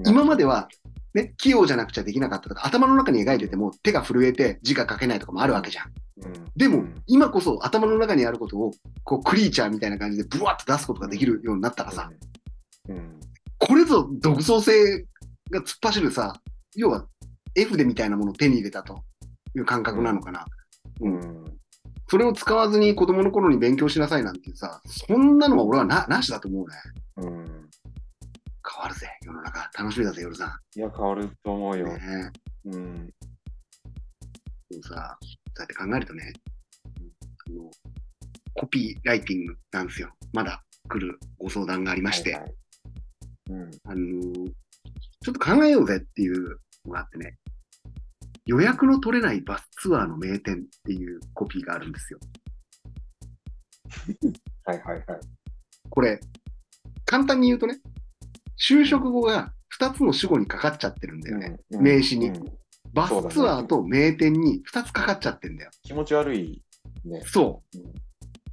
[0.05, 0.67] 今までは、
[1.13, 5.91] ね、器用じゃなくちゃできなかったとか、頭の中に描いてても手が震えて字が書けないとかもあるわけじゃん。
[6.21, 8.71] うん、でもうん、今こそ頭の中にあることを、
[9.03, 12.11] こう、クリーチャーみたいな感じでブワッと出すことができるようになったらさ、
[12.89, 13.19] うん、
[13.57, 15.05] これぞ独創性
[15.49, 16.33] が突っ走るさ、
[16.75, 17.05] 要は
[17.61, 19.03] F でみたいなものを手に入れたと
[19.55, 20.45] いう感覚なのかな。
[21.01, 21.19] ううん。
[21.19, 21.45] ん、
[22.07, 26.75] それを使わずに子供の頃に勉強しなさいなんてさ、そんなのは俺はななしだと思うね。
[27.17, 27.45] うん。
[28.71, 29.69] 変わるぜ、世の中。
[29.77, 31.87] 楽しみだぜ、夜さいや、変わると思うよ。
[31.87, 31.89] ん。
[31.89, 32.31] ね
[32.65, 33.07] うん。
[34.69, 36.33] でもさ、そうやって考えるとね、
[37.47, 37.69] あの、
[38.53, 40.09] コピーライティングなんですよ。
[40.33, 42.53] まだ来るご相談がありまして、はいはい
[43.49, 43.71] うん。
[43.85, 44.21] あの、
[45.21, 47.37] ちょっと考えようぜっていうのがあってね、
[48.49, 52.19] 予約の取れないバスツアーの名店っていうコピーがあるんですよ。
[54.65, 55.05] はいはいはい。
[55.87, 56.19] これ、
[57.05, 57.79] 簡単に言うとね、
[58.57, 61.59] 就職後が2つの主語にかかっちゃってるんだよね。
[61.69, 62.45] うん名刺にうん
[62.91, 65.69] バスツアーと名店に2つかかっちゃってんだよ。
[65.83, 66.63] 気持ち悪い
[67.05, 67.21] ね。
[67.23, 67.77] そう。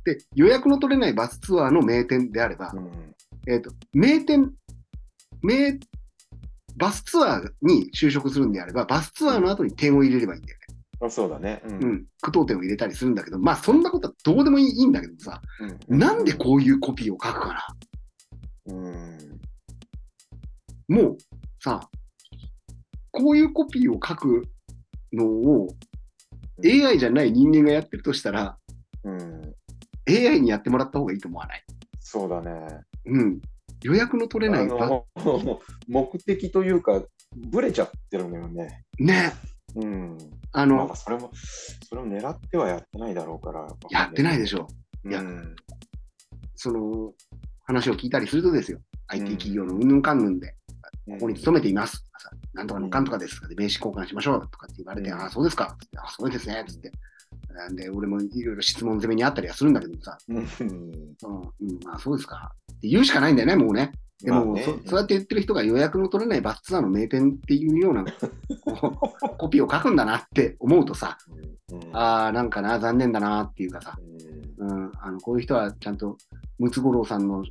[0.05, 3.15] で、予約の取れないバスツアーの名店であれば、うん
[3.49, 4.53] えっ、と、名店、
[5.41, 5.79] 名、
[6.77, 10.77] バスツアーに就職するんであれば、バスツアーの後に点を入れればいいんだよね。
[11.07, 11.61] あそうだね。
[11.65, 12.05] ううんん。
[12.23, 15.41] 句読点を入れたりするんだけど、まあそんなことはどうでもいいいいんだけどさ、
[15.89, 17.67] うんなんでこういうコピーを書くか
[18.69, 18.75] な。
[18.75, 19.41] うん
[20.89, 21.17] もう
[21.63, 21.81] さ、
[23.11, 24.43] こういうコピーを書く
[25.13, 25.69] のを
[26.65, 28.57] AI じゃない人間がやってるとしたら、
[29.05, 29.55] うん、
[30.09, 31.65] AI にやってもらった方がいいと思わない？
[32.01, 32.81] そうだね。
[33.07, 33.41] うん。
[33.87, 35.07] 予約の取れないば、あの
[35.87, 37.05] 目的というか、
[37.37, 38.85] ぶれちゃってるのよね。
[38.99, 39.33] ね、
[39.77, 40.19] うん。
[40.51, 41.31] あのなんか、それも、
[41.89, 43.69] それを狙ってはやってないだろうから。
[43.91, 44.67] やってないでししょ。
[45.05, 45.23] ょいや
[46.57, 47.13] その、
[47.65, 48.81] 話を聞いたりするとですよ。
[49.09, 50.57] IT 企業のうんぬんかんぬんで、
[51.07, 52.05] ここに勤めています。
[52.05, 53.37] とかさ、なんとかのかんとかです。
[53.37, 55.57] とかで名刺交換しましょうとかって言われて、うんああ、そうです。
[55.57, 56.49] かつって、ああ、そうです。
[56.49, 56.91] ね、つって。
[57.57, 60.37] なんで、俺もいろいろ質問攻めにあったりはするんだけどさ、うん。
[60.37, 62.53] うん、うん、まあそうですか。
[62.73, 63.93] って言うしかないんだよね、もうね。
[64.23, 64.63] でも、まあね。
[64.63, 68.05] そそうやって言ってる人が予約の取れないバスツアーの名店っていうような
[69.39, 71.17] コピーを書くんだなって思うとさ、
[71.73, 71.97] うん。
[71.97, 73.99] ああ、なんかな、残念だなっていうかさ、
[74.59, 74.69] うん。
[74.69, 76.19] うん、あのこういう人はちゃんと
[76.59, 77.45] ムツゴロウさんの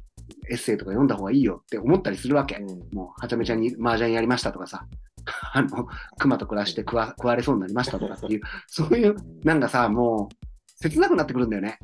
[0.49, 2.59] エッセイとか読んだ方がいいよって思ったりするわけ。
[2.93, 4.85] もう、はちゃめちゃに麻雀やりましたとかさ、
[5.53, 5.87] あの、
[6.19, 10.35] 熊と暮らして食わ食われそうになりましたとかっていう、そういう、なんかさ、もう、
[10.81, 11.79] 切なくなってくるんだよね。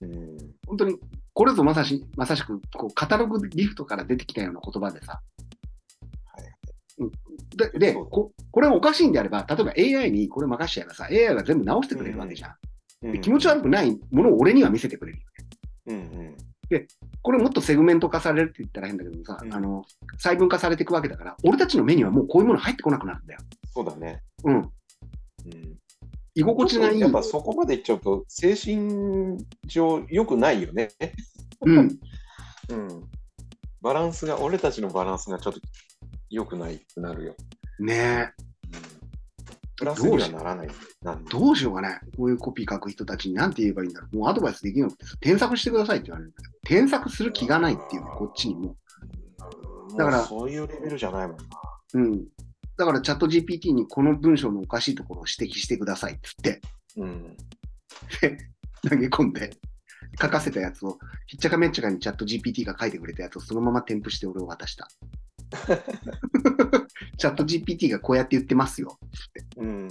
[0.00, 0.36] うん
[0.66, 0.96] 本当に、
[1.32, 5.20] これぞまさし、まさしく、こう、カタログギフトから出てきたような言葉でさ。
[6.98, 7.10] うん
[7.56, 13.12] で、でこ、これがおかしいんであれば、例えば AI にこれ任しちゃえばさ、AI が全部直してくれるわけじゃん。
[13.12, 15.18] で気持ち悪くないものを俺には見せてくれる。
[15.86, 16.36] うんうん
[17.22, 19.84] これもっとセグメント化されるって言ったら変だけどさ、うんあの、
[20.18, 23.40] 細分化されていくわけだから、俺たちの目にはもうこういうもの入ってこなくなるんだよ。
[23.72, 24.22] そうだね。
[24.44, 24.54] うん。
[24.56, 24.70] うん
[26.38, 27.00] 居心地がいい。
[27.00, 30.90] やっぱそこまでいっちゃうと、精神上良くないよね。
[31.62, 31.98] うん。
[32.68, 33.04] うん。
[33.80, 35.60] バランスが、俺たちのバランスがちょっと
[36.28, 37.34] 良くないくなるよ。
[37.78, 38.55] ねうん
[39.76, 40.68] プラスにはならない。
[41.02, 41.24] なんえ。
[41.30, 42.00] どうしようかね。
[42.16, 44.16] こういうコピー書く人たちに何て言えばいいんだろう。
[44.16, 48.76] もうアドバイスできなくてさ、添削してくださいって言われるんだけど、添削する気がないっていうね、こっちにも。
[49.96, 51.44] だからそういうレベルじゃないもんな。
[51.94, 52.24] うん。
[52.76, 56.62] だからチャット GPT にこの文章のおかしいところを指摘してくださいって言って、
[56.96, 57.36] うん。
[58.88, 59.50] 投げ込んで、
[60.20, 64.88] 書かせたやつを、ひっちゃかめっちゃかにチャット GPT が書いてくれたやつをそのまま添付して俺を渡した。
[67.18, 68.98] チャット GPT がこうやって言ってますよ。
[69.56, 69.88] うん。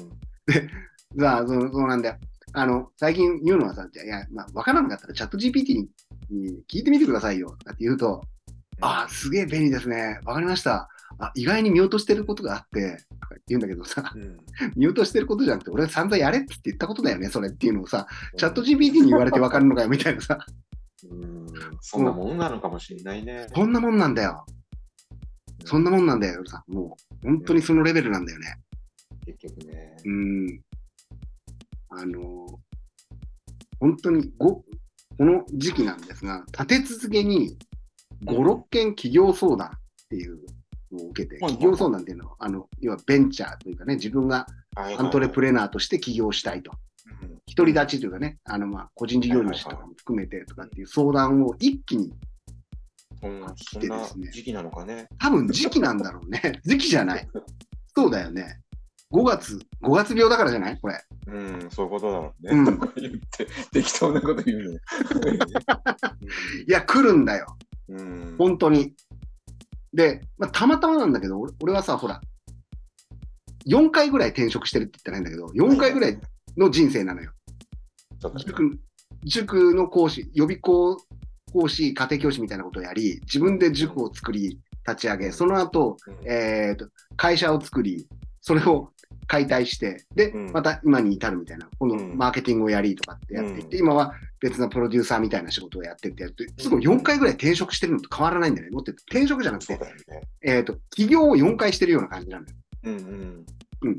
[1.19, 2.15] さあ、そうそうなんだよ。
[2.53, 5.89] あの、最近言うのはさ、じゃあいや、まあ、わからなかったらチャット GPT に
[6.29, 7.55] に聞いてみてくださいよ。
[7.71, 8.21] って言うと、
[8.81, 10.19] ああ、すげえ便利ですね。
[10.25, 10.89] わかりました。
[11.19, 14.37] あ、意外に見落としてることがあって、とか言うんだけどさ、うん。
[14.75, 18.07] 見落としてることじゃなくて、俺は散々やれって言ったことだよね、それっていうのをさ、
[18.37, 20.39] チャット GPT に言われてわかるのかよ、みたいなさ、
[21.09, 21.47] うん。
[21.81, 23.47] そんなもんなのかもしれないね。
[23.53, 24.45] そんなもんなんだよ。
[25.65, 28.59] そんなもんなんだよ、さ、もう、本当にそのレベルなんだよね。
[29.25, 29.97] 結局ね。
[30.05, 30.61] うん。
[31.89, 32.47] あの、
[33.79, 34.63] 本当にご、こ
[35.19, 37.57] の時期なんですが、立て続けに
[38.25, 39.71] 5、6件企業相談っ
[40.09, 40.39] ていう
[40.91, 46.71] のを受けて、はい企業相談っていうのは、あの、要はベンチャーというかね、自分がアントレプレレナーとして起業したいと。
[47.55, 52.13] 独り立ちというかね、あの、まあ、個人事業主とかも含めてとかっていう相談を一気に、うん、
[53.55, 55.07] 来てですね時期なのかね。
[55.19, 56.59] 多分時期なんだろうね。
[56.65, 57.27] 時期じゃない。
[57.95, 58.61] そうだよね。
[59.11, 60.79] 5月、5月病だからじゃない？
[60.79, 60.99] これ。
[61.27, 62.51] うん、そういうことだろうね。
[62.51, 62.65] うん
[62.95, 64.79] 言って、適当なこと言うね。
[66.67, 67.55] いや、来るんだよ。
[67.89, 68.35] うん。
[68.37, 68.95] 本当に。
[69.93, 72.19] で、まあ、たまたまなんだけど、俺俺はさ、ほら、
[73.67, 76.19] 4回ぐらい転職してるって言ったらいいんだけど、4回ぐらい
[76.57, 77.31] の人生なのよ。
[79.23, 80.97] 塾の講師、予備校
[81.55, 88.07] 講師、家庭教師みたいなことをやり、自分で塾を作り、立ち上げ、その後、うんえーと、会社を作り、
[88.41, 88.91] それを
[89.25, 98.71] 解体して、で、うんまた今に至るみたいな、このうんマーケティングをやりとかってやっていって、う今は別のプロデューサーみたいな仕事をやってってやって、すごい4回ぐらい転職してるのと変わらないんだよね。
[98.71, 99.79] もっと言うと転職じゃなくて、ね。
[100.43, 102.57] えっ、と、起業を4回してるような感じなんだよ。
[102.83, 103.45] うん
[103.81, 103.97] うん。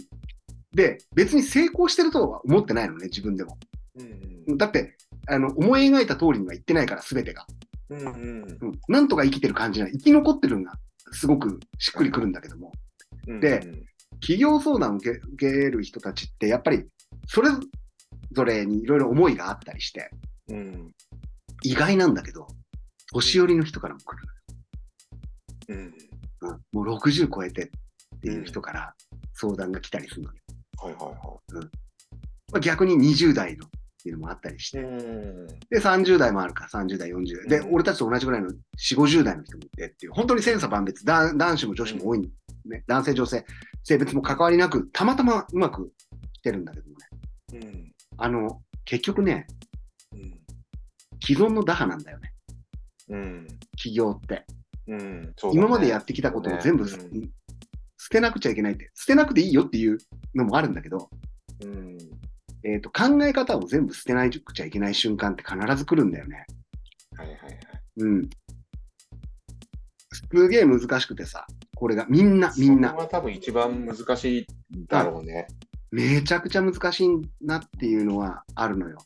[0.73, 3.59] で、別に成功してるとは思ってないのね、自分でも。
[3.99, 4.97] うんだって、
[5.28, 7.47] あの、思い描いた通りにはいってないから、すべてが。
[7.90, 7.98] うん。
[7.98, 8.07] うん
[8.61, 8.73] うん。
[8.89, 9.93] なんとか生きてる感じない。
[9.93, 10.73] 生き残ってるのが、
[11.12, 12.73] すごくしっくりくるんだけども。
[13.27, 13.40] うん。
[13.40, 13.61] で
[14.20, 16.86] 企業相談を受け受ける人たちって、やっぱり、
[17.27, 17.51] それ
[18.32, 20.11] ぞれにいろいろ思いがあったりして、
[20.48, 20.93] うん。
[21.62, 22.47] 意外なんだけど、
[23.12, 24.05] 年寄りの人からも来
[25.69, 25.78] うん。
[25.78, 26.61] うん。
[26.73, 27.65] もう60超えて
[28.16, 28.94] っていう人から
[29.35, 30.39] 相談が来たりするのよ。
[30.78, 31.40] はいはいは
[32.53, 33.66] まあ、逆に20代の
[34.07, 35.47] っていうのもあったりして、うん。
[35.69, 37.49] で、30代もあるか、30代、40代。
[37.49, 38.55] で、うん俺たちと同じぐらいの4、
[38.97, 43.45] 50代の人もいてっていう、本当に千差万別、だ男子も女子も多い、ね、男性、女性、
[43.83, 45.93] 性別も関わりなく、たまたまうまく
[46.35, 46.97] 来てるんだけども
[47.59, 47.65] ね。
[47.65, 47.93] うん。
[48.19, 49.49] あの、結局ね、
[50.12, 50.41] うん。
[51.20, 52.33] 既存の打破なんだよね、
[53.09, 53.47] うん。
[53.77, 54.47] 企業って。
[54.87, 55.35] うん。
[55.53, 56.97] 今までやってきたことを全部、捨
[58.11, 59.99] てなくちゃいけないって、捨てなくていいよっていう
[60.37, 61.11] のもあるんだけど、
[61.65, 61.99] うん。
[62.65, 66.47] えっ、と、考え方を全部捨てなくちゃいけない瞬間って必ず来るんだよね。
[67.16, 67.59] はいはいはい。
[67.99, 68.31] うん。
[70.12, 71.47] すげえ難しくてさ、
[71.77, 74.47] これがみんな、みんなそこ、が多分一番難しい
[74.89, 75.47] だろうね。
[75.91, 77.09] めちゃくちゃ難しい
[77.41, 78.99] なっていうのはあるのよ。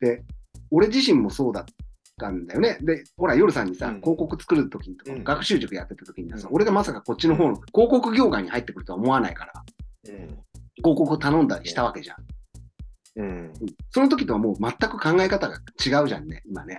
[0.00, 0.22] で、
[0.70, 1.64] 俺自身もそうだっ
[2.18, 2.78] たんだよね。
[2.80, 9.52] で、ほら、夜さんにさ、うん広告作るときとか、うん学習塾やってたときにはさ、うん俺がまさかこっちの方の広告業界に入ってくるとは思わないから、
[10.08, 10.16] うん。
[10.76, 12.16] 広告を頼んだりしたわけじゃん。
[13.16, 13.26] うん。
[13.26, 13.52] うん
[13.90, 16.78] その時とはもう全く考え方が違うじゃんね、今ね。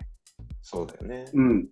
[0.61, 1.26] そうだよね。
[1.34, 1.68] うん。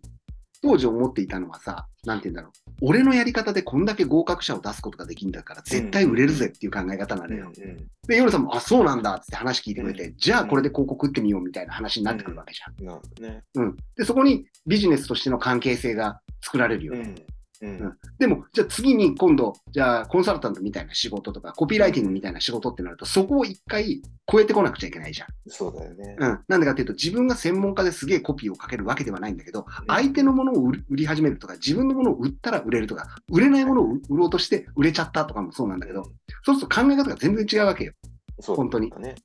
[0.61, 2.71] 当時思っていたのはさ、なんて言うんだろう。
[2.81, 7.47] 俺のやり方でこんだけ合格者を出すことができるんだから、絶対売れるぜっていう考え方なのよ。
[7.47, 7.77] うん
[8.07, 12.85] で、夜さんも、あ、そうなんだって話聞いてくれて、じゃあこれで広告打ってみようみたいな話になってくるわけじうん。
[12.85, 13.43] なんだね。
[13.55, 13.63] ゃん。
[13.63, 13.77] うん。
[13.95, 17.15] で、そこにビジネスとしての関係性が作られるよね。
[17.61, 17.69] うん。
[17.69, 17.97] うん。
[18.17, 24.01] でも、じゃあ次に今度、じゃあコンサルタントみたいな仕事とか、コピーライティングみたいな仕事ってなると、そこを一回
[24.31, 25.27] 超えてこなくちゃいけないじゃん。
[25.47, 26.15] そうだよね。
[26.19, 26.39] うん。
[26.47, 36.03] なんでかっていうと、自分が専門家ですげえコピーをかけるわけではないんだけど、相手のものを売り始めるとか、自分のものを売ったら売れるとか、売れないものを売ろうとして売れちゃったとかもそうなんだけど、
[36.43, 37.93] そうすると考え方が全然違うわけよ。
[38.39, 39.15] そう本当にだね。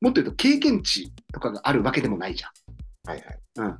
[0.00, 2.50] もっと言うと経験値とかがあるわけでもないじゃん。
[3.10, 3.22] はい
[3.56, 3.76] はい。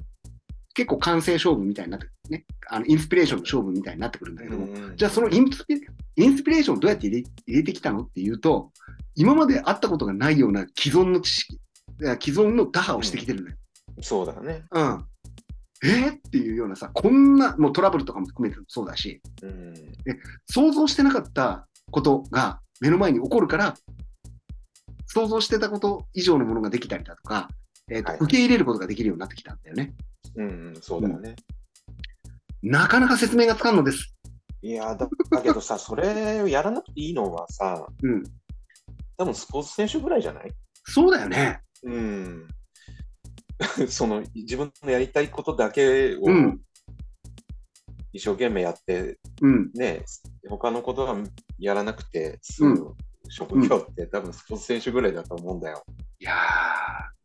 [0.74, 2.44] 結構完成勝負みたいになってくるね。
[2.69, 5.74] あの、インスピレーションの勝負みたいになってくるんだけども、うんじゃあそのインスピ
[6.16, 8.73] インスピレーションをどうやって入れ入れてきたのっていうと、
[9.15, 11.61] 今まであったことがないような既存の知識、
[12.20, 13.57] 既存の打破をしてきてるのよ。
[14.01, 14.65] そうだね。
[14.70, 15.05] うん。
[15.85, 16.12] えー？
[16.12, 19.74] っていうようなさ、こんな、もうトラブルとかも含めてそうだし、うん。
[20.47, 23.74] 想像してなかったことが目の前に起こるから、
[25.07, 27.49] 想像してたこと以上のものができたりだとか、
[27.93, 29.94] えーとはい受け入れることができるようになってきたんだよね。
[30.36, 31.36] うん、そうだよね。
[32.62, 34.14] なかなか説明がつかんのです。
[34.62, 38.23] いやだ、だけどさ、 それをやらなくていいのはさ、うん。
[39.16, 40.52] 多分スポーツ選手ぐらいじゃない？
[40.86, 41.60] そうだよね。
[41.82, 42.48] うん。
[43.89, 46.60] その、自分のやりたいことだけをうん。
[48.12, 49.70] 一生懸命やって、うん。
[49.74, 50.05] ね、
[50.48, 51.16] 他のことは
[51.59, 52.94] やらなくて済む
[53.28, 55.82] 職業って多分スポーツ選手ぐらいだと思うんだよ。
[56.19, 57.22] いやー、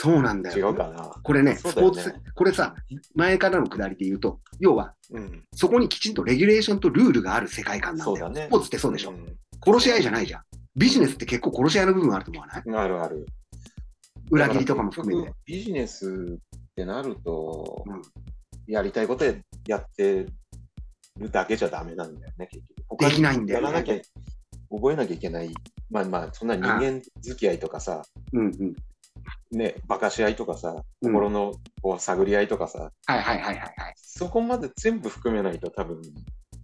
[0.00, 0.70] そうなんだ違よ。
[0.70, 1.10] うかな。
[1.22, 2.74] これね、スポーツ、これさ、
[3.14, 5.44] 前からのくだりで言うと、要は、うん。
[5.54, 8.26] そこにきちんとレギュレーションとルールがある世界観なんだよ。
[8.26, 8.46] そうだね。
[8.48, 9.12] スポーツってそうでしょ。
[9.12, 9.26] ん
[9.64, 10.42] 殺し合いじゃないじゃん。
[10.76, 12.62] ビジネスって結構殺し合いの部分あると思わない？
[12.76, 13.26] あるある。
[14.30, 18.02] 裏切りとかも含めてビジネスってなると、うん
[18.66, 19.24] やりたいこと
[19.66, 20.26] やって
[21.18, 23.04] るだけじゃダメなんだよね、結局。
[23.04, 23.96] できないんだよねやらなきゃ、
[24.70, 25.52] 覚えなきゃいけない。
[25.90, 28.02] まあまあ、そんな人間付き合いとかさ、
[28.32, 28.76] うんうん。
[29.52, 33.74] ね、馬鹿し合いとかさ、うん心のこう探り合いとかさ、はいはいはいはいはい。
[33.96, 36.00] そこまで全部含めないと多分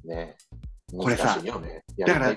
[0.05, 0.37] ね、
[0.97, 2.37] これさだから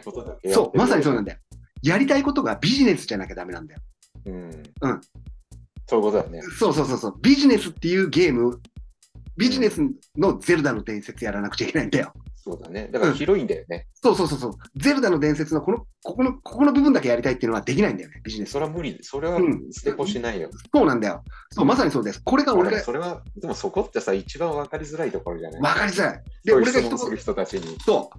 [0.51, 1.33] そう、まさにそうなんだ。
[1.33, 1.43] だよ。
[1.81, 3.81] やりたいことがビジネスじゃなきゃダメなんだよ。
[4.25, 4.63] うん。
[4.81, 5.01] うん
[5.89, 6.41] そういうことだよね。
[6.59, 7.15] そうそうそうそう。
[7.19, 8.61] ビジネスっていうゲーム、
[9.37, 9.81] ビジネス
[10.15, 12.13] のゼルダの伝説やらなくちゃいけないんだよ。
[12.41, 12.89] そうだね。
[12.91, 13.87] だから広いんだよね。
[14.01, 14.53] そうそうそうそう。
[14.77, 18.51] ゼルダの伝説のこの、ここの、ここの部分だけやりたいっていうのはできないんだよね、ビジネス。
[18.51, 18.97] それは無理。
[19.01, 20.49] それはうん捨てこしないよ。
[20.73, 21.23] そうなんだよ。
[21.51, 22.21] そう、まさにそうです。
[22.23, 25.61] これが俺が俺それは、でもそこってさ、一番分かりづらいところじゃない？
[25.61, 26.23] 分かりづらい。
[26.45, 27.77] で、俺が一質問する言、人たちに。
[27.85, 28.09] そ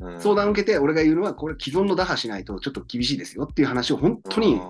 [0.00, 4.60] う、うん相談を受けて、俺が言うのは、これ既存の打破しないとちょっと厳しいですよっていう話を本当に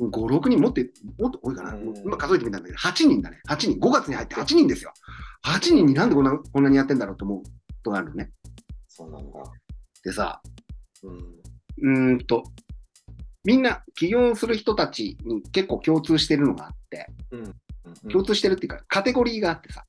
[0.00, 1.74] 5、6人もって、もっと多いかな。
[1.74, 3.38] うん今数えてみたんだけど、8人だね。
[3.46, 3.78] 8人。
[3.78, 4.92] 5月に入って8人ですよ。
[5.44, 7.50] 8人になんでこんなこんなにやってんだろうと思うこ
[7.82, 8.30] とがあるのね。
[8.88, 9.40] そうなんだ。
[10.04, 10.40] でさ、
[11.02, 11.16] うん。
[11.78, 12.44] うーんと、
[13.44, 17.06] みんな起業する人たちに結構共通してるのがあって、
[18.10, 19.84] 共通してるっていうか、カテゴリーがあってさ、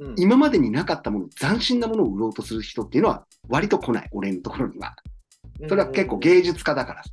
[0.00, 4.94] うん今までになかったもの、斬新なものを売ろうとする人っていうのは割と来ない、俺のところには。
[5.68, 7.10] それは結構芸術家だからさ、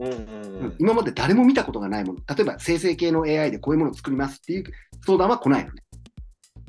[0.00, 4.64] うんうんうん今まで誰も見たことがないもの、例えば生成系の AI でこういうものを作りますっていう
[5.06, 5.82] 相談は来ないのね。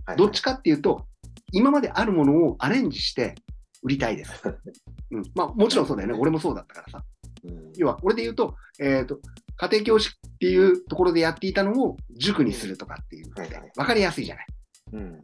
[0.05, 1.07] はいどっちかっていうと、
[1.51, 3.35] 今まであるものをアレンジして
[3.83, 4.31] 売りたいです。
[5.11, 6.15] うん、まあもちろんそうだよね。
[6.19, 7.03] 俺もそうだったからさ。
[7.43, 9.19] うん要は、俺で言うと、えっ、と、
[9.57, 13.33] 家庭教師っていうところでやっていたのを塾にするとかっていうの
[13.75, 14.45] 分かりやすいじゃない。
[14.93, 15.21] うん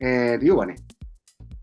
[0.00, 0.76] えーと要はね、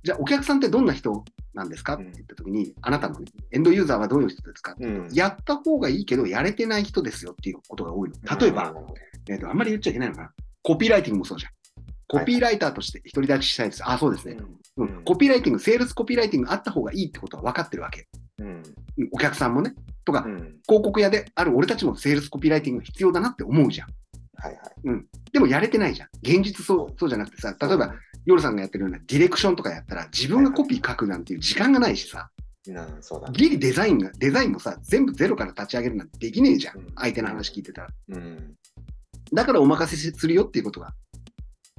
[0.04, 1.24] じゃあお客さんってどんな人
[1.54, 1.94] なんですか？
[1.94, 4.74] っうんて言ったときに、あなたのね、エンドユーザーはどういう人ですか？
[4.74, 8.38] ってうんやった方がいいけど、やれてない人ですよっていうことが多いの。
[8.38, 8.74] 例えば、
[9.30, 10.34] えーと、あんまり言っちゃいけないのかな。
[10.64, 11.52] コピーライティングもそうじゃん。
[12.12, 13.84] コピーライターとして独り立ちしたいです。
[13.86, 14.38] あ、そうですね。
[14.78, 18.08] ううんん、コピーライティング、セールスコピーライティングあった方がいいってことは分かってるわけ。
[18.40, 18.64] うんうん
[19.14, 19.74] お客さんもね。
[20.04, 20.36] とか、うん
[20.68, 23.88] 広告屋である俺たちもセールスコピーライティングが必要だなって思うじゃん。
[24.36, 25.06] はいはい。
[25.32, 26.10] でもやれてないじゃん。
[26.22, 27.94] 現実そうそうじゃなくてさ、例えば、
[28.26, 32.30] 夜さんがやってるようなディレクションとかやったら、自分がコピー書くなんていう時間がないしさ、
[32.68, 33.34] なそうだね。
[33.38, 36.88] ギリデザインが、デザインもさ、全部ゼロから立ち上げるなんてできねえじゃんうん。
[36.96, 37.88] 相手の話聞いてたら。
[38.10, 38.56] うん。
[39.34, 40.94] だからお任せするよっていうことが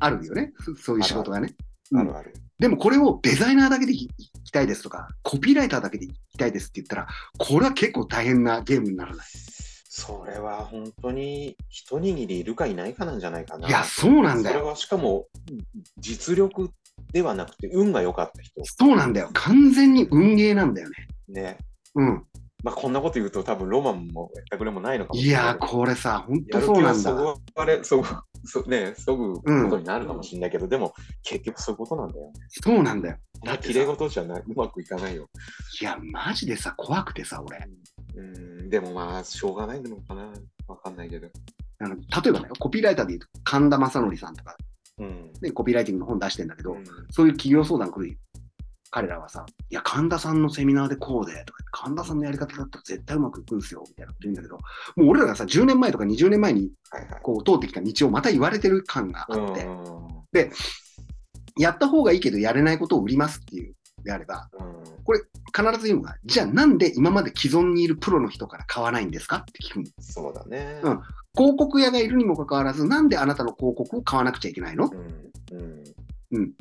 [0.01, 0.52] あるよね。
[0.60, 1.55] そそういう仕事がね。
[1.59, 2.32] うんあるある。
[2.59, 7.06] でもこれをデザイナーだけでいきたいですとか、コピーライターだけでいきたいですって言ったら、
[7.39, 9.27] これは結構大変なゲームにならない。
[9.94, 13.69] それは本当に一握りいるかいないかなんじゃないかな。
[13.69, 14.59] いや、そうなんだよ。
[14.59, 15.27] それはしかも
[15.98, 16.70] 実力
[17.12, 18.64] ではなくて運が良かった人。
[18.64, 19.31] そうなんだよ。
[19.35, 21.43] 完全に運ゲーなんだよね。
[21.43, 21.59] ね。
[21.94, 22.24] うん。
[22.62, 25.66] まあこんなこと言うと多分ロマンもやったくれもないのかもしれないけど。
[25.66, 27.10] これさ、ほんとやる気はそうなんだ。
[27.10, 28.09] そぐわれ、そぐ、
[28.44, 32.32] そね、そぐことになるかもしれないけど、でも結局そういうことなんだよね。
[32.48, 33.16] そうなんだよ。
[33.44, 35.28] だってさ綺麗事じゃない、うまくいかないよ。
[35.80, 37.59] いや、マジでさ、怖くてさ、俺。
[38.14, 40.32] うん、でもまあ、しょうがないのかな。
[40.68, 41.28] わかんないけど。
[41.80, 44.56] あの例えばね、コピーライターで言うと、神田正則さんとか、
[44.98, 45.32] うん。
[45.40, 48.18] ね、コピーライティングの本出してんだけど、うんそういう企業相談来る
[48.93, 54.60] 彼らはさ、いや、神田さんのセミナーでこうで、とか、神田さんのやり方だったら絶対うまくいくんですよ、みたいなこと言うんだけど、も
[55.06, 56.70] う俺らがさ、10年前とか20年前に。
[57.23, 60.51] こう通ってきた道をまた言われてる感があって、うん
[61.59, 63.74] やった方がいいけどやれないことを売りますっていう
[64.05, 64.73] であれば、うん
[65.55, 69.36] 必ず言うのが、じゃあなんで今まで既存にいるプロの人から買わないんですか？
[69.39, 69.86] って聞くの。
[70.01, 70.81] そうだね。
[70.82, 71.01] うん
[71.35, 74.90] 広告屋がいるにもかかわらず、なんであなたの広告を買わなくちゃいけないの？
[74.90, 75.85] うん。
[76.31, 76.52] うん。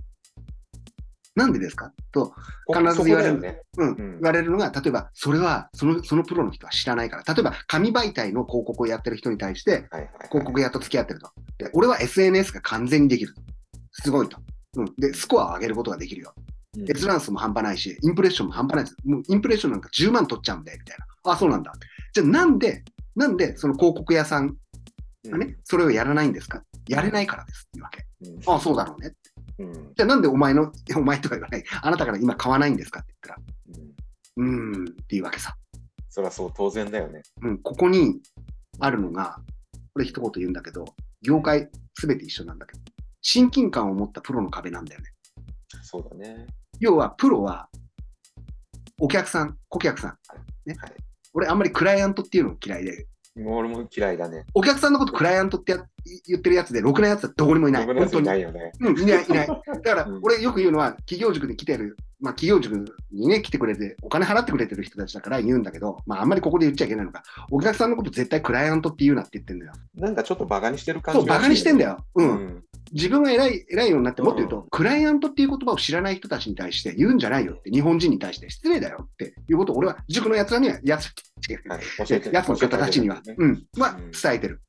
[1.35, 1.93] なんでですか？
[2.11, 2.33] と、
[2.65, 3.61] こ必ず言われるね。
[3.77, 7.33] うん、うん言われるのが、例えば、それはその、そのプロの人は知らないから。
[7.33, 9.87] 例えば、紙媒体の広告をやってる人に対して。
[10.29, 11.31] 広告屋と付き合ってると。
[11.57, 13.41] で、俺は SNS が完全にできると。
[13.91, 14.37] すごいと。
[14.75, 14.85] うん。
[14.97, 16.33] で、スコアを上げることができるよ。
[16.37, 16.51] うん
[16.89, 18.95] 閲覧数も半端ないし、インプレッションも半端ないです。
[19.03, 21.33] もうインプレッションなんか10万取っちゃうんで、みたいな。
[21.33, 21.73] あ、そうなんだ。
[22.13, 22.81] じゃあなんで、
[23.13, 24.55] なんでその広告屋さん
[25.29, 26.63] がね、それをやらないんですか？
[26.87, 28.05] やれないからですっていうわけ。
[28.25, 29.11] うんあ、そうだろうね。
[29.63, 33.47] うんじゃあなんでお前の、 お前とか言わない、あなたから今買わないんですかって言ったら、
[34.37, 35.55] うんうーんっていうわけさ。
[36.09, 37.21] そりゃそう、当然だよね。
[37.41, 38.21] うん、ここに
[38.79, 39.41] あるのが、
[39.93, 40.85] これ一言言うんだけど、
[41.21, 42.81] 業界すべて一緒なんだけど、
[43.21, 45.07] 親近感を持ったプロの壁なんだよね。
[45.83, 46.47] そうだね。
[46.79, 47.69] 要は、プロは、
[48.99, 50.17] お客さん、顧客さん。
[50.65, 50.93] ねはい
[51.33, 54.45] 俺、あんまりクライアントっていうの嫌いで、もう俺も嫌いだね。
[54.53, 55.85] お客さんのことクライアントってや
[56.27, 57.85] 言ってるやつで、ろくなやつはどこにもいない。
[57.85, 58.25] 本当に。
[58.25, 58.71] ないよね。
[58.79, 59.47] うん、いない、いない。
[59.47, 69.73] だからうん、俺よく言うのは、企業塾に来てる、まあ、企業塾にね、来てくれて、お金払ってくれてる人たちだから言うんだけど、まあ、あんまりここで言っちゃいけないのか、お客さんのこと絶対クライアントって言うなって言ってんだよ。
[69.95, 71.91] なんかちょっとバカにしてる感そう、じがバカにしてんだよ。
[71.91, 71.97] よ。
[72.15, 72.23] う。
[72.23, 72.63] うんん。
[72.91, 81.05] 自分が偉い、偉いようになって、もっと言うと、うんクライアントっていう言葉を知らない人たちに対して言うんじゃないよって、日本人に対して失礼だよっていうことを、俺は塾の奴らには、やつ、
[81.67, 82.07] はい。
[82.07, 82.29] 教えて。
[82.33, 84.61] やつの方たちには、教えてあげうん、はうん伝えてる。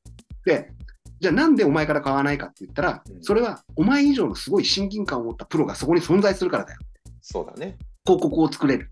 [0.45, 0.71] で、
[1.19, 6.79] じゃあなんでお前から買わないかって言ったらう、んそれはお前以上のすごい親近感を持ったプロがそこに存在するからだよ。
[7.21, 7.77] そうだね。
[8.05, 8.91] 広告を作れる。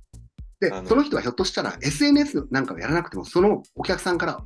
[0.60, 4.40] でその人はひょっとしたら SNS なんかをやらなくても、そのお客さんから、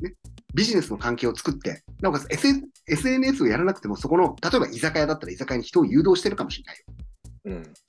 [0.00, 0.14] ね、
[0.54, 6.84] ビジネスの関係を作って、なおかつ SN SNS をやらなくても、そこの、例えば居酒屋だったら居酒屋に人を誘導してるかもしれないよ。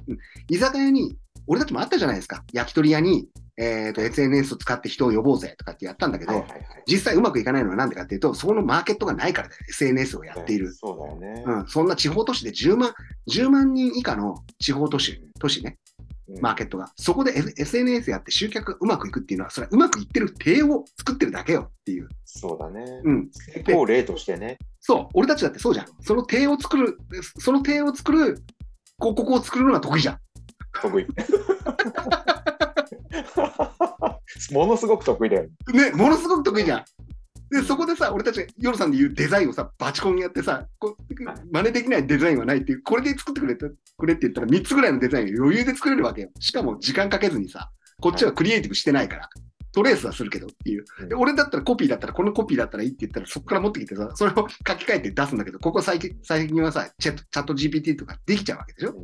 [0.08, 0.18] うん。
[0.50, 2.44] 居酒屋に、俺たちもあったじゃないですか。
[2.54, 3.28] 焼き鳥屋に、
[3.58, 6.84] えっ、と、SNS を使って人を呼ぼうぜとかってやったんだけど、はいはいはい。
[6.88, 9.62] 実際うまくいかないのはなんでかっていうと、そこのマーケットがないからだよ。
[9.70, 10.74] SNS をやっている。
[10.74, 11.44] そうだよね。
[11.46, 12.94] うん、そんな地方都市で10万、
[13.30, 15.93] 10万人以下の地方都市、都市ね、うん
[16.42, 16.92] マーケットが。
[16.96, 22.10] そこで SNS やって集客がうまくいくっていうのは、それはうまくいってる体を作ってるだけよっていう。
[22.26, 23.02] そうだね。
[23.04, 23.30] うん。
[23.32, 24.58] 成功例としてね。
[24.80, 25.08] そう。
[25.14, 25.86] 俺たちだってそうじゃん。
[26.02, 26.98] その体を作る、
[27.40, 28.44] その体を作る
[29.00, 30.20] 広告を作るのが得意じゃん。
[30.82, 31.08] 得意。
[34.52, 35.50] ものすごく得意だよね。
[35.92, 36.86] ね、ものすごく得意じゃん。
[37.54, 41.04] で、そこでさ、俺たちが夜さんで言うデザインをさ、バチコンやってさ、こう
[41.52, 43.66] 真似できないデザインはないっていう、これで作ってくれて
[43.98, 46.30] くれって言ったら3つぐらいのデザインを余裕で作れるわけよ。
[46.40, 47.72] しかも時間かけずにさ、
[48.02, 49.30] こっちはクリエイティブしてないから、
[49.72, 50.86] トレースはするけどっていう。
[51.08, 51.22] でうん。
[51.22, 54.44] 俺だったらコピーだったら、このコピーだったらいいって言ったら、そこから持ってきてさ、それを書
[54.76, 58.96] き換えて出すんだけど、ここ最近最近はさ、チャットチャット GPT とかできちゃうわけでしょ？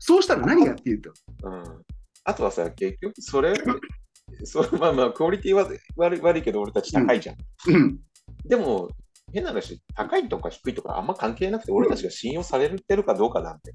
[0.00, 1.12] そうしたら何がっていうと、
[1.44, 1.82] うんうん。
[2.24, 3.54] あとはさ、結局それ、
[4.44, 7.36] そうまあまあ、クオリティは悪い悪いけど、俺たち高いじゃん。
[7.68, 8.00] うん、
[8.44, 8.88] でも、
[9.32, 13.74] 変な話、高いとか低いとかあんま関係なくて、俺たちが信用されてるかどうかなんて、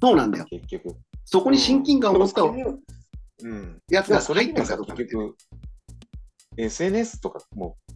[0.00, 0.46] そうなんだよ。
[0.50, 0.96] 結局。
[1.24, 3.82] そこに親近感を持ったうん。
[3.90, 5.36] やつがそれ入ってるかどうか結局、
[6.56, 7.94] SNS とかもう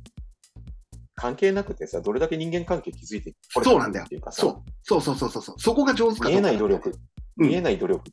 [1.14, 8.10] 関係なくてさ、どれだけ人間関係築いてこれたそうなんだよっていうかさ、そうそうそうそうそうそこが上手か見えない努力、うん見えない努力が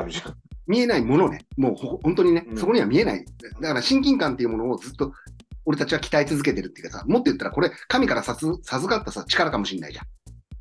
[0.00, 0.34] あるじゃん。
[0.66, 1.44] 見えないものね。
[1.56, 3.24] もうほ本当にね、うんそこには見えない。
[3.60, 5.12] だから親近感っていうものをずっと
[5.66, 10.04] 俺たちは鍛え続けてるっていうかさ、もっと言ったらこれ神から授授かったさ力かもしれないじゃん。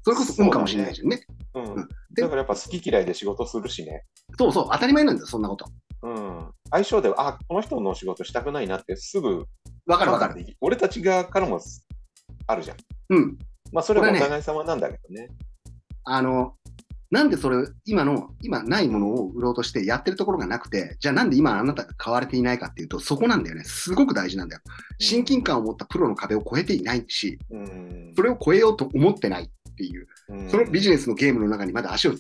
[0.03, 1.26] それこそ運かもしれないじゃんね。
[1.55, 4.05] うんうんだからやっぱ好き嫌いで仕事するしね。
[4.38, 5.65] そうそう、当たり前なんだよ、そんなこと。
[6.03, 6.51] うん。
[6.69, 9.45] 相性では、あ、この人の仕事したくないなってすぐ、
[9.88, 10.43] わかるわかる。
[10.43, 10.55] る。
[10.61, 11.60] 俺たち側からも
[12.45, 12.77] あるじゃん。
[13.10, 13.38] うん。
[13.72, 15.30] まあそれはお互い様なんだけどね。
[16.03, 16.55] あの、
[17.14, 23.64] なんでそれ、今の、今ないものを売ろうとしてやってるところがなくて、じゃあなんで今あなたが買われていないかっていうと、そこなんだよね。
[23.65, 24.64] すごく大事なんだよ。
[24.98, 28.14] 親近感を持ったプロの壁を越えていないし、うん。
[28.15, 32.14] それを越えようと思ってないっていう、うんそのビジネスのゲームの中にまで足を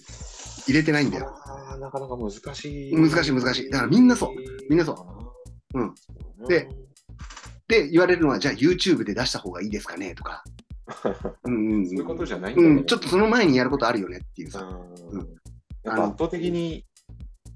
[0.67, 1.33] 入れてないんだよ。
[1.79, 2.95] なかなか難しい。
[2.95, 4.29] 難しい難しいだからみんなそう
[4.69, 4.93] みんなそ
[5.73, 5.93] ううん
[6.47, 6.69] で
[7.67, 10.43] で、言われるのは、じゃあ YouTube で出した方がいいですかねとか。
[11.43, 14.61] うんうんうんそういうことじゃないんだよねうん、ちょっとその前にやることあるよねっていうさ。
[14.61, 15.27] うんうん
[15.83, 16.85] やっぱ圧倒的に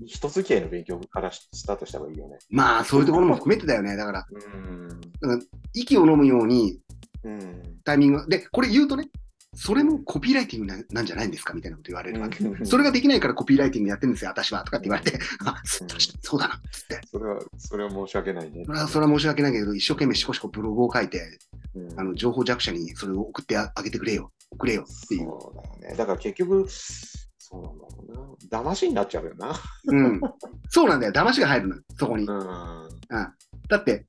[0.06, 2.38] 人付き合いの勉強からスタートした方がいいよね。
[2.50, 3.96] まあ、そういうところも含めてだよね。
[3.96, 5.42] だから、うん。
[5.74, 6.80] 息を飲むように
[7.24, 7.62] うん。
[7.84, 9.10] タイミング、で、これ言うとね、
[9.56, 11.54] それもコピーライティングななんじゃないんですか？
[11.54, 12.44] みたいなこと言われるわけ。
[12.66, 14.64] それができないからコピーライティングやってるんですよ、私は。
[14.64, 15.90] とかって言われて、 あ、そうん
[16.22, 17.02] そうだな、つって。
[17.10, 18.64] それは、それは申し訳ないね。
[18.66, 21.40] それは、それは申し訳ないけど、一生懸命しこしこブログを書いて、
[21.76, 24.32] うんあの、情報弱者にそれを送ってあげてくれよ。
[24.52, 25.22] 送れよっていう。
[25.22, 25.98] そうだよね。
[25.98, 28.72] だから結局、そうなんだろうな。
[28.72, 29.54] 騙しになっちゃうよな。
[29.88, 30.22] うん。
[30.70, 31.14] そうなんだよ。
[31.14, 32.26] 騙しが入るのよ、そこに。
[32.26, 32.38] うん。
[32.38, 32.88] うん。
[33.10, 34.06] だって、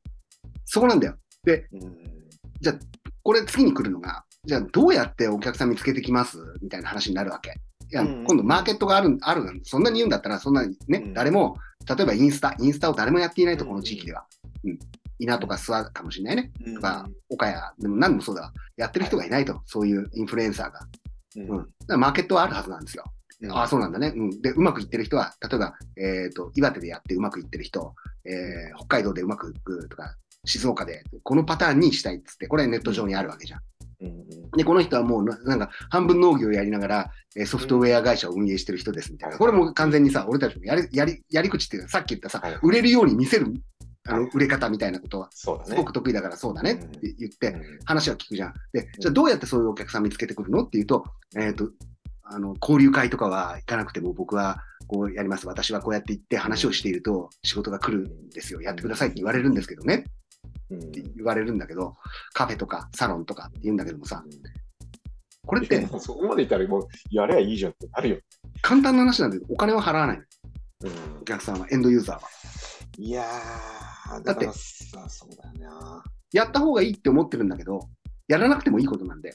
[0.64, 1.16] そこなんだよ。
[1.44, 1.96] で、うん。
[2.60, 2.78] じゃあ、
[3.22, 6.38] これ次に来るのが、じゃあどうやってお客さん見つけてきます？
[6.62, 7.50] みたいな話になるわけ。
[7.90, 11.56] いや、うん今度マーケットがある、ある、そんなに言うんだったら、そんなにね、うん誰も、
[11.88, 14.26] 例えばインスタ、インスタを誰もやっていないと、この地域では。
[14.64, 14.78] うん。
[15.18, 16.52] 稲とか諏訪かもしれないね。
[16.74, 18.52] とか、岡谷、でも何でもそうだわ。
[18.76, 20.80] やってる人がいないと、そういうインフルエンサーが。
[21.36, 21.42] うん。
[21.42, 23.04] うんだからマーケットはあるはずなんですよ。
[23.42, 24.12] うんああ、そうなんだね。
[24.14, 24.42] うん。
[24.42, 27.94] で、うまくいってる人は、例えば、えっ、と、岩手でやってうまくいってる人、
[28.24, 33.60] えー北海道でうまくいくとか、静岡で、このパターンにしたいっつって、これネット上にあるわけじゃん。
[34.00, 39.34] うんで、この人はもうな、なんか、半分農業やりながら、えーソフトウェア会社を運営してる人ですみたいな。
[39.34, 43.46] うんこれも完全にさ、俺たちもやり、やり、やり口っていうか、さっき言ったさはい、売れるように見せる、
[44.06, 45.28] あの、売れ方みたいなことは。
[45.32, 48.54] すごく得意だからそうだねって言って、うん話は聞くじゃん。
[48.72, 51.04] で、じゃあどうやってそういうお客さん見つけてくるのっていうと、
[51.36, 51.70] えっ、と、
[52.22, 55.46] あの、交流会とかは行かなくても僕はこうやります。
[55.46, 58.60] 私はこうやって行って話をしていると仕事が来るんですよ。
[58.60, 60.04] やってくださいって言われるんですけどね。
[60.70, 61.94] うんって言われるんだけど、
[62.32, 64.22] カフェとかサロンとかって言うんだけどもさ、
[65.46, 68.18] これってそこまでいったらもうやればいいじゃんってなるよ。
[68.60, 70.22] 簡単な話なんでお金は払わないの。
[70.80, 72.28] うんお客さんは、エンドユーザーは。
[72.98, 76.04] いやー、だってそうだよな。
[76.32, 77.88] やった方がいいって思ってるんだけど、
[78.28, 79.34] やらなくてもいいことなんで、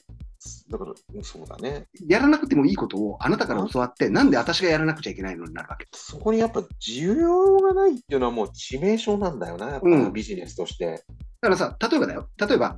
[0.70, 0.94] だから、
[1.24, 1.88] そうだね。
[2.08, 5.88] やらなくてもいいことをあなたから教わって、なんで私がやらなくちゃいけないのになるわけ。
[5.94, 10.86] そこにやっぱ需要がないっていうのはもう致命傷なんだよな、やっぱうんビジネスとして。
[10.86, 10.96] だ
[11.42, 12.30] からさ、例えばだよ。
[12.38, 12.78] 例えば、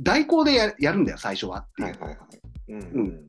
[0.00, 1.88] 代行でややるんだよ、最初はっていう。
[1.88, 2.18] はいはいはい。
[2.68, 3.28] うんうん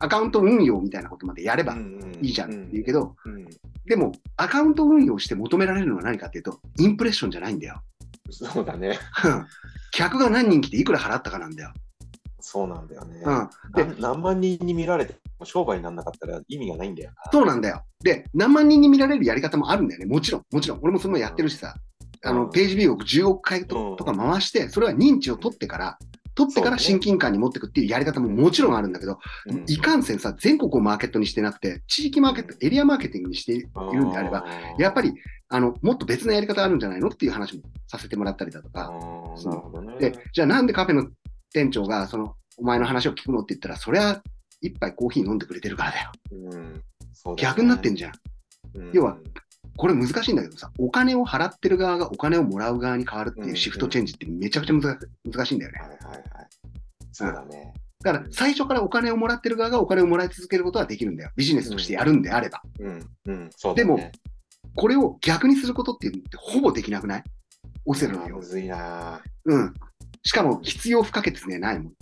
[0.00, 3.48] アカウント運用みたいなことまでやればうんいいじゃんって言うけど、うん
[3.84, 7.80] でも、アカウント運用して求められるのは何かっていうと、インプレッションじゃないんだよ。
[8.30, 8.98] そうだね。
[9.92, 11.72] 客が何人来ていくら払ったかなんだよ。
[12.40, 13.20] そうなんだよね。
[13.24, 13.48] うん。
[13.74, 17.30] で何何万人に見られても商売にならなかったら意味がないんだよな。
[17.30, 17.82] そうなんだよ。
[18.02, 20.06] で、何万人に見られるやり方もあるんだよね。
[20.06, 20.78] もちろん、もちろん。
[20.82, 21.74] 俺もそれもやってるしさ。
[22.24, 25.98] あの、うんページビューを10億回とか回して、それは認知を取ってから、
[26.34, 34.44] 取ってから親近感に持っていくっていうやり方ももちろんあるんだけど、うんいかんせんさ、全国をマーケットにしてなくて、地域マーケット、エリアマーケティングにしているんであれば、、
[34.78, 35.12] やっぱり、
[35.50, 39.98] あの、もっと別なやり方あるんじゃないのっていう話もさせてもらったりだとあか。
[39.98, 41.08] で、じゃあなんでカフェの
[41.52, 44.22] 店長が、その、お前の話を聞くのって言ったら、そりゃ、
[44.60, 46.12] 一杯コーヒー飲んでくれてるからだよ。
[46.32, 46.80] うんね
[47.36, 48.12] 逆になってんじゃん。
[48.74, 49.18] うん要は
[49.76, 55.78] これ難しいんだけどさ、お金を払ってる側がお金をもらう側に変わるっていうシフトチェンジってめちゃくちゃ難しいんだよね。
[55.78, 56.48] はいはいはい。
[57.12, 57.74] そうだね。
[58.02, 61.30] だから最初からお金をもらってる側がお金をもらい続けることはできるんだよ。
[61.36, 62.60] ビジネスとしてやるんであれば。
[62.80, 63.84] うん、うん、そうだね。
[63.84, 64.10] でも
[64.78, 67.24] これを逆にすることってほぼできなくない？
[67.84, 68.36] オセロのように。
[68.36, 69.74] むずいなうん。
[70.22, 71.92] しかも必要不可欠でないもん。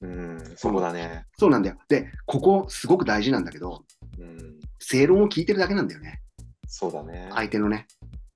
[0.00, 1.26] うん、そうだね。
[1.38, 1.76] そうなんだよ。
[1.90, 3.84] で、ここすごく大事なんだけど、
[4.18, 6.22] うん、正論を聞いてるだけなんだよね。
[6.66, 7.28] そうだね。
[7.34, 7.86] 相手のね。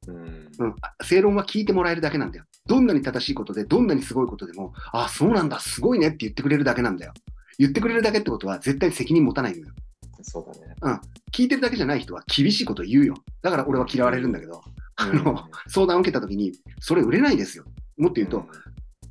[0.07, 0.75] うん、うん。
[1.03, 2.45] 正論は聞いてもらえるだけなんだよ。
[2.67, 7.15] どんなに正しいことで、どんなにすごいことでも、あ、そうなんだ、すごいねって言ってくれるだけなんだよ。
[7.59, 9.73] 言ってくれるだけってことは絶対責任持たないのよ。
[10.21, 10.70] そうだね。
[11.33, 13.15] 聞いてるだけじゃない人は厳しいこと言うよ。
[13.43, 14.63] だから俺は嫌われるんだけど、
[14.97, 17.65] あの、相談を受けたときに、それ売れないですよ。
[17.99, 18.47] もっと言うと、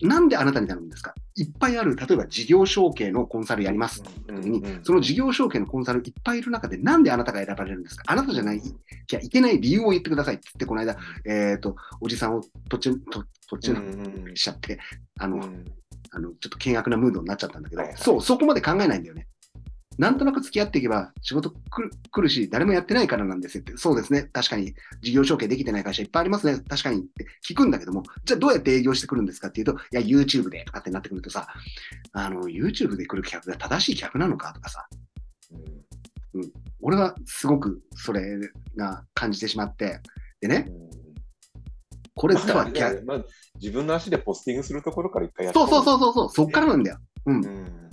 [0.02, 1.14] なんであなたに頼むんですか？
[1.36, 8.04] いっぱいある、例えば事業承継のコンサルやりますって時に、その事業承継のコンサルいっぱいいる中で、なんであなたが選ばれるんですか？
[8.08, 8.62] あなたじゃない、
[9.08, 13.82] きゃいけない理由を言ってくださいって言って、この間、えっ、ー、と、おじさんをとっち、ととっちの
[14.36, 14.80] しちゃって、
[15.20, 15.44] あの、
[16.12, 19.28] あの、ちょっと険悪なムードになっちゃったんだけど、そう、そこまで考えないんだよね。
[20.00, 23.76] なんとなく付き合っていけば仕事来るし、誰もやってないからなんですよって。
[23.76, 24.30] そうですね。
[24.32, 26.64] 確かに事業承継できてない会社いっぱいありますね。
[26.70, 31.48] 確かにって聞くんだけども、じゃあどうやって営業してくるんですかっていうと、いや、YouTube でとかってなってくるとさ、
[32.14, 34.88] あの、YouTube で来る客が正しい客なのかとかさ、
[36.34, 38.38] うん、俺はすごくそれ
[38.78, 40.00] が感じてしまって、
[40.40, 40.72] でね、
[42.16, 46.98] これとは逆、まあ、自分の足でポスティングするところから一回やってそうそうそうそう、そっからなんだよ。
[47.26, 47.89] うん。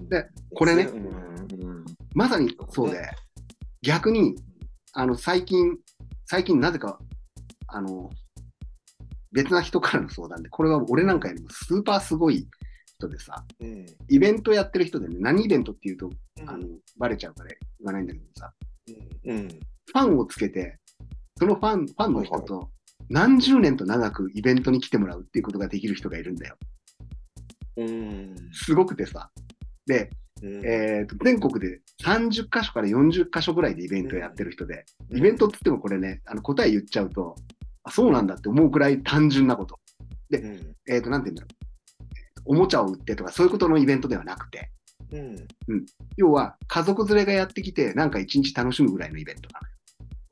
[0.00, 0.88] で、これね、
[2.14, 3.08] まさにそうで、
[3.82, 4.36] 逆に、
[4.92, 5.78] あの、最近、
[6.26, 6.98] 最近なぜか、
[7.68, 8.10] あの、
[9.32, 12.46] 別な人からの相談で、これは俺なんかよりもスーパーすごい
[12.98, 16.10] 人でさ、うん、イベントやってる人でね、何イベントっていうと、
[16.46, 16.66] あの、
[16.96, 18.52] バレちゃうから言わないんだけどさ、
[19.24, 20.78] うん、ファンをつけて、
[21.38, 22.70] そのファン、ファンの人と
[23.08, 26.56] 何十年と長くイベントに来てもらうっていうことができる人がいるんだよ。
[27.76, 29.30] うん、すごくてさ。
[29.86, 30.10] で、
[30.42, 37.36] えーと、全国で30箇所から40箇所ぐらいでイベントやってる人で、イベントって言ってもこれね、あの答え言っちゃうと、
[37.84, 39.78] あ、そうなんだって思うくらい単純なこと。
[40.30, 41.64] で、えっ、ー、と、なんて言うんだろう。
[42.46, 44.70] おもちゃを売ってとかそういうことのイベントではなくて、
[45.12, 45.86] うん、うん、
[46.16, 49.60] 要は家族連れがやってきて、なんか一日楽しむぐらいのイベントな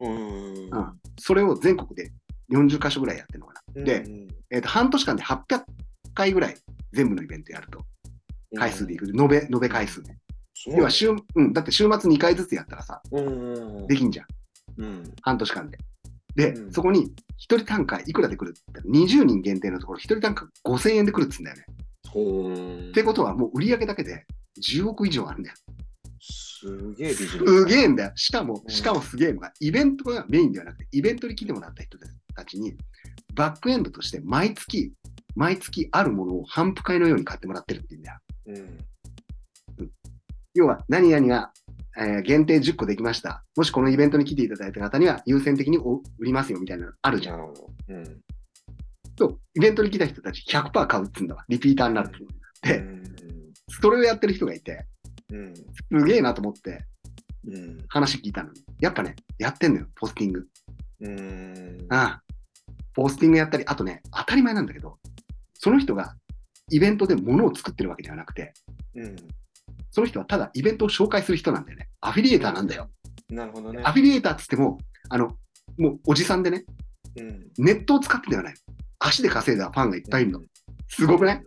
[0.08, 0.70] のよ。
[0.70, 2.12] うん、うん、それを全国で
[2.52, 3.82] 40箇所ぐらいやってるのかな。
[3.82, 4.04] で、
[4.50, 5.62] えーと、半年間で800
[6.14, 6.56] 回ぐらい
[6.92, 7.80] 全部のイベントやると。
[8.56, 10.18] 回数でいく、延べ、延べ回数ね。
[10.68, 13.02] 要は週、うん、だって週末2回ずつやったらさ、
[13.88, 14.26] できんじゃん。
[14.78, 15.78] うん、半年間で。
[16.34, 17.10] で、うん、そこに1
[17.58, 21.64] 人単価いくらで来るって20人限定のところ1人単価5000円で来るっつうんだよね。
[22.90, 24.24] ってことはもう売上だけで
[24.62, 25.56] 10億以上あるんだよ。
[26.20, 27.38] すげえビジネス。
[27.38, 28.12] すげえんだよ。
[28.14, 31.98] しかも、しかもすげえのが、イベントがメインではなくて、イベントに来てもらった人
[32.34, 32.76] たちに、
[33.34, 34.92] バックエンドとして毎月、
[35.34, 38.18] 毎月あるものを反復会のように買ってもらってるって言うんだよ。
[38.47, 38.78] うん、
[40.55, 41.52] 要は、何々が、
[41.97, 43.44] えー、限定10個できました。
[43.56, 45.78] もしこのイベントに来ていただいた方には優先的に
[46.19, 47.40] 売りますよみたいなのあるじゃん。
[47.40, 48.20] うん、
[49.16, 51.44] と、イベントに来た人たち100%買うっつうんだわ。
[51.48, 52.10] リピーターになるっ
[52.62, 53.02] で、うん、
[53.69, 54.86] それをやってる人がいて、
[55.31, 56.85] うん、すげえなと思って、
[57.47, 58.62] うん、話聞いたのに。
[58.81, 60.47] やっぱね、やってんのよ、ポスティング。
[61.01, 62.23] うん、ああ
[62.94, 64.98] ポスティングやったり、あとね、当たり前なんだけど、
[65.55, 66.14] その人が
[66.72, 68.54] イベントで物を作ってるわけではなくて、
[68.94, 69.16] うん、
[69.90, 71.90] その人はただイベントを紹介する人なんだよね。
[72.00, 72.90] アフィリエーターなんだよ。
[73.28, 73.82] なるほどね。
[73.84, 74.78] アフィリエーターっつっても、
[75.10, 75.28] あの、
[75.78, 76.64] もうおじさんでね、
[77.16, 78.54] うん、ネットを使ってではない。
[78.98, 80.40] 足で稼いだファンがいっぱいいるの。
[80.88, 81.42] すごくない、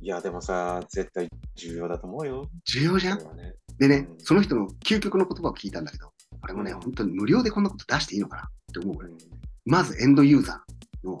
[0.00, 2.50] いや、でもさ、絶対重要だと思うよ。
[2.64, 9.12] 重要じゃん、ね、でね、うん、その人の究極の言葉を聞いたんだけど、あれもね、本当に無料でこんなこと出していいのかなって思うぐらい。
[9.64, 11.18] まずエンドユーザーの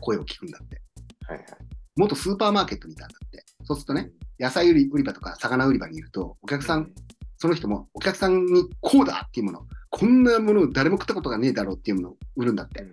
[0.00, 0.80] 声を聞くんだって。
[1.26, 3.44] はいはい元スーパーマーケットにいたんだって。
[3.64, 6.90] そうするとね、野菜売り売り場とか魚売り場にいると、お客さん、
[7.38, 12.84] その人もお客さんにこうだっていうもの、こんなものを誰も食ったことがねえだろうっていうものを売るんだって。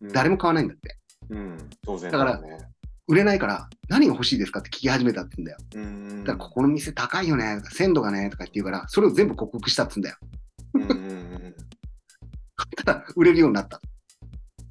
[0.00, 0.96] うん、誰も買わないんだって。
[1.30, 2.40] うん、当然だ、ね、から、
[3.08, 5.58] 売れないから、何が欲しいですかって聞き始めたって言うんだよ。
[5.74, 5.78] う
[6.20, 10.12] ん、だから、ここの店高いよね、鮮度がね、とか言って言うから、それを全部克服したって言
[10.74, 10.94] うんだよ。
[10.94, 11.54] うん
[12.76, 13.80] ただ、売れるようになった。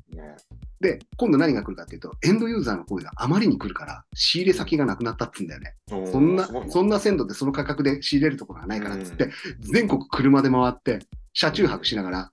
[0.09, 0.35] ね、
[0.79, 5.75] で、今度何が来るかっていうと、エンドユーザーの声があまりに来るから、仕入れ先がなくなったっつうんだよね。
[5.87, 9.29] そんな、そんな鮮度でその価格で仕入れるところがないからっつって、
[9.59, 10.99] 全国車で回って、
[11.33, 12.31] 車中泊しながら、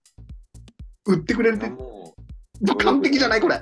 [1.07, 1.69] 売ってくれるって。
[1.71, 2.15] も
[2.61, 3.57] う完璧じゃないこれ。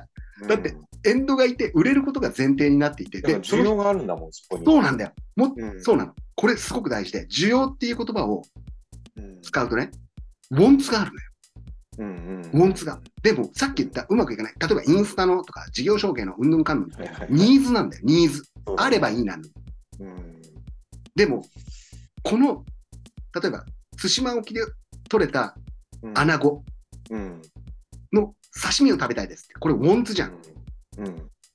[0.49, 0.75] だって、
[1.05, 4.65] エンドがいて、売れることが前提になっていて、で、需要があるんだもん、そこに。
[4.65, 5.13] そうなんだよ。
[5.37, 6.15] も、うん、そうなの。
[6.37, 8.43] これすごく大事で、需要っていう言葉を
[9.43, 9.91] 使うとね、
[10.51, 11.30] ウォンツがあるのよ。
[11.99, 13.01] うんうん、ウォンツが。
[13.23, 14.55] でも、さっき言ったうまくいかない。
[14.59, 16.89] 例えば、インスタのとか、事業承継のうんぬんかんぬん、
[17.31, 18.43] ニーズなんだよ、ニーズ。
[18.77, 19.43] あればいいなの。
[20.01, 20.43] うん、
[21.15, 21.45] でも、
[22.23, 22.65] この、
[23.41, 23.65] 例えば、
[23.97, 24.61] 対馬沖で
[25.09, 25.55] 取れた
[26.15, 26.63] アナゴ
[28.13, 29.55] の刺身を食べたいですって。
[29.59, 30.33] これ、ウォンツじゃん。
[30.99, 31.07] うん、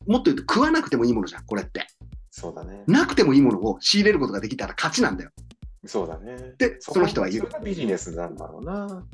[0.06, 1.88] もっと言うと、食わなくてもいいものじゃん、これって。
[2.30, 2.84] そうだね。
[2.86, 5.32] なくてもいいものを仕入れることができたら勝ちなんだよ。
[5.86, 6.54] そうだね。
[6.58, 7.46] で、その人は言う。
[7.46, 9.06] それがビジネスなんだろうな。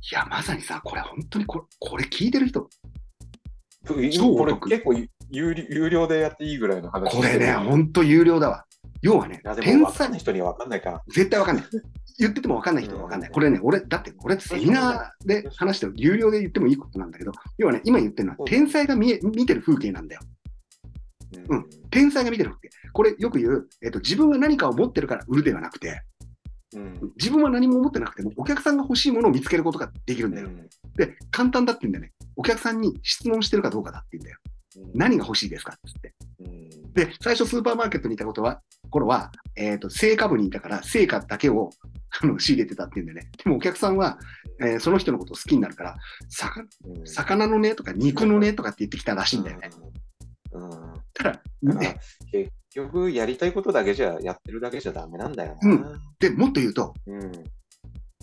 [0.00, 2.68] いや、まさにさ、これ本当にこれ、これ聞いてる人、
[3.86, 4.94] これ結構
[5.30, 7.16] 有料でやっていいぐらいの話。
[7.16, 8.64] これね、本当有料だわ。
[9.02, 10.12] 要はね、天才。
[10.12, 11.64] 人には分かんないか絶対分かんない。
[12.18, 13.30] 言ってても分かんない人は分かんない。
[13.30, 20.20] これね、俺、だってこれセミナーで話してる、有料で言ってもいいことなんだけど、要はね、今言ってるのは天才が見え見てる風景なんだよ。
[21.50, 22.70] うん天才が見てる風景。
[22.92, 26.02] これよく言う、えっと、自分が何かを持ってるから売るではなくて、
[26.74, 30.48] うん自分は何も持ってなくても、お客さんが欲しいものを見つけることができるんだよ。
[30.96, 32.12] で、簡単だって言うんだよね。
[32.36, 34.38] お客さんに質問してるかどうかだって言うんだよ。
[34.94, 36.52] 何が欲しいですかって言って。
[36.52, 41.70] うんで、最初スーパーマーケットにいたことは、頃は、えっ、と、成果部にいたから、成果だけを
[42.20, 43.30] あの仕入れてたっていうんでね。
[43.42, 44.18] でもお客さんは、
[44.60, 45.96] えーその人のことを好きになるから、
[47.04, 49.70] 魚のねとか肉のねとかって言ってきたらしいんだよね。
[50.52, 50.70] うん
[51.14, 51.98] ただ、ね、
[52.30, 55.70] 結局、やりたいことだけじゃ、やってるだけじゃダメなんだよな。
[55.70, 57.32] うんで、もっと言うと、うん。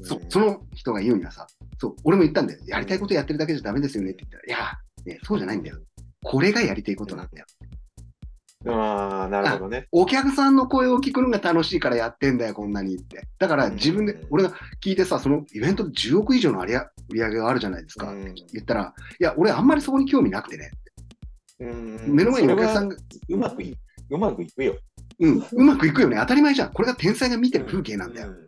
[0.04, 1.48] そその人が言うにはさ、
[1.80, 2.60] そう、俺も言ったんだよ。
[2.66, 4.70] やりたいことやってるだけじゃダメですよねって言ったら、い
[5.06, 5.78] や、ね、そうじゃないんだよ。
[6.24, 7.46] これがやりたいことなんだよ。
[8.68, 9.88] ああ、なるほどね。
[9.92, 13.28] お客さんの声を聞くのが楽しいからやってんだよ、こんなにって。
[13.38, 14.54] だから自分でうん、俺が
[14.84, 18.12] 聞いてさ、そのイベントで10億以上の売り上売り上げがあるじゃないですか。
[18.12, 20.72] うん言ったら、いや、俺あんまりそこに興味なくてね。
[21.60, 22.96] うん目の前にお客さんが、
[23.30, 23.76] うまくい、
[24.10, 24.78] うまくいくよ。
[25.20, 26.18] うん、うまくいくよね。
[26.20, 26.74] 当たり前じゃん。
[26.74, 28.30] これが天才が見てる風景なんだよ。
[28.30, 28.48] う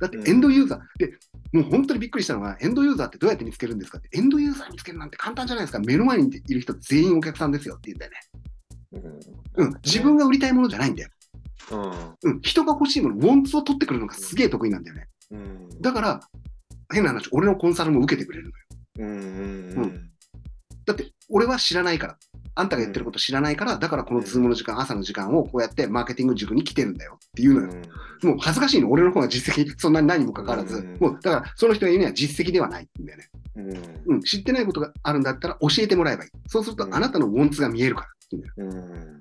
[0.00, 1.12] だってエンドユーザー、で、
[1.52, 5.80] もう本当にびっくりしたのが、エンドユーザーってどうやって見つけるんですかって、エンドユーザー見つけるなんて簡単じゃないですか。
[5.80, 8.18] 目の前にいる人全員お客さんですよって言うんだよね。
[9.60, 11.10] んうん、自分が売りたいものじゃないんだよ。
[11.72, 11.76] う
[12.28, 12.32] ん。
[12.32, 15.08] うん、人が欲しいもの、ウォンツを取ってくるのがすげえ得意なんだよね。
[15.32, 15.68] うん。
[15.80, 16.20] だから、
[16.92, 18.52] 変な話、俺のコンサルも受けてくれる
[18.98, 19.12] のよ。
[19.78, 20.07] うん。
[20.92, 20.96] うん。
[20.96, 22.18] だって、俺は知らないから。
[22.54, 27.82] あんたが言ってること知らないから、だからこのズームの時間、朝の時間をこうやってマーケティング塾に来てるんだよっていうのよ。
[28.24, 33.28] もう恥ずかしいの、俺の方が実績、 そんなに何もかかわらず、うんもうだからその人が言うには実績ではないんだよね。
[34.06, 34.14] うん。
[34.14, 36.30] うん、知ってないことがあるんだったら教えてもらえばいい。
[36.48, 38.52] そうするとうんあなたのウォンツが見えるからっていう。
[38.56, 39.20] うん。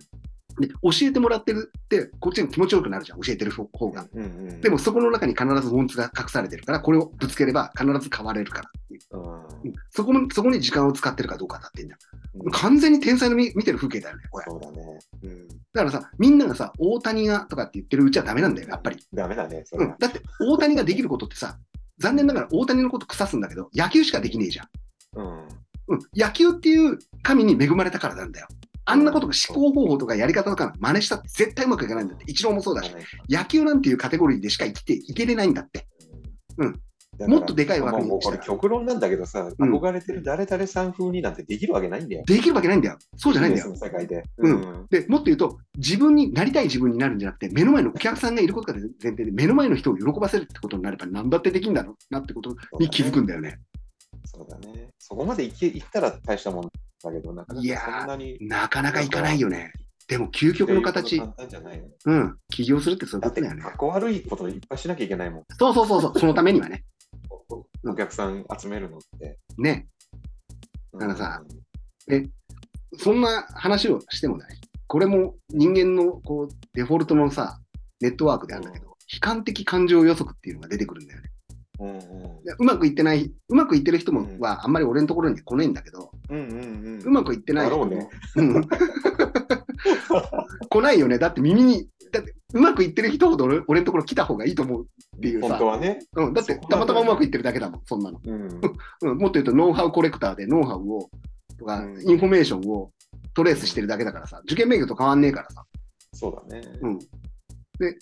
[0.59, 4.05] で、教えてもらってるって、こっちが気持ちよくなるじゃん、教えてる方が。
[4.13, 4.61] うん。
[4.61, 9.01] でもそこの中に必ずウォンツが隠されてるから、これをぶつければ必ず変われるからっていう。
[9.11, 11.99] うん、うんそこもそこに時間を使ってるかどうかだってんだよ。
[12.35, 14.45] うん完全に天才の見見てる風景だよね、これ。
[14.47, 14.99] そうだね。
[15.23, 15.47] うん。
[15.47, 18.97] だからさ、みんながさ、大谷がとかって言ってるうちはダメなんだよ、やっぱり。
[19.13, 19.91] ダメだね、それは。。
[19.91, 21.57] うんだって、大谷ができることってさ、
[21.99, 24.67] 残念ながら大谷のこと腐すんだけど、野球しかできねえじゃん。
[25.15, 25.47] うん。
[25.87, 25.99] うん。
[26.15, 28.47] 野球っていう神に恵まれたからなんだよ。
[28.89, 32.23] あんなことが思考方法とかやり方とか真似したって絶対うまくいかないんだって。
[32.27, 32.91] 一郎もそうだし、
[33.29, 35.87] 野球なんていうカテゴリーでしか生きていけれないんだって。
[36.57, 36.79] うん
[37.25, 42.23] もっとでかい枠にもうこれ極論なんだけどさ、うん憧れてる誰々さん風になんてできるわけないんだよ。
[42.27, 42.97] できるわけないんだよ。
[43.15, 43.75] そうじゃないんだよ。
[43.75, 44.23] 世界で。
[44.37, 53.59] うんで、もっと言うと、自分になりたい自分になるんじゃなくて、目の前のお客さんがいることが前提で、目の前の人を喜ばせるってことになれば、何だってできるんだろうなってことに気づくんだよね。
[54.25, 54.89] そうだね。
[54.99, 56.69] そこまでいったら大したもん
[57.03, 58.37] だけど、なかないやーかそんなに。
[58.41, 59.71] なかなかいかないよね。
[60.07, 63.69] でも、究極の形、簡単じゃないのうん、起業するってそういうだって、ことだよねか。
[63.69, 65.43] っこ悪いこといっぱいしなきゃいけないもん。
[65.59, 66.85] そうそうそうそう、 そのためにはね。
[67.85, 69.37] お客さん集めるのって。
[69.57, 69.87] ね。
[70.93, 71.43] だからさ
[72.97, 74.45] そんな話をしてもね、
[74.87, 77.59] これも人間のこうデフォルトのさ、
[78.01, 81.29] ネットワークであるんだけど、悲観的感情予測っていうのが出てくるんだよね。
[81.79, 86.53] うんうんでうまくいってない、うまくいってる人もうんはあんまり俺のところに来ないんだけど、うんうんう
[86.97, 88.09] んうまくいってない人も、だろうね。
[88.35, 88.67] うん
[90.69, 91.17] 来ないよね。
[91.17, 94.87] だって耳に、だってうまくいってる人ほど俺俺のところ来た方がいいと思う
[95.17, 95.99] っていうさ本当、はね。
[96.15, 98.19] うん、だってたまたまうまくいってるだけだもん、そんなの。
[98.23, 98.61] うん。
[99.01, 101.09] うん、もっと言うとノウハウコレクターでノウハウを、
[101.57, 102.91] とか、うんインフォメーションを
[103.33, 105.65] トレースしてるだけだからさ、受験勉強と変わんねえからさ。
[106.13, 106.67] そうだね。
[106.81, 106.99] うん。
[106.99, 107.97] で、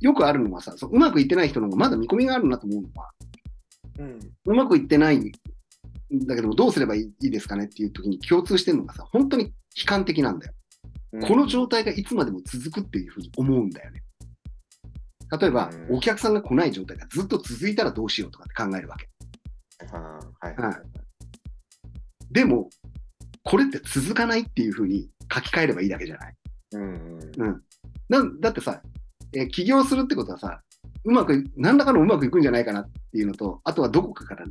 [0.00, 3.10] よくあるのはさ、そううまくいってない人の方がまだ見込みがあるなと思うのは、
[3.98, 4.18] うん。
[4.46, 5.32] うまくいってないん
[6.26, 9.52] だけども、どうすればいいですかねっていう時に共通してるのがさ、本当に悲
[9.86, 10.52] 観的なんだよ。
[11.26, 14.02] この状態がいつまでも続くっていうふうに思うんだよね。
[15.40, 19.08] 例えば、うんお客さんが来ない状態がずっと続いたらどうしようとかって考えるわけ。
[22.30, 22.68] でも、
[23.42, 26.34] これって続かないっていうふうに書き換えればいいだけじゃない？
[26.72, 27.62] うんうんうん。
[28.08, 28.82] なんだってさ、
[29.34, 30.60] えー起業するってことはさ、
[31.04, 34.46] うまく、何らかのうまくいくんじゃないかなっていうのと、あとはどこかから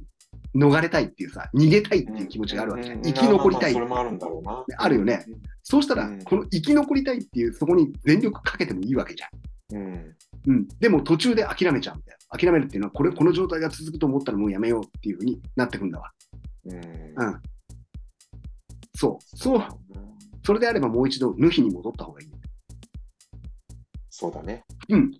[0.56, 3.02] 逃れたいっていうさ、逃げたいっていう気持ちがあるわけじゃん。
[3.02, 3.74] 生き残りたい。
[3.74, 4.64] それもあるんだろうな。
[4.78, 5.26] あるよね。
[5.64, 9.78] そうしたら、うんこの生き残りたいっていう、そこに全力かけてもいいわけじゃん。
[9.78, 10.16] うん。
[10.48, 10.68] うん。
[10.80, 12.18] でも途中で諦めちゃうんだよ。
[12.30, 16.12] 諦めるっていうのは、これ、この状態が続くと思ったらもうやめようっていうふうになってくんだわ。
[16.66, 16.76] うん。
[16.76, 17.42] うん。
[18.96, 19.38] そう。
[19.38, 19.64] そう。
[20.46, 22.30] それであればもう一度、ヌヒに戻った方がいい。
[24.20, 24.64] そうだね。
[24.90, 25.12] うん。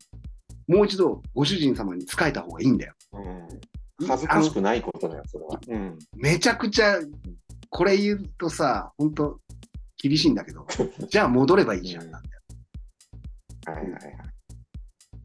[0.68, 2.94] もう一度、ご主人様に仕えた方がいいんだよ。
[3.14, 4.08] うん。
[4.08, 5.60] 恥ずかしくないことだよ、それは。
[5.68, 6.00] うん。
[6.16, 6.96] めちゃくちゃ、
[7.70, 9.40] これ言うとさ、本当
[10.02, 10.66] 厳しいんだけど、
[11.12, 12.42] じゃあ戻ればいいじゃんなんだよ。
[13.68, 14.02] はいはいはい。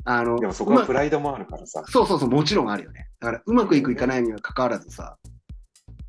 [0.05, 1.83] あの、でもそこはプライドもあるからさ。
[1.89, 3.09] そうそうそう、もちろんあるよね。
[3.21, 5.17] だから、うまくいくいかないには関わらずさ、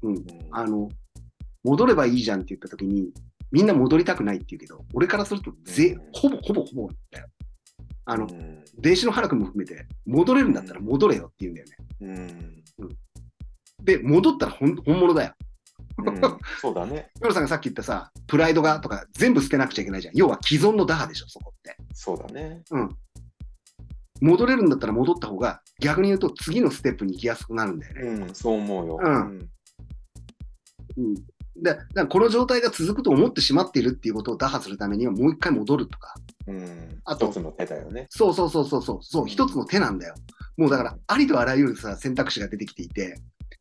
[0.01, 0.89] うん、うんあの、
[1.63, 3.13] 戻ればいいじゃんって言った時に、
[3.53, 7.27] みんな戻りたくないって言うけど、俺からするとぜうん、ほぼほぼほぼだよ。
[8.05, 11.75] あのう、ん電子の原くんも含めて、戻れるんだったら戻れよって言うんだよね。
[12.01, 12.63] うん
[13.83, 15.33] で、戻ったら本本物だよ。
[15.97, 16.21] うん
[16.59, 17.11] そうだね。
[17.21, 20.15] ヨルさんがさっき言ったさ、プライドがとか全部捨てなくちゃいけないじゃん。
[20.15, 21.75] 要は既存の打破でしょ、そこって。
[21.93, 22.63] そうだね。
[24.21, 28.25] 戻れるんだったら戻った方が、逆に言うと次のステップに行きやすくなるんだよね。
[28.25, 28.99] うん、そう思うよ。
[29.01, 29.49] うんん
[30.97, 31.15] うん。
[31.55, 36.15] で、だからこの状態が続くと思ってしまっているっていうことを打破するためにはもう一回戻るとか。
[36.47, 37.01] うん。
[37.05, 38.07] あと一つの手だよね。
[38.09, 40.15] そうそうそうそうそう、そう、一つの手なんだよ。
[40.57, 43.15] もうだから、ありとあらゆるさ、選択肢が出てきていて、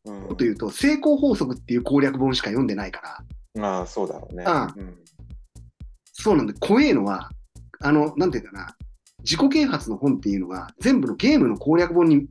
[0.05, 3.01] うんもっと言うと、成功法則っていう攻略本しか読んでないか
[3.55, 4.43] ら、まあ、そうだろうね。
[4.43, 4.81] う
[6.11, 7.29] そうなんで、怖えのは、
[7.79, 8.75] あの、なんていうかな、
[9.19, 12.27] 自己啓発の本っていうのが全部のゲームの攻略本に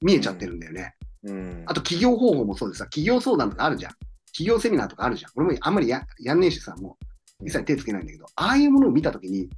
[0.00, 0.94] 見えちゃってるんだよね。
[1.24, 1.62] うん。
[1.66, 3.92] あと企業方法もそうでさ、企業相談とかあるじゃん。
[4.34, 5.30] 企業セミナーとかあるじゃん。
[5.36, 6.98] 俺もあんまりややんねえしさ、も
[7.40, 9.48] う一切手つけないんだけど、ああいうものを見たときに、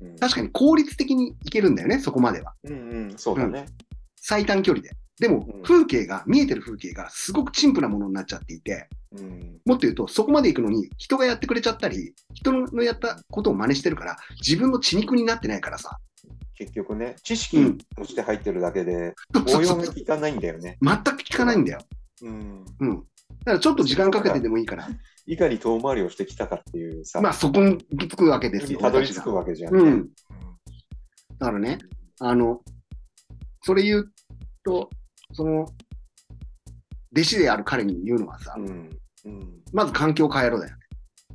[0.00, 2.54] うん、確かに効率的にいけるんだよね、そこまでは。
[2.64, 2.74] うんう
[3.14, 3.66] ん、そうだね。
[4.16, 4.90] 最短距離で。
[5.20, 9.60] でもうん、風景が、見えてる風景がすごく陳腐なものになっちゃっていて、うん。
[9.64, 15.98] もっと言うと、そこまで行くのに人がやってくれちゃったり、人のやったことを真似してるから、自分の血肉になってないからさ。
[16.56, 19.14] 結局ね、知識として入ってるだけで、
[19.56, 20.78] 応用が効かないんだよね。
[20.82, 21.80] 全く効かないんだよ。
[22.22, 22.64] うん。
[22.80, 23.04] うん。
[23.44, 24.88] だからちょっと時間かけてでもいいから、
[25.26, 28.78] いかに遠回りをしてきたかっていうさ、まあそこに行き着くわけですよ。
[28.78, 29.82] たどり着くわけじゃん、ね。
[29.82, 30.08] うん。
[31.38, 31.78] だからね、
[32.20, 32.60] あの、
[33.62, 34.12] それ言う
[34.64, 34.88] と、
[35.32, 35.66] その、
[37.12, 38.90] 弟子である彼に言うのはさ、うん。
[39.24, 39.62] うん。
[39.72, 40.82] まず環境を変えろだよね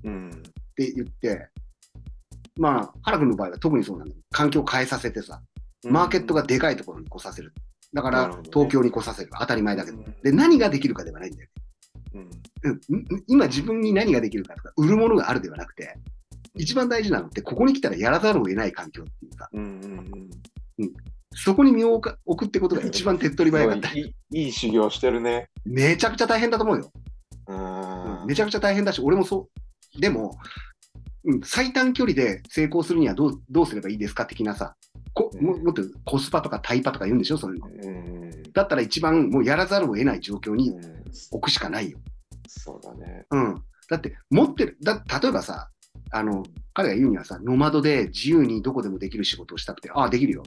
[0.04, 0.30] うん。
[0.30, 0.34] っ
[0.76, 1.50] て言って、
[2.60, 5.42] まあ、原君の場合は特にそうなんだけど、環境を変えさせてさ、
[5.84, 7.54] マーケットがでかいところに来させる。
[7.94, 9.30] だから東京に来させる。
[9.40, 9.98] 当たり前だけど。
[9.98, 11.50] うんで、何ができるかではないんだよ
[12.14, 12.30] うん。
[12.90, 13.06] うん。
[13.28, 15.96] 今自分に何ができるかとか、売るものがあるではなくて、
[16.56, 19.62] 一番大事なのって、ここに来たらやらざるを得ない環境っていうか、うん。
[20.80, 20.94] うん。
[21.34, 23.56] そこに身を置くってことが一番手っ取り。
[23.56, 23.92] 早かった。
[23.94, 25.50] いいいい修行してるね。
[25.66, 26.92] めちゃくちゃ大変だと思うよ。
[27.48, 28.28] うん。
[28.28, 29.48] めちゃくちゃ大変だし、俺もそ
[29.98, 30.02] う。
[30.02, 30.38] でも、
[31.26, 34.76] うん、最短距離で成功するにはどうどうすればいいですか的なさ、
[35.14, 37.68] こももっとコスパとかタイパとか言うんでしょ、そういうの。
[37.68, 38.44] うん。
[38.54, 41.00] だったら一番もうやらざるを得ない状況にうん
[41.32, 42.00] 置くしかないよ。
[42.48, 43.26] そうだね。
[43.32, 43.64] うん。
[43.90, 45.70] だって、持ってる、だ例えばさ、
[46.12, 46.44] あの、
[46.74, 50.44] 彼が言うにはさ、ノマドで自由にどこでもできる仕事をしたくて、ああ、できるよ。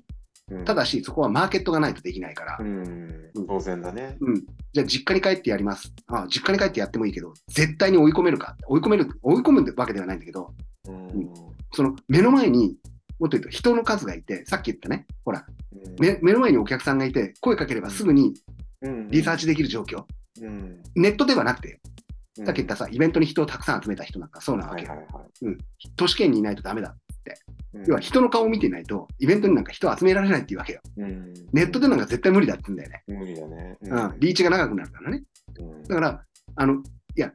[0.50, 3.30] うんただし、そこはマーケットがないとできないから、うん。
[3.48, 4.16] 当然だね。
[4.20, 4.44] うん。
[4.72, 5.92] じゃあ、実家に帰ってやります。
[6.08, 8.56] ああ、実家に帰ってやってもいいけど、絶対に追い込めるか。
[8.66, 10.52] 追い込める、追い込むわけではないんだけど、
[10.88, 11.32] うん。
[11.72, 12.76] その目の前に、
[13.18, 15.46] もっと言うと人の数がいて、さっき言ったね、ほら、
[15.98, 18.34] 目目の前にお客さんがいて、声かければすぐに
[18.82, 20.04] うんリサーチできる状況。
[20.40, 20.82] うん。
[20.96, 21.80] ネットではなくて、
[22.38, 24.88] うんさっき言ったさ、イベントに人をたくさん集めた人なんかそうなわけよ。
[24.88, 25.06] はいはい
[25.44, 25.56] はい。
[25.96, 26.96] 都市圏にいないとダメだ。
[27.30, 30.80] うん要は人の顔を見てないと、イベントになんか人を集められないっていうわけよ。
[30.98, 33.02] うんネットでなんか絶対無理だって言うんだよね。
[33.06, 33.78] 無理だね。
[33.80, 35.22] ううん、リーチが長くなるからね。
[35.58, 36.24] うんだから、
[36.56, 37.32] あの、いや、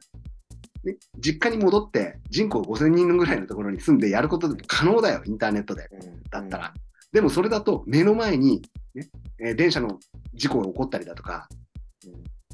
[0.84, 5.88] ね、実家に戻って人口5000人ぐらいのところに住んでやることでも可能だよ、インターネットで。
[5.90, 6.74] うんだったら。
[7.12, 8.62] でもそれだと目の前に、
[8.94, 9.08] ね
[9.40, 9.98] えー電車の
[10.34, 11.48] 事故が起こったりだとか、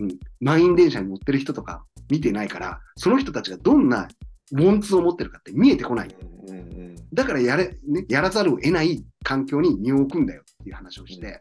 [0.01, 4.09] うん、満員電車に乗ってる人とか見てないから、その人たちがどんな
[4.53, 6.09] ウォンツを持ってるかって見えてこない。
[6.09, 11.41] うんうんうんだからやれ、ね、やらざるを得ない環境に身を置くんだよっていう話をして、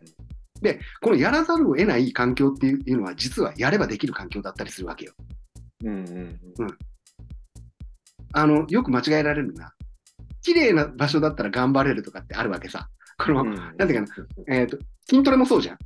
[1.02, 5.14] このやらざるを得ない環境っていうのは実はやればできる環境だったりするわけよ。
[5.84, 6.40] うんうん
[8.36, 9.74] あの、よく間違えられるのが、
[10.42, 12.90] 綺麗な場所だったら頑張れるとかってあるわけさ。
[13.18, 14.14] この、うんなんていうか
[14.48, 14.78] な、えっ、と、
[15.08, 15.78] 筋トレもそうじゃん。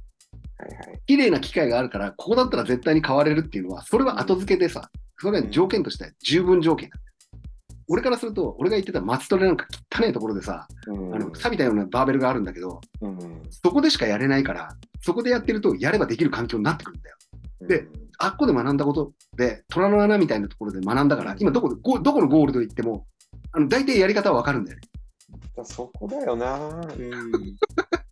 [0.58, 1.02] はいはい。
[1.06, 4.90] 綺麗な機械があるから、ここだったら絶対に変われるっていうのは、それは後付けでさ、
[5.20, 7.07] それは条件としては十分条件なんだよ。
[7.90, 9.66] 俺からすると、俺が言ってた松トレなんか
[9.96, 14.70] 汚いところでさ、うんあの、錆びたようなバーベルがあるんだけど、うんそこでしかやれないから、
[15.02, 17.18] そこでやってると、やればできる環境になってくるんだよ。
[17.68, 17.88] で
[18.20, 23.06] あっこで学んだことで、虎の穴みたいなところで学んだから、今どこどこのゴールド行っても、
[23.52, 24.80] あの、大体やり方はわかるんだよ
[25.64, 26.58] そこだよな。
[26.58, 27.58] う ん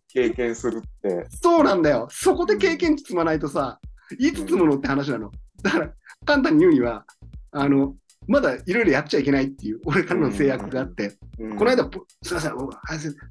[0.08, 1.26] 経験するって。
[1.42, 2.08] そうなんだよ。
[2.10, 3.78] そこで経験値積まないとさ、
[4.18, 5.30] いつ積むのって話なの。
[5.62, 5.90] だから、
[6.24, 7.04] 簡単に言うには、
[7.50, 7.94] あの、
[8.28, 11.56] まだいろいろやっちゃいけないっていう、俺からの制約があって、うん。
[11.56, 12.52] この間、ポすいません、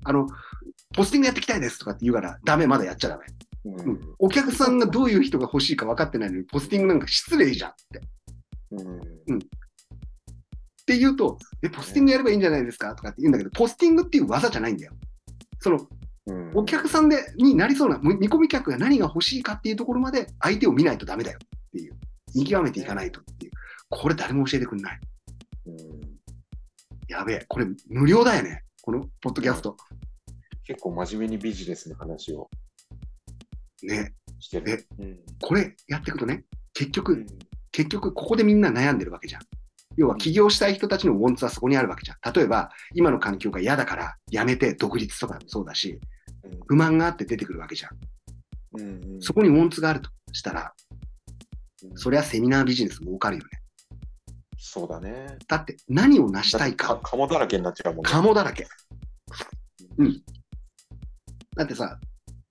[0.04, 0.28] あの、
[0.96, 3.26] ポスティングやっていきたいですとかって言うから、ダメ、まだやっちゃダメ。
[3.66, 3.90] うん。
[3.90, 4.02] うん。
[4.20, 8.02] お客さんがどういう人が欲しいか分かってないのに、ポスティングなんか失礼じゃんって。
[8.72, 9.38] うん。
[9.38, 9.42] っ
[10.86, 14.94] て言うと、え、ポスティングやればいいんじゃないですかとかって言うんだけど、ポスティングっていう技じゃないんだよ。
[15.60, 15.88] その、
[16.28, 16.52] うん。
[16.56, 21.94] お客さんでになりそうな、見込み客が何が欲しいかっていうところまで相手を見ないとダメだよっていう、
[22.36, 23.22] 見極めていかないと
[23.90, 25.00] これ誰も教えてくんない。
[25.68, 25.76] うん
[27.08, 29.78] やべえ、これ無料だよね、このポッドキャスト。
[30.64, 32.50] 結構真面目にビジネスの話を
[33.84, 34.88] ね、してる。
[35.00, 37.28] うんこれやっていくとね、結う局ん、
[37.72, 39.42] 結局ここでみんな悩んでるわけじゃん。
[39.98, 42.34] 要は起業したい人たちのウォンツはそこにあるわけじゃん。
[42.34, 46.00] 例えば、今の環境が嫌だから辞めて独立とかもそうだし、
[46.68, 48.82] 不満があって出てくるわけじゃん。
[48.82, 50.74] うんうんそこにウォンツがあるとしたら、
[51.84, 53.62] うんそりゃセミナービジネス儲かるよね。
[54.68, 55.38] そうだね。
[55.48, 58.12] だって何を成したいか、かもだらけになっちゃうもんね。
[58.12, 58.68] カモだらけ。
[60.00, 60.22] うん。
[61.56, 62.00] だってさ、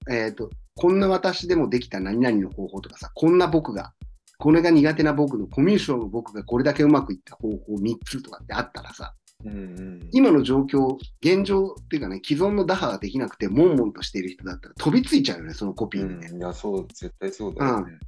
[0.08, 3.92] えっ、と、こんな私でもできた何々の方法とかさ、こんな僕が、
[4.38, 9.14] これが苦手な僕のコミュ障の僕がこれだけうまくいった方法3つとかってあったらさ、
[9.44, 16.28] うんうん今の状況、現状っていうかね、既存の打破ができなくて、悶々としている人だったら飛びついちゃうよね、そのコピーにね。
[16.30, 17.98] うん、いや、そう、絶対そうだよね。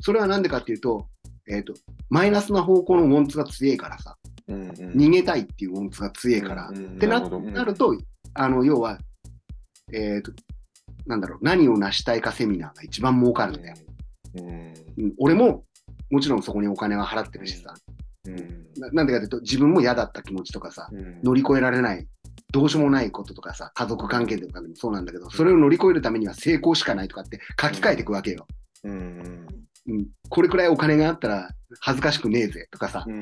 [0.00, 1.06] それはなんでかっていうと、
[1.48, 1.74] えっ、と、
[2.08, 4.16] マイナスな方向のウォンツが強いからさ、
[4.48, 4.72] うんうん。
[4.72, 7.96] 逃げたいっていうウォンツが強いから、うんうんってななると、
[8.34, 8.98] あの、要は、
[9.92, 10.32] えっ、と、
[11.06, 13.76] なんだろう、何を成したいかセミナーが一番儲かるんだよ。
[14.36, 14.74] うん。
[15.04, 15.14] うん。
[15.18, 15.64] 俺も、
[16.10, 17.74] もちろんそこにお金は払ってるしさ、
[18.26, 18.68] うん。
[18.76, 21.20] ななんでかっていうと、自分も嫌だった気持ちとかさ、うん。
[21.22, 22.06] 乗り越えられない、
[22.52, 28.46] どうしようもないこととかさ、家族関係とかでもそうなんだけど、それを乗り越えるためには成功しかないとかって書き換えていくわけよ。
[28.84, 29.46] うん
[29.86, 31.48] うん、これくらいお金があったら
[31.80, 33.18] 恥ずかしくねえぜとかさう、んう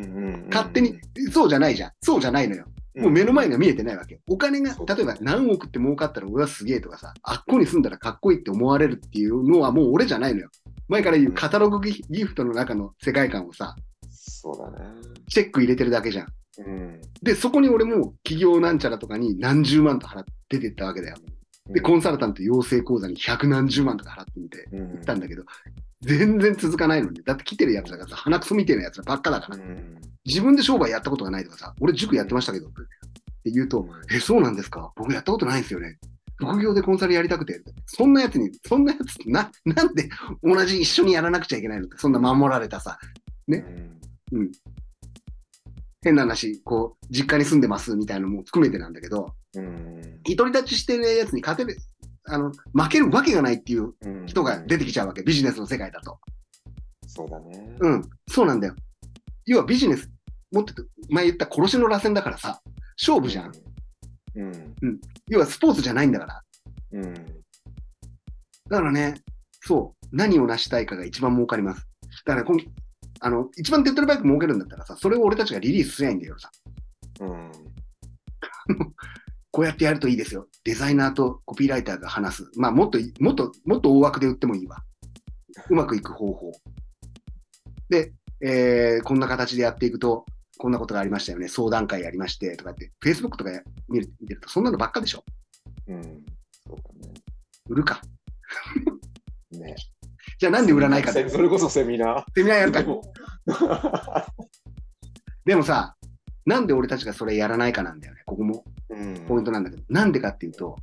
[0.47, 0.99] ん勝手に、
[1.32, 1.93] そうじゃないじゃん。
[2.01, 2.66] そうじゃないのよ。
[2.97, 4.20] もう目の前が見えてないわけ。
[4.28, 10.51] お金が例えば何億って儲かったら俺はすげえとかさ、あっこに住んだらかっこいいって思われるっていうのはもう俺じゃないのよ。
[10.89, 13.77] 前から言うカタログギギフトの中の世界観をさ、
[14.11, 14.91] そうだね。
[15.28, 16.27] チェック入れてるだけじゃん。
[16.59, 21.16] うんで、そこに俺も企業なんちゃらとかに何十万と払って出てったわけだよ。
[21.69, 25.45] で、コンサルタント養成講座に百何十万とか払ってみてうん行ったんだけど、
[26.01, 27.22] 全然続かないのに。
[27.22, 29.56] だって来てるやつらがさ、鼻くそみたいなやつらばっかだから。
[29.56, 30.01] うん。
[30.24, 33.51] 自分で商売やったことがないとかさ、俺塾やってましたけどって。
[33.51, 34.93] 言うと、え、そうなんですか？
[34.97, 35.98] 僕やったことないんですよね。
[36.36, 37.60] 副業でコンサルやりたくて。
[37.86, 40.09] そんなやつに、そんなやつな、なんで
[40.43, 42.98] 同じ一緒にやらなくちゃいけないのそんな守られたさ、
[43.47, 43.64] ね？
[44.32, 44.52] うん。
[46.02, 50.20] 変な話、こう、実家に住んでますみたいなのも含めてなんだけど、うん。
[50.24, 51.78] 独り立ちしてるやつに勝てる、
[52.32, 56.19] あの、負けるわけがないっていううん人が出てきちゃうわけ、ビジネスの世界だと。
[57.07, 57.77] そうだね。
[57.81, 58.74] うん、そうなんだよ。
[59.47, 60.11] 要はビジネス、
[60.52, 60.74] もっと
[61.09, 62.61] 前言った殺しの螺旋だからさ、
[62.97, 63.52] 勝負じゃん。
[64.36, 64.74] うん。
[65.28, 66.43] 要はスポーツじゃないんだから。
[66.93, 67.15] うん。
[67.15, 69.20] だからね、
[69.62, 71.86] そう、何を成したいかが一番儲かります。
[72.24, 72.61] だからこん、
[73.20, 76.51] あの、一番手っ取り早く儲けるんだったらさ、それを俺たちがリリースすりゃいいんだよさ。
[77.20, 77.51] うん。
[79.52, 80.47] こうやってやるといいですよ。
[80.64, 82.51] デザイナーとコピーライターが話す。
[82.56, 84.78] まあ、もっとい、もっと、もっと大枠で売ってもいいわ。
[85.68, 86.52] うまくいく方法。
[87.89, 88.12] で、
[88.43, 90.24] えーこんな形でやっていくと、
[90.59, 91.48] こんなことがありましたよね。
[91.48, 95.24] 相談会やりまして、とかって、Facebook とかや見る見てると、そんなのばっかでしょ。
[95.89, 96.02] うん。
[96.66, 96.77] そう
[97.68, 98.01] 売るか。
[99.52, 99.64] だね。
[99.66, 99.77] ね。
[100.39, 101.12] じゃあなんで売らないか。
[101.12, 104.24] それこそセミナセミナーやるかー。
[105.44, 105.56] で。
[105.56, 105.97] もさ、
[106.47, 108.22] なんで俺たちがそれやらないかなんだよね。
[108.27, 108.69] ここもうん
[109.29, 109.83] ポイントなんだけど。
[109.89, 110.77] なんでかっていうと、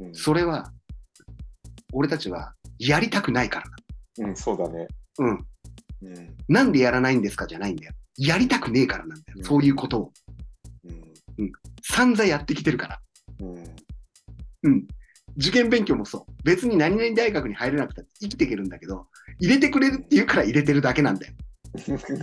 [0.00, 0.72] うんそれは、
[1.92, 3.60] 俺たちはやりたくないか
[4.18, 4.88] らうん、そうだね。
[5.18, 5.26] な。
[5.26, 5.46] うん。
[6.02, 6.36] うん。
[6.48, 7.92] なんでやらないんですかじゃないんだよ。
[8.18, 9.38] やりたくねえからなんだよ。
[9.38, 10.12] うんそういうことを。
[11.38, 11.52] うん。
[11.82, 13.00] 散々やってきてるから。
[13.40, 13.64] うん。
[14.64, 14.86] うん。
[15.36, 16.32] 受験勉強もそう。
[16.44, 19.06] 別に何々大学に入れなくて生きていけるんだけど、
[19.38, 21.34] 入れてくれるって言うから入れてるだけなんだよ。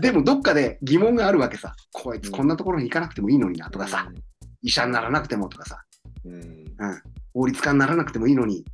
[0.01, 1.75] でもどっかで疑問があるわけさ。
[1.91, 4.11] こいつこんなところに行かなくてもいいのになとかさ、
[4.61, 5.83] 医者にならなくてもとかさ、
[6.25, 6.33] うん。
[6.33, 7.01] うん。
[7.33, 8.65] 法律家にならなくてもいいのに。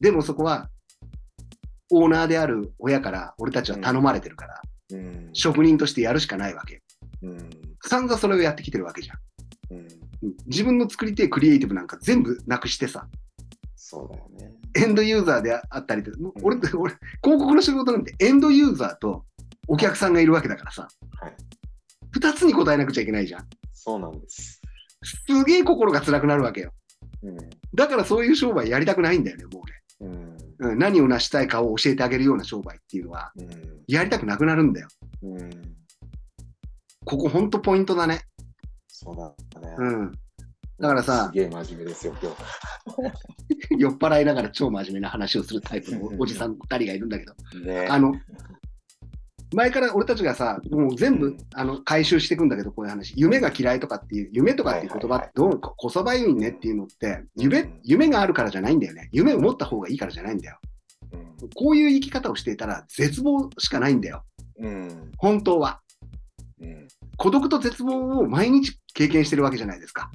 [0.00, 0.68] でもそこは、
[1.90, 4.62] オーナーである親から俺たちは頼まれてるから、
[4.92, 5.30] うん。
[5.32, 6.82] 職人としてやるしかないわけ。
[7.22, 7.50] うん。
[7.82, 9.18] 散々それをやってきてるわけじゃん。
[9.70, 9.78] うん。
[9.78, 9.86] うん
[10.46, 13.06] 自分の作りてえクリエイティブなんか全部なくしてさ、
[13.76, 14.52] そうだよね。
[14.74, 19.24] エンドユーザーであったりと、もう俺、俺、広告の仕事なんてエンドユーザーと
[19.68, 20.88] お客さんがいるわけだからさ、
[21.20, 21.36] はい。
[22.10, 23.46] 二つに答えなくちゃいけないじゃん。
[23.76, 24.60] そうなんです。
[25.04, 26.72] すげえ心が辛くなるわけよ。
[27.22, 27.36] うん。
[27.74, 29.62] だからそういう商売やりたくないんだよね、も
[30.00, 30.36] ううん。
[30.60, 30.72] 俺。
[30.72, 33.82] うん、何を成したいかを教えてあげるような商売っていうのは、うん。
[33.86, 34.88] やりたくなくなるんだよ。
[35.22, 35.50] うん。
[37.04, 38.22] ここほんとポイントだね。
[38.88, 39.74] そうだね。
[39.78, 40.12] うん。
[40.78, 43.76] だからさすげえ真面目ですよ、今日。
[43.78, 47.34] 酔っ払いながら超真面目な話をするタイプのおおじさん二人がいるんだけど、
[47.64, 48.14] ねあの、
[49.56, 53.14] 前から俺たちがさ、もう全部、うんあの回収していくんだけど、こういう話。
[53.16, 59.08] 夢が嫌いとかっていう、夢とかっていう言葉ってどうここそばゆいねっていうのって、夢、うん夢があるからじゃないんだよね。
[59.12, 60.58] 夢を持った方がいいからじゃないんだよ。
[61.12, 64.24] うんこういう生き方をしていたら絶望しかないんだよ。
[64.58, 65.80] うん本当は。
[66.60, 70.10] うん孤独と絶望を毎日経験してるわけじゃないですか。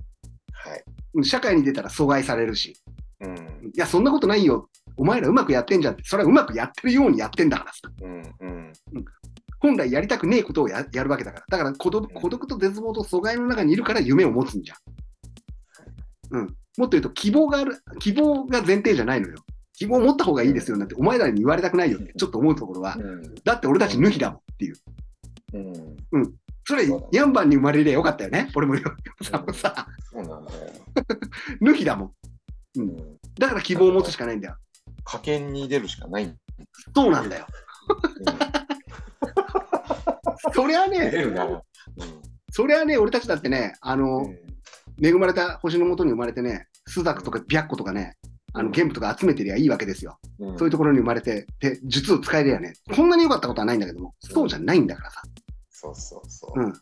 [0.53, 0.84] はい。
[1.15, 2.77] うん社会に出たら阻害されるし。
[3.22, 4.69] うんいや、そんなことないよ。
[4.97, 6.03] お前らうまくやってんじゃんって。
[6.05, 7.80] それはうまくやってるようにやってんだからさ。
[8.01, 8.73] うんうん
[9.62, 11.46] 本来やりたくねえことをややるわけだから。
[11.48, 14.76] だから孤独孤独と絶望と阻害の中にいるから夢を持つんじゃ
[16.36, 16.38] ん。
[16.40, 16.48] うん。
[16.78, 19.36] もっと言うと希望がある、希望が前提じゃないのよ。
[19.74, 24.76] 希望を持った方がいいですよなんて、お前らに言われたくないよってちょっと思うところは、うんだって俺たち脱ぎだもんっていう。
[26.12, 26.34] うん
[26.64, 28.50] それそうだね、ヤンバンに生まれりゃよかったよね。
[28.56, 28.84] 俺もよ
[29.24, 30.72] さもさ、そうなんだよ。
[31.62, 32.14] 脱ぎだもん。
[32.80, 32.98] うん
[33.40, 34.56] だから希望を持つしかないんだよ。
[35.04, 36.36] 加減 に出るしかない。
[36.96, 37.48] そうなんだよ。
[40.53, 41.61] そりゃ出ね、
[42.51, 44.27] そりゃね、俺たちだってね、あの、
[45.01, 48.18] 恵まれた星のもとに生まれてね、スザクとかビャッコとかね、
[48.53, 50.19] あの、ゲンプとか集めてりゃいいわけですよ。
[50.39, 55.22] うんそういうところに生まれて、で、術を使えりゃね、こんなに良かったことはないんだけども、そうじゃないんだからさ。
[55.69, 56.59] そうそうそう。
[56.59, 56.72] うん。
[56.72, 56.77] だ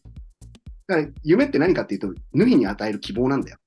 [0.88, 3.57] から、夢って何かっていうと、脱ぎに与える希望なんだよ。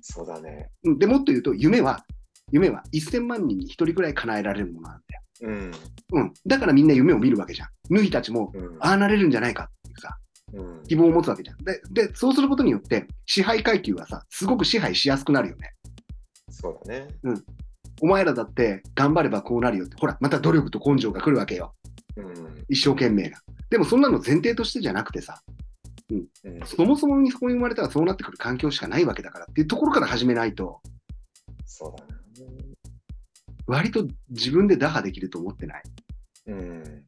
[0.00, 0.70] そうだね。
[0.84, 2.04] うんでもっと言うと、夢は、
[2.50, 5.21] 夢は1000万人に1人くらい叶えられるものなんだよ。
[5.42, 5.72] うん。
[6.12, 6.32] うん。
[6.46, 7.68] だからみんな夢を見るわけじゃん。
[7.90, 10.16] 脱ぎたちも、うんああなれるんじゃないかっていうさ、
[10.54, 11.58] うん希望を持つわけじゃん。
[11.58, 15.74] で、で、そうすることによって、支配階級はさ、すごく支配しやすくなるよね。
[16.50, 17.08] そうだね。
[18.00, 21.74] お前らだって頑張ればこうなるよって、ほら、また努力と根性が来るわけよ。
[22.16, 23.38] うん一生懸命な。
[23.70, 25.42] でもそんなの前提としてじゃなくてさ、
[26.10, 26.26] うん
[26.64, 30.80] そもそもにそこに生まれたらそうなってくる環境しかないわけだからっていうところから始めないと、
[31.64, 32.21] そうだね。
[33.66, 35.82] 割と自分で打破できると思ってない。
[36.46, 37.04] うん。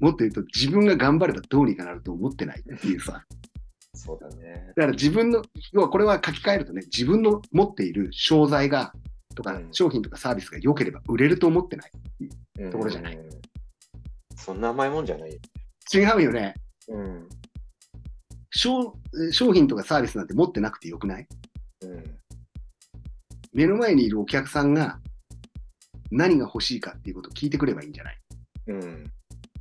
[0.00, 3.24] もっと言うと自分が頑張ればどうにかなると思ってないっていうさ。
[3.94, 4.72] そうだね。
[4.76, 8.92] だから自分の、要はこれは書き換えるとね、自分の持っている商材が、
[9.34, 11.90] とかうん商品とかサービスが良ければ売れると思ってない。
[12.60, 13.18] うんところじゃない。
[14.36, 15.40] そんな甘いもんじゃないよ。
[15.92, 16.54] 違うよね。
[16.88, 17.28] うん。
[18.50, 18.96] 商
[19.32, 21.26] 商品とかサービスなんて持ってなくてよくない？
[21.82, 22.18] うん。
[23.52, 25.00] 目の前にいるお客さんが
[26.10, 28.18] 何が欲しいかっていうことを聞いてくればいいんじゃない？
[28.68, 29.12] うん。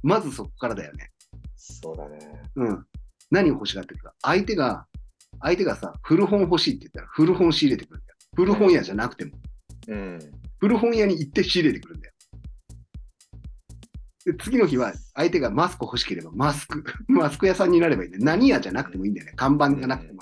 [0.04, 1.12] まずそこからだよね。
[1.56, 2.18] そうだね。
[2.56, 2.86] うん。
[3.32, 4.14] 何を欲しがってるか。
[4.22, 4.86] 相手が、
[5.42, 8.16] 相手がさ、古本欲しいって言ったら古本仕入れてくるんだよ。
[8.36, 9.32] 古本屋じゃなくても、
[9.88, 10.20] うん。
[10.60, 12.14] 古本屋に行って仕入れてくるんだよ。
[14.26, 18.24] で次の日は相手がマスク欲しければマスク、 マスク屋さんになればいいんだよ。
[18.26, 19.34] 何屋じゃなくてもいいんだよね。
[19.36, 20.22] 看板がなくても。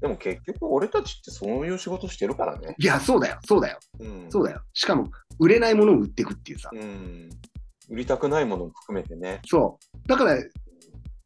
[0.00, 2.74] でも結局俺たちってそういう仕事してるからね。
[2.78, 3.38] いや、そうだよ。
[3.46, 3.78] そうだよ。
[3.98, 4.26] うん。
[4.30, 4.62] そうだよ。
[4.72, 6.70] しかも、売れないものを売っていくっていうさ。
[6.72, 7.28] うん。
[7.90, 9.40] 売りたくないものも含めてね。
[9.46, 10.08] そう。
[10.08, 10.36] だから、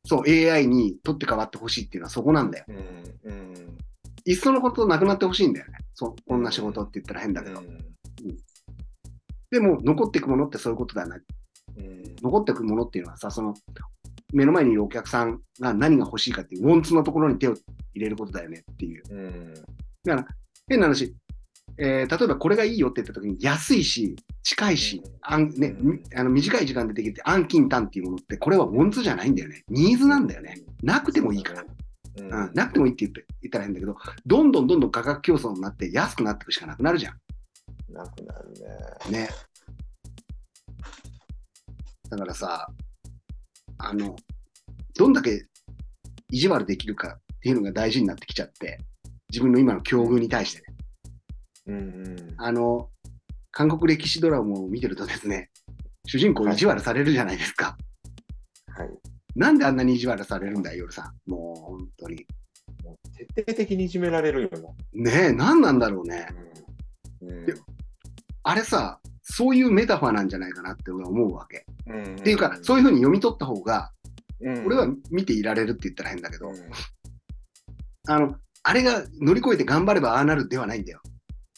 [0.06, 2.64] そう、AI に取って代わってほしいっていうのはそこなんだよ。
[2.68, 3.30] うん。
[3.30, 3.78] うん。
[4.24, 5.78] いっそのことなくなってほしいんだよね。
[5.94, 7.60] そう、こんな仕事って言ったら変だけど。
[7.60, 7.78] うん
[9.50, 11.16] でも、残っていくものってそういうことだな。
[11.16, 12.16] うん。
[12.22, 13.52] 残っていくものっていうのはさ、その、
[14.32, 17.54] 目の前にいるお客さんが何が欲しいかっていう、ウォンツのところに手を
[17.94, 19.02] 入れることだよねっていう。
[19.10, 19.54] うん。
[20.68, 21.14] 変な話。
[21.78, 29.62] えー例えばこれがいいよって言った時に安いし、近いし、あんね、みあの短い時間でできて安近短っていうものって、これはウォンツじゃないんだよね。
[29.68, 30.60] ニーズなんだよね。
[30.82, 31.64] なくてもいいから。
[32.18, 32.26] うん。
[32.26, 33.96] うん、なくてもいいって言って言ったら変だけど、
[34.26, 37.14] どんどんどんどん価格競争になって安くなっていくしかなくなるじゃん。
[37.92, 38.52] なくなる
[39.10, 39.18] ね。
[39.18, 39.28] ね。
[42.10, 42.68] だからさ、
[43.84, 44.16] あの、
[44.96, 45.46] どんだけ
[46.30, 48.78] 意地悪できるかっていうのが大事になってきちゃって、
[49.30, 50.64] 自分の今の境遇に対してね。
[51.66, 52.34] うんうん。
[52.38, 52.90] あの、
[53.50, 55.50] 韓国歴史ドラマを見てるとですね、
[56.06, 57.76] 主人公意地悪されるじゃないですか。
[58.76, 58.88] はい。
[59.34, 61.30] なんであんなに意地悪されるんだよ、夜さん。
[61.30, 62.26] もう本当に。
[62.84, 64.50] もう徹底的にいじめられるよ
[64.92, 66.28] ねえ、何なんだろうね。
[67.20, 67.34] うな。
[67.34, 67.54] うんで
[68.44, 71.64] あれさ、そういうメタファーなんじゃないかなって俺は思うわけ。
[71.86, 72.16] うん。
[72.16, 73.90] っていうか、そういうふうに読み取った方が、
[74.40, 76.54] うん、俺は見ていられるって言ったら変だけど、うん、
[78.08, 81.00] あの、あれが乗り越えて頑張ればああなるではないんだよ。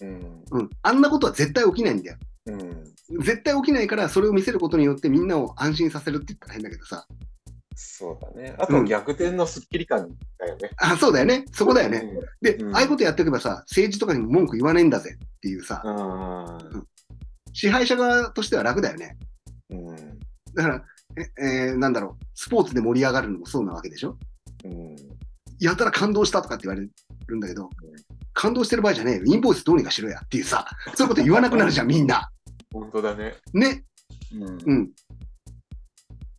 [0.03, 0.43] うん。
[0.51, 0.71] うん。
[0.83, 2.17] あんなことは絶対起きないんだよ。
[2.47, 2.85] うん。
[3.21, 7.07] 絶対起きないから、それを見せることによってみんなを安心させるって言ったら変だけどさ。
[7.77, 8.55] そうだね。
[8.59, 10.09] あと逆転のスッキリ感
[10.39, 10.71] だよね。
[10.77, 11.45] あ、そうだよね。
[11.53, 12.09] そこだよね。
[12.41, 16.87] で、うんああいうことやっておけばさ、政治とかにも文句言わねえんだぜっていうさ、うん。
[17.55, 19.17] 支配者側としては楽だよね。
[19.71, 19.97] うん。
[20.55, 20.85] だから、
[21.17, 24.19] ええーなんだろう、スポーツで盛り上がるのもそうなわけでしょ
[24.65, 24.97] うん。
[25.61, 26.87] やたら感動したとかって言われ
[27.27, 27.71] るんだけど、
[28.33, 29.23] 感動してる場合じゃねえよ。
[29.25, 32.31] インボイスどうにかしろやっていうさ、そういうこと言わなくなるじゃん、みんな。
[32.75, 33.37] 本当だね。
[33.53, 33.85] ね。
[34.35, 34.91] うんうん。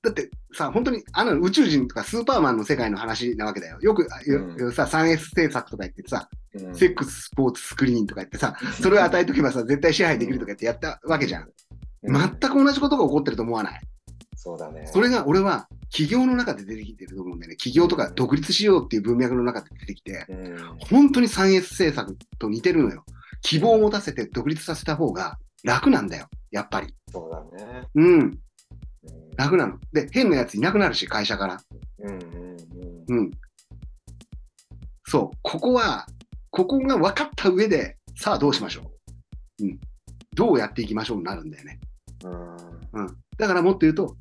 [0.04, 3.78] だってさ、本当にあの宇宙人とかスーパーマンの世界の話なわけだよ。
[3.82, 11.44] よく、よよさ、3S 制作とか言ってさ、うんセックス、スポーツ、スクリーンとか言ってさ、 それを与えとけばさ、絶対支配できるとか言ってやったわけじゃん。
[11.44, 11.50] うん
[12.04, 13.82] 全く同じことが起こってると思わない？
[14.38, 14.86] そうだね。
[14.86, 17.56] それが俺は企業の中で出てきてると思うんだよね。
[17.56, 20.58] 企業とか独立しようっていう文脈の中で出てきて、うん、
[20.88, 23.04] 本当に 3S 政策と似てるのよ。
[23.42, 26.28] 希望を持たせて独立させた方が楽なんだよ。
[26.52, 26.94] やっぱり。
[27.12, 27.88] そうだね。
[27.96, 28.40] うん。
[29.38, 29.78] うん楽なの。
[29.92, 31.62] で、変なやついなくなるし、会社から。
[32.00, 32.20] うんうん
[33.10, 33.32] うんうん。
[35.08, 35.38] そう。
[35.42, 36.08] ここは、
[36.50, 38.92] ここが分かった上で、さあどうしましょ
[39.60, 39.66] う。
[39.66, 39.80] うん。
[40.34, 41.80] どうやっていきましょうになるんだよね。
[42.24, 43.18] うんうん。
[43.38, 44.16] だからもっと言うと、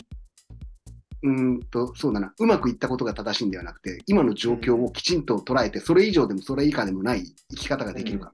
[1.22, 2.34] うーんと、そうだな。
[2.38, 8.32] うまくいったことが正しいんではなくて、今の状況をきちんと捉えて、それ以上でもそれ以下でもない生き方ができるか。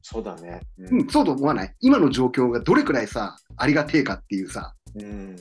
[0.00, 0.60] そうだね。
[0.78, 1.74] うん、そうと思わない？
[1.80, 5.36] 今の状況がどれくらいさ、ありがてえかっていうさ、うん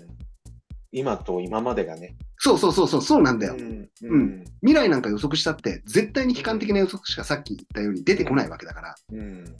[0.93, 2.15] 今と今までがね。
[2.37, 3.55] そうそうそうそう、そうなんだよ。
[3.55, 8.95] うんうん未来なんか予測したって、絶対に悲観的な予測しかさっき言ったように出てこないわけだから。
[9.11, 9.55] うん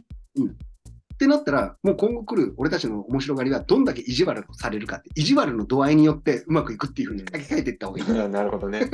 [1.14, 8.06] ってなったら、もう今後来る俺たちの面白がりは、どんだけ意地悪をされるかって、意地悪の度合いによってうまくいくっていうふうに書き換えていった方がいい。
[8.30, 8.90] なるほどね。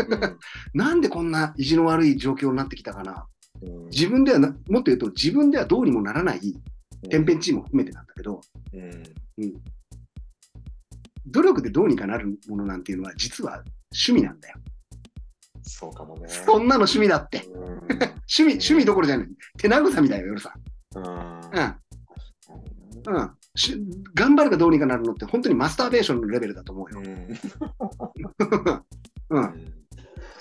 [0.73, 3.25] なんでこんな意地の悪い状況になってきたかな。
[3.61, 6.39] うん自分ではな、もっと言うと、自分ではどうにもならない
[7.09, 8.41] 天変地異も含めてなんだけど、
[8.73, 9.03] うん
[11.31, 14.57] 努力でどうにかなるものなんていうのは、実は趣味なんだよ。
[15.61, 16.27] そうかもね。
[16.27, 17.45] そんなの趣味だって。
[17.53, 17.79] うん
[18.29, 19.27] 趣味、趣味どころじゃない。
[19.57, 20.53] 手慰みだよ、夜さ
[20.95, 21.07] うんん。
[21.07, 21.09] う
[23.13, 23.17] ん。
[23.17, 23.31] うん。
[23.55, 23.75] し
[24.13, 27.01] 頑張ればどうにかなるのって、本当にマスターベーションのレベルだと思うよ。
[29.29, 29.73] うん。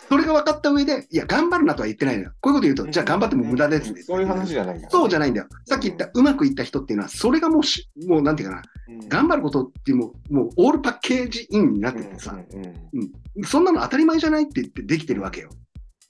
[0.09, 2.33] それが分かった上で、いや、頑張るなとは言ってないのよ。
[2.41, 4.03] こういうこと言うと、じゃあ頑張っても無駄ですね。
[4.03, 4.89] そういう話じゃないんだ。
[4.89, 5.47] そうじゃないんだよ。
[5.67, 15.51] さっき言った、うまくいった人っていうのは、それがもうし、もうなんていうかな、うん頑張ることっていうもう、もうオールパッケージインになっててさ、うんうんそんなの当たり前じゃないって言ってできてるわけよ。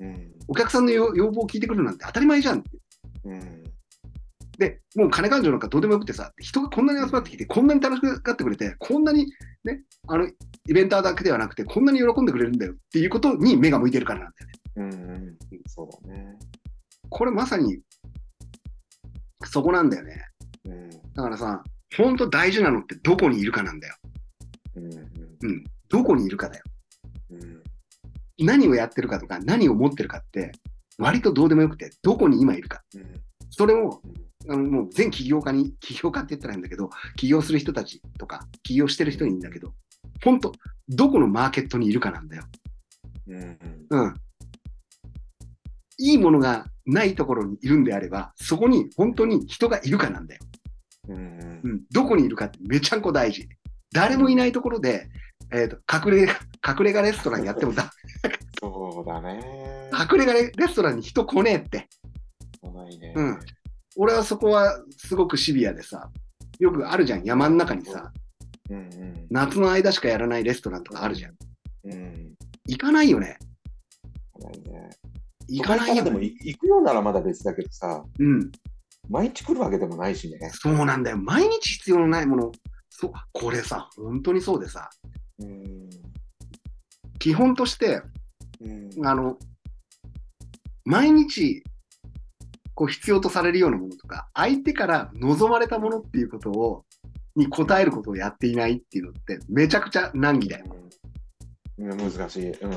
[0.00, 2.70] うんお客さんの要要望を聞いてくるなんて当たり前じゃんって。
[3.24, 3.64] うん
[4.58, 9.26] で、もう金勘定なんかどうでもよくてさ、人がこんなに集まってきて、こんなに楽しくがってくれて、こんなに
[9.62, 14.96] ね、あの、イベンターだけではなくて、こんなに喜んでくれるんだよっていうことに目が向いてるからなんだよね。
[14.96, 15.36] うんうん
[15.68, 16.38] そうだね。
[17.08, 17.78] これまさに、
[19.44, 20.24] そこなんだよね。
[20.64, 21.62] うんだからさ、
[21.96, 23.94] 本当大事なのってどこにいるかなんだよ。
[24.76, 25.64] うんうん。
[25.88, 26.64] どこにいるかだよ。
[27.30, 27.62] うん
[28.40, 30.52] 何をやってるかとか、何を持ってるかって、
[30.96, 32.82] 割とどうでもよくて、どこに今いるか。
[32.94, 33.14] うん
[33.50, 34.00] それを、
[34.48, 39.74] あのもう全起業家に、 起業家って言ったらいいんだけど、起業する人たちとか、起業してる人にいいんだけど、
[40.24, 40.52] 本当
[40.88, 42.44] どこのマーケットにいるかなんだよ。
[43.28, 43.58] うん
[43.90, 44.14] うん。
[45.98, 50.40] いいものがないところにいるんであれば、そこに本当に人がいるかなんだよ。
[51.08, 51.82] うんうん。
[51.90, 53.48] どこにいるかってめちゃんこ大事。
[53.92, 55.08] 誰もいないところで、
[55.52, 56.22] えっ、と、隠れ、
[56.66, 57.90] 隠れ家レストランやってもだ、
[58.60, 59.90] そうだね。
[59.92, 61.88] 隠れ家レレストランに人来ねえって。
[62.62, 63.12] ないね。
[63.16, 63.40] うん
[63.98, 66.08] 俺はそこはすごくシビアでさ、
[66.60, 68.12] よくあるじゃん、山の中にさ、
[68.70, 71.34] うんうん夏の間しかやらないレストランとかあるじゃん。
[71.84, 72.34] うん。
[72.66, 73.36] 行かないよね。
[74.40, 74.90] ないね。
[75.48, 76.26] 行かないよでもね。
[76.26, 78.50] 行くようならまだ別だけどさ、うん。
[79.10, 80.38] 毎日来るわけでもないしね。
[80.54, 81.18] そうなんだよ。
[81.18, 82.52] 毎日必要のないもの。
[82.88, 84.88] そう、これさ、本当にそうでさ、
[85.40, 85.90] うん。
[87.18, 88.00] 基本として、
[88.60, 89.38] うんあの、
[90.84, 91.62] 毎日、
[92.78, 96.84] こう必要とされるようなものとか、相手から望まれたものっていうことを、
[97.34, 100.66] に応えることをやっていないっていうのって、めちゃくちゃ難儀だよ。
[101.78, 102.50] うん難しい。
[102.52, 102.72] うん。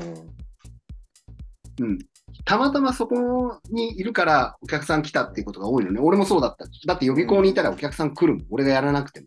[1.82, 1.98] うん。
[2.44, 6.00] たまたまそこにいるからお客さん来たっていうことが多いのね。
[6.00, 6.66] 俺もそうだった。
[6.84, 8.46] だって予備校にいたらお客さん来るもん。
[8.50, 9.26] 俺がやらなくても。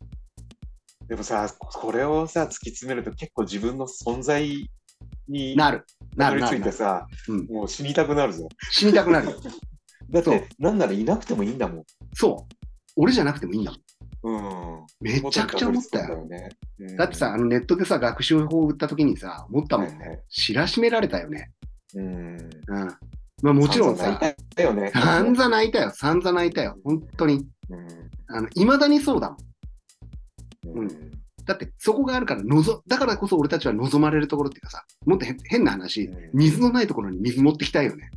[1.08, 4.70] でもさ、これをさ、突き詰めると結構自分の存在
[5.30, 5.86] になる。
[6.18, 6.58] なるなるなる。
[6.58, 8.50] いてさ、うんもう死にたくなるぞ。
[8.72, 9.38] 死にたくなるよ。
[10.10, 11.84] だって、 なんならいなくてもいいんだもん。
[12.14, 12.54] そう。
[12.96, 13.82] 俺じゃなくてもいいんだもん。
[14.26, 14.86] うん。
[15.02, 16.20] めちゃくちゃ思ったよ。
[16.20, 16.50] よね。
[16.80, 19.98] うんだってさ、あ、のネットでさ、学習法を売った時にさ、思ったもんね。
[19.98, 21.52] はいはい知らしめられたよね。
[21.96, 22.06] うん。
[22.06, 22.50] うん。
[23.42, 24.92] まあもちろんさ、散々泣いたよね。
[25.50, 25.92] 泣いたよ。
[25.92, 26.78] 散々泣いたよ。
[26.84, 27.48] 本当に。
[27.70, 27.88] うん。
[28.28, 29.36] あの、未だにそうだ
[30.64, 30.80] もん。
[30.80, 31.12] うん。
[31.46, 38.10] だって、そこがあるから、のぞ、だからこそ俺たちは望まれるところっていうかさ、もっと変変な話、うん水のないところに水持ってきたいよね。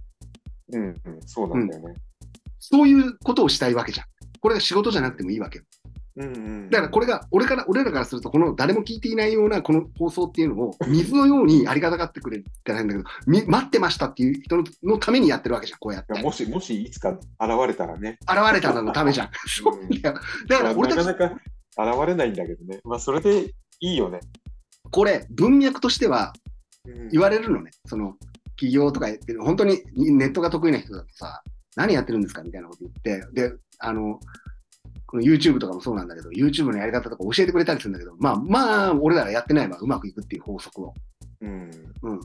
[0.73, 0.82] うん。
[0.82, 0.95] うん。
[1.27, 1.95] そうなんだよね。
[2.59, 4.07] そういうことをしたいわけじゃん。
[4.40, 5.65] これが仕事じゃなくてもいいわけよ。
[6.16, 6.70] うんうん。
[6.70, 16.20] だからこれが、俺から、俺らからすると、この誰も聞いていないようなこの放送っていうのを、 水のようにありがたがってくれるってないんだけど、み待ってましたっていう人ののためにやってるわけじゃん、こうやって。
[16.20, 17.20] もし、もしいつか現
[17.66, 18.19] れたらね。
[18.23, 19.31] 現れたのためじゃん。
[19.47, 20.20] そうだよ。
[20.49, 22.81] だから俺たちなかなか現れないんだけどね。
[22.85, 24.20] まあ、それでいいよね。
[24.90, 26.32] これ、文脈としては
[26.85, 27.70] うん言われるのね。
[27.86, 28.16] その、
[28.59, 31.43] 企業とかやってる、本当にネットが得意な人だとさ、
[31.77, 34.19] 何やってるんですかみたいなこと言って、で、あの、
[35.07, 40.93] この YouTube とかもそうなんだけど、YouTube のやり方とか教えてくれたりするんだけど、まあまあ、俺らがやってない場合うまくいくっていう法則を。
[41.41, 41.71] うん。
[42.03, 42.21] うん。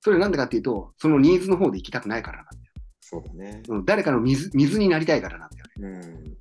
[0.00, 2.58] それなんでかっていうと、そのニーズの方で行きたくないからなんだよ。
[3.00, 3.62] そうだね。
[3.68, 6.36] うん、誰かの水水になりたいからなんだよね。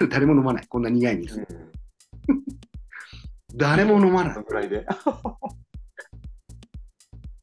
[0.00, 0.08] うん。
[0.08, 0.66] 誰も飲まない。
[0.68, 1.40] こんな苦い水。
[1.40, 1.46] うん。
[3.56, 4.36] 誰も飲まない。
[4.42, 4.86] ぐらいで。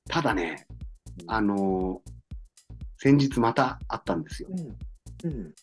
[0.09, 0.65] ただね、
[1.27, 2.11] あのー
[2.97, 4.49] 先日またあったんですよ。
[4.49, 5.29] うん。
[5.29, 5.53] うん。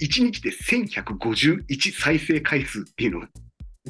[0.00, 3.28] 1日で1151再生回数っていうのが、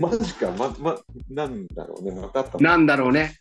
[0.01, 0.99] マジか、ま、ま、
[1.31, 3.37] なんだろうね、またあったのなんだろうね。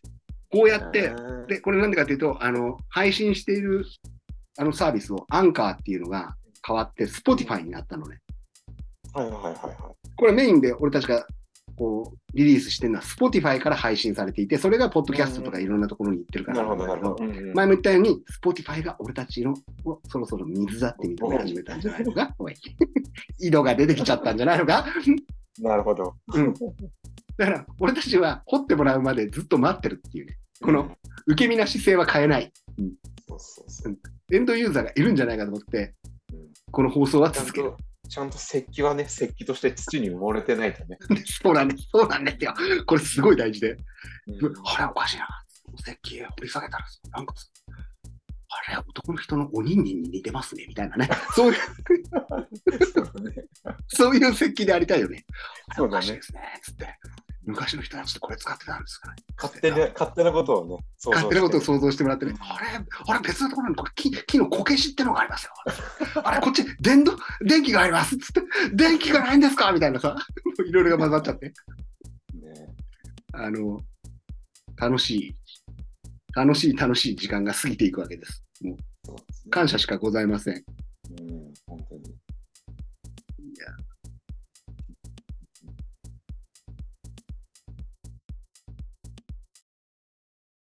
[0.52, 1.12] こうやって、
[1.48, 3.86] で、これなんでかっていうと、あの、配信している
[4.58, 6.36] あのサービスをアンカーっていうのが
[6.66, 8.20] 変わって Spotify になったのね。
[9.14, 11.26] はいはいはいはこれメインで俺たちが
[11.78, 16.46] こうリリースしてるのは Spotify から配信されていて、それがポッドキャストとかいろんなところに行ってるい。
[16.46, 17.24] からなるほど、なるほど。
[17.56, 19.54] 前も言ったように、Spotify が俺たちの
[19.86, 22.54] をそろそろ水だって認め始めたんじゃないのかおい。
[23.40, 24.86] 井戸が出てきちゃったんじゃないのか？
[25.60, 26.16] なるほど。
[26.34, 26.54] うん。
[27.38, 30.38] だから、俺たちは掘ってもらうまでずっと待ってるっていうね。
[30.62, 30.90] このうん、
[31.34, 32.52] 受け身な姿勢は変えない。
[33.28, 33.98] そうそうそう。
[34.34, 35.96] エンドユーザーがいるんじゃないかと思って、
[36.34, 37.74] うんこの放送は続ける。
[38.12, 40.98] と、ちゃんと石器はね、石器として土に埋もれてないとね。
[41.42, 41.88] そうなんです。
[41.92, 42.54] そうなんですよ。
[42.86, 43.72] これすごい大事で。
[43.72, 43.82] うん
[44.66, 45.28] あれおかしいな。
[45.80, 47.34] 石器掘り下げたら、なんか、
[48.50, 51.10] あれ男の人のおにんにんに似てますね、みたいなね。
[51.34, 51.60] そういう、
[52.86, 53.46] そうだね。
[53.88, 55.26] そういう石器でありたいよね。
[55.76, 56.60] そうだねですね。
[56.62, 56.98] つって。
[57.44, 59.16] 昔の人たちってこれ使ってたんですかね。
[59.36, 62.68] 勝手な、勝手なことをね、勝手なことを想像してもらってね、あれ、
[63.08, 65.52] あれ別のところにこれ木木のこけしってのがありますよ。
[66.24, 68.42] あれ、こっち電動、電気がありますっつって、
[68.74, 69.72] 電気がないんですか？
[69.72, 70.16] みたいなさ、
[70.68, 71.48] いろいろが混ざっちゃって。
[71.48, 71.54] ね
[73.34, 73.80] あの、
[74.78, 75.36] 楽しい、
[76.36, 78.44] 楽しい楽しい時間が過ぎていくわけです。
[78.62, 78.84] もうね
[79.50, 80.58] 感謝しかございません。
[80.58, 80.64] い
[81.20, 82.04] うん、本当に。
[82.04, 82.12] や、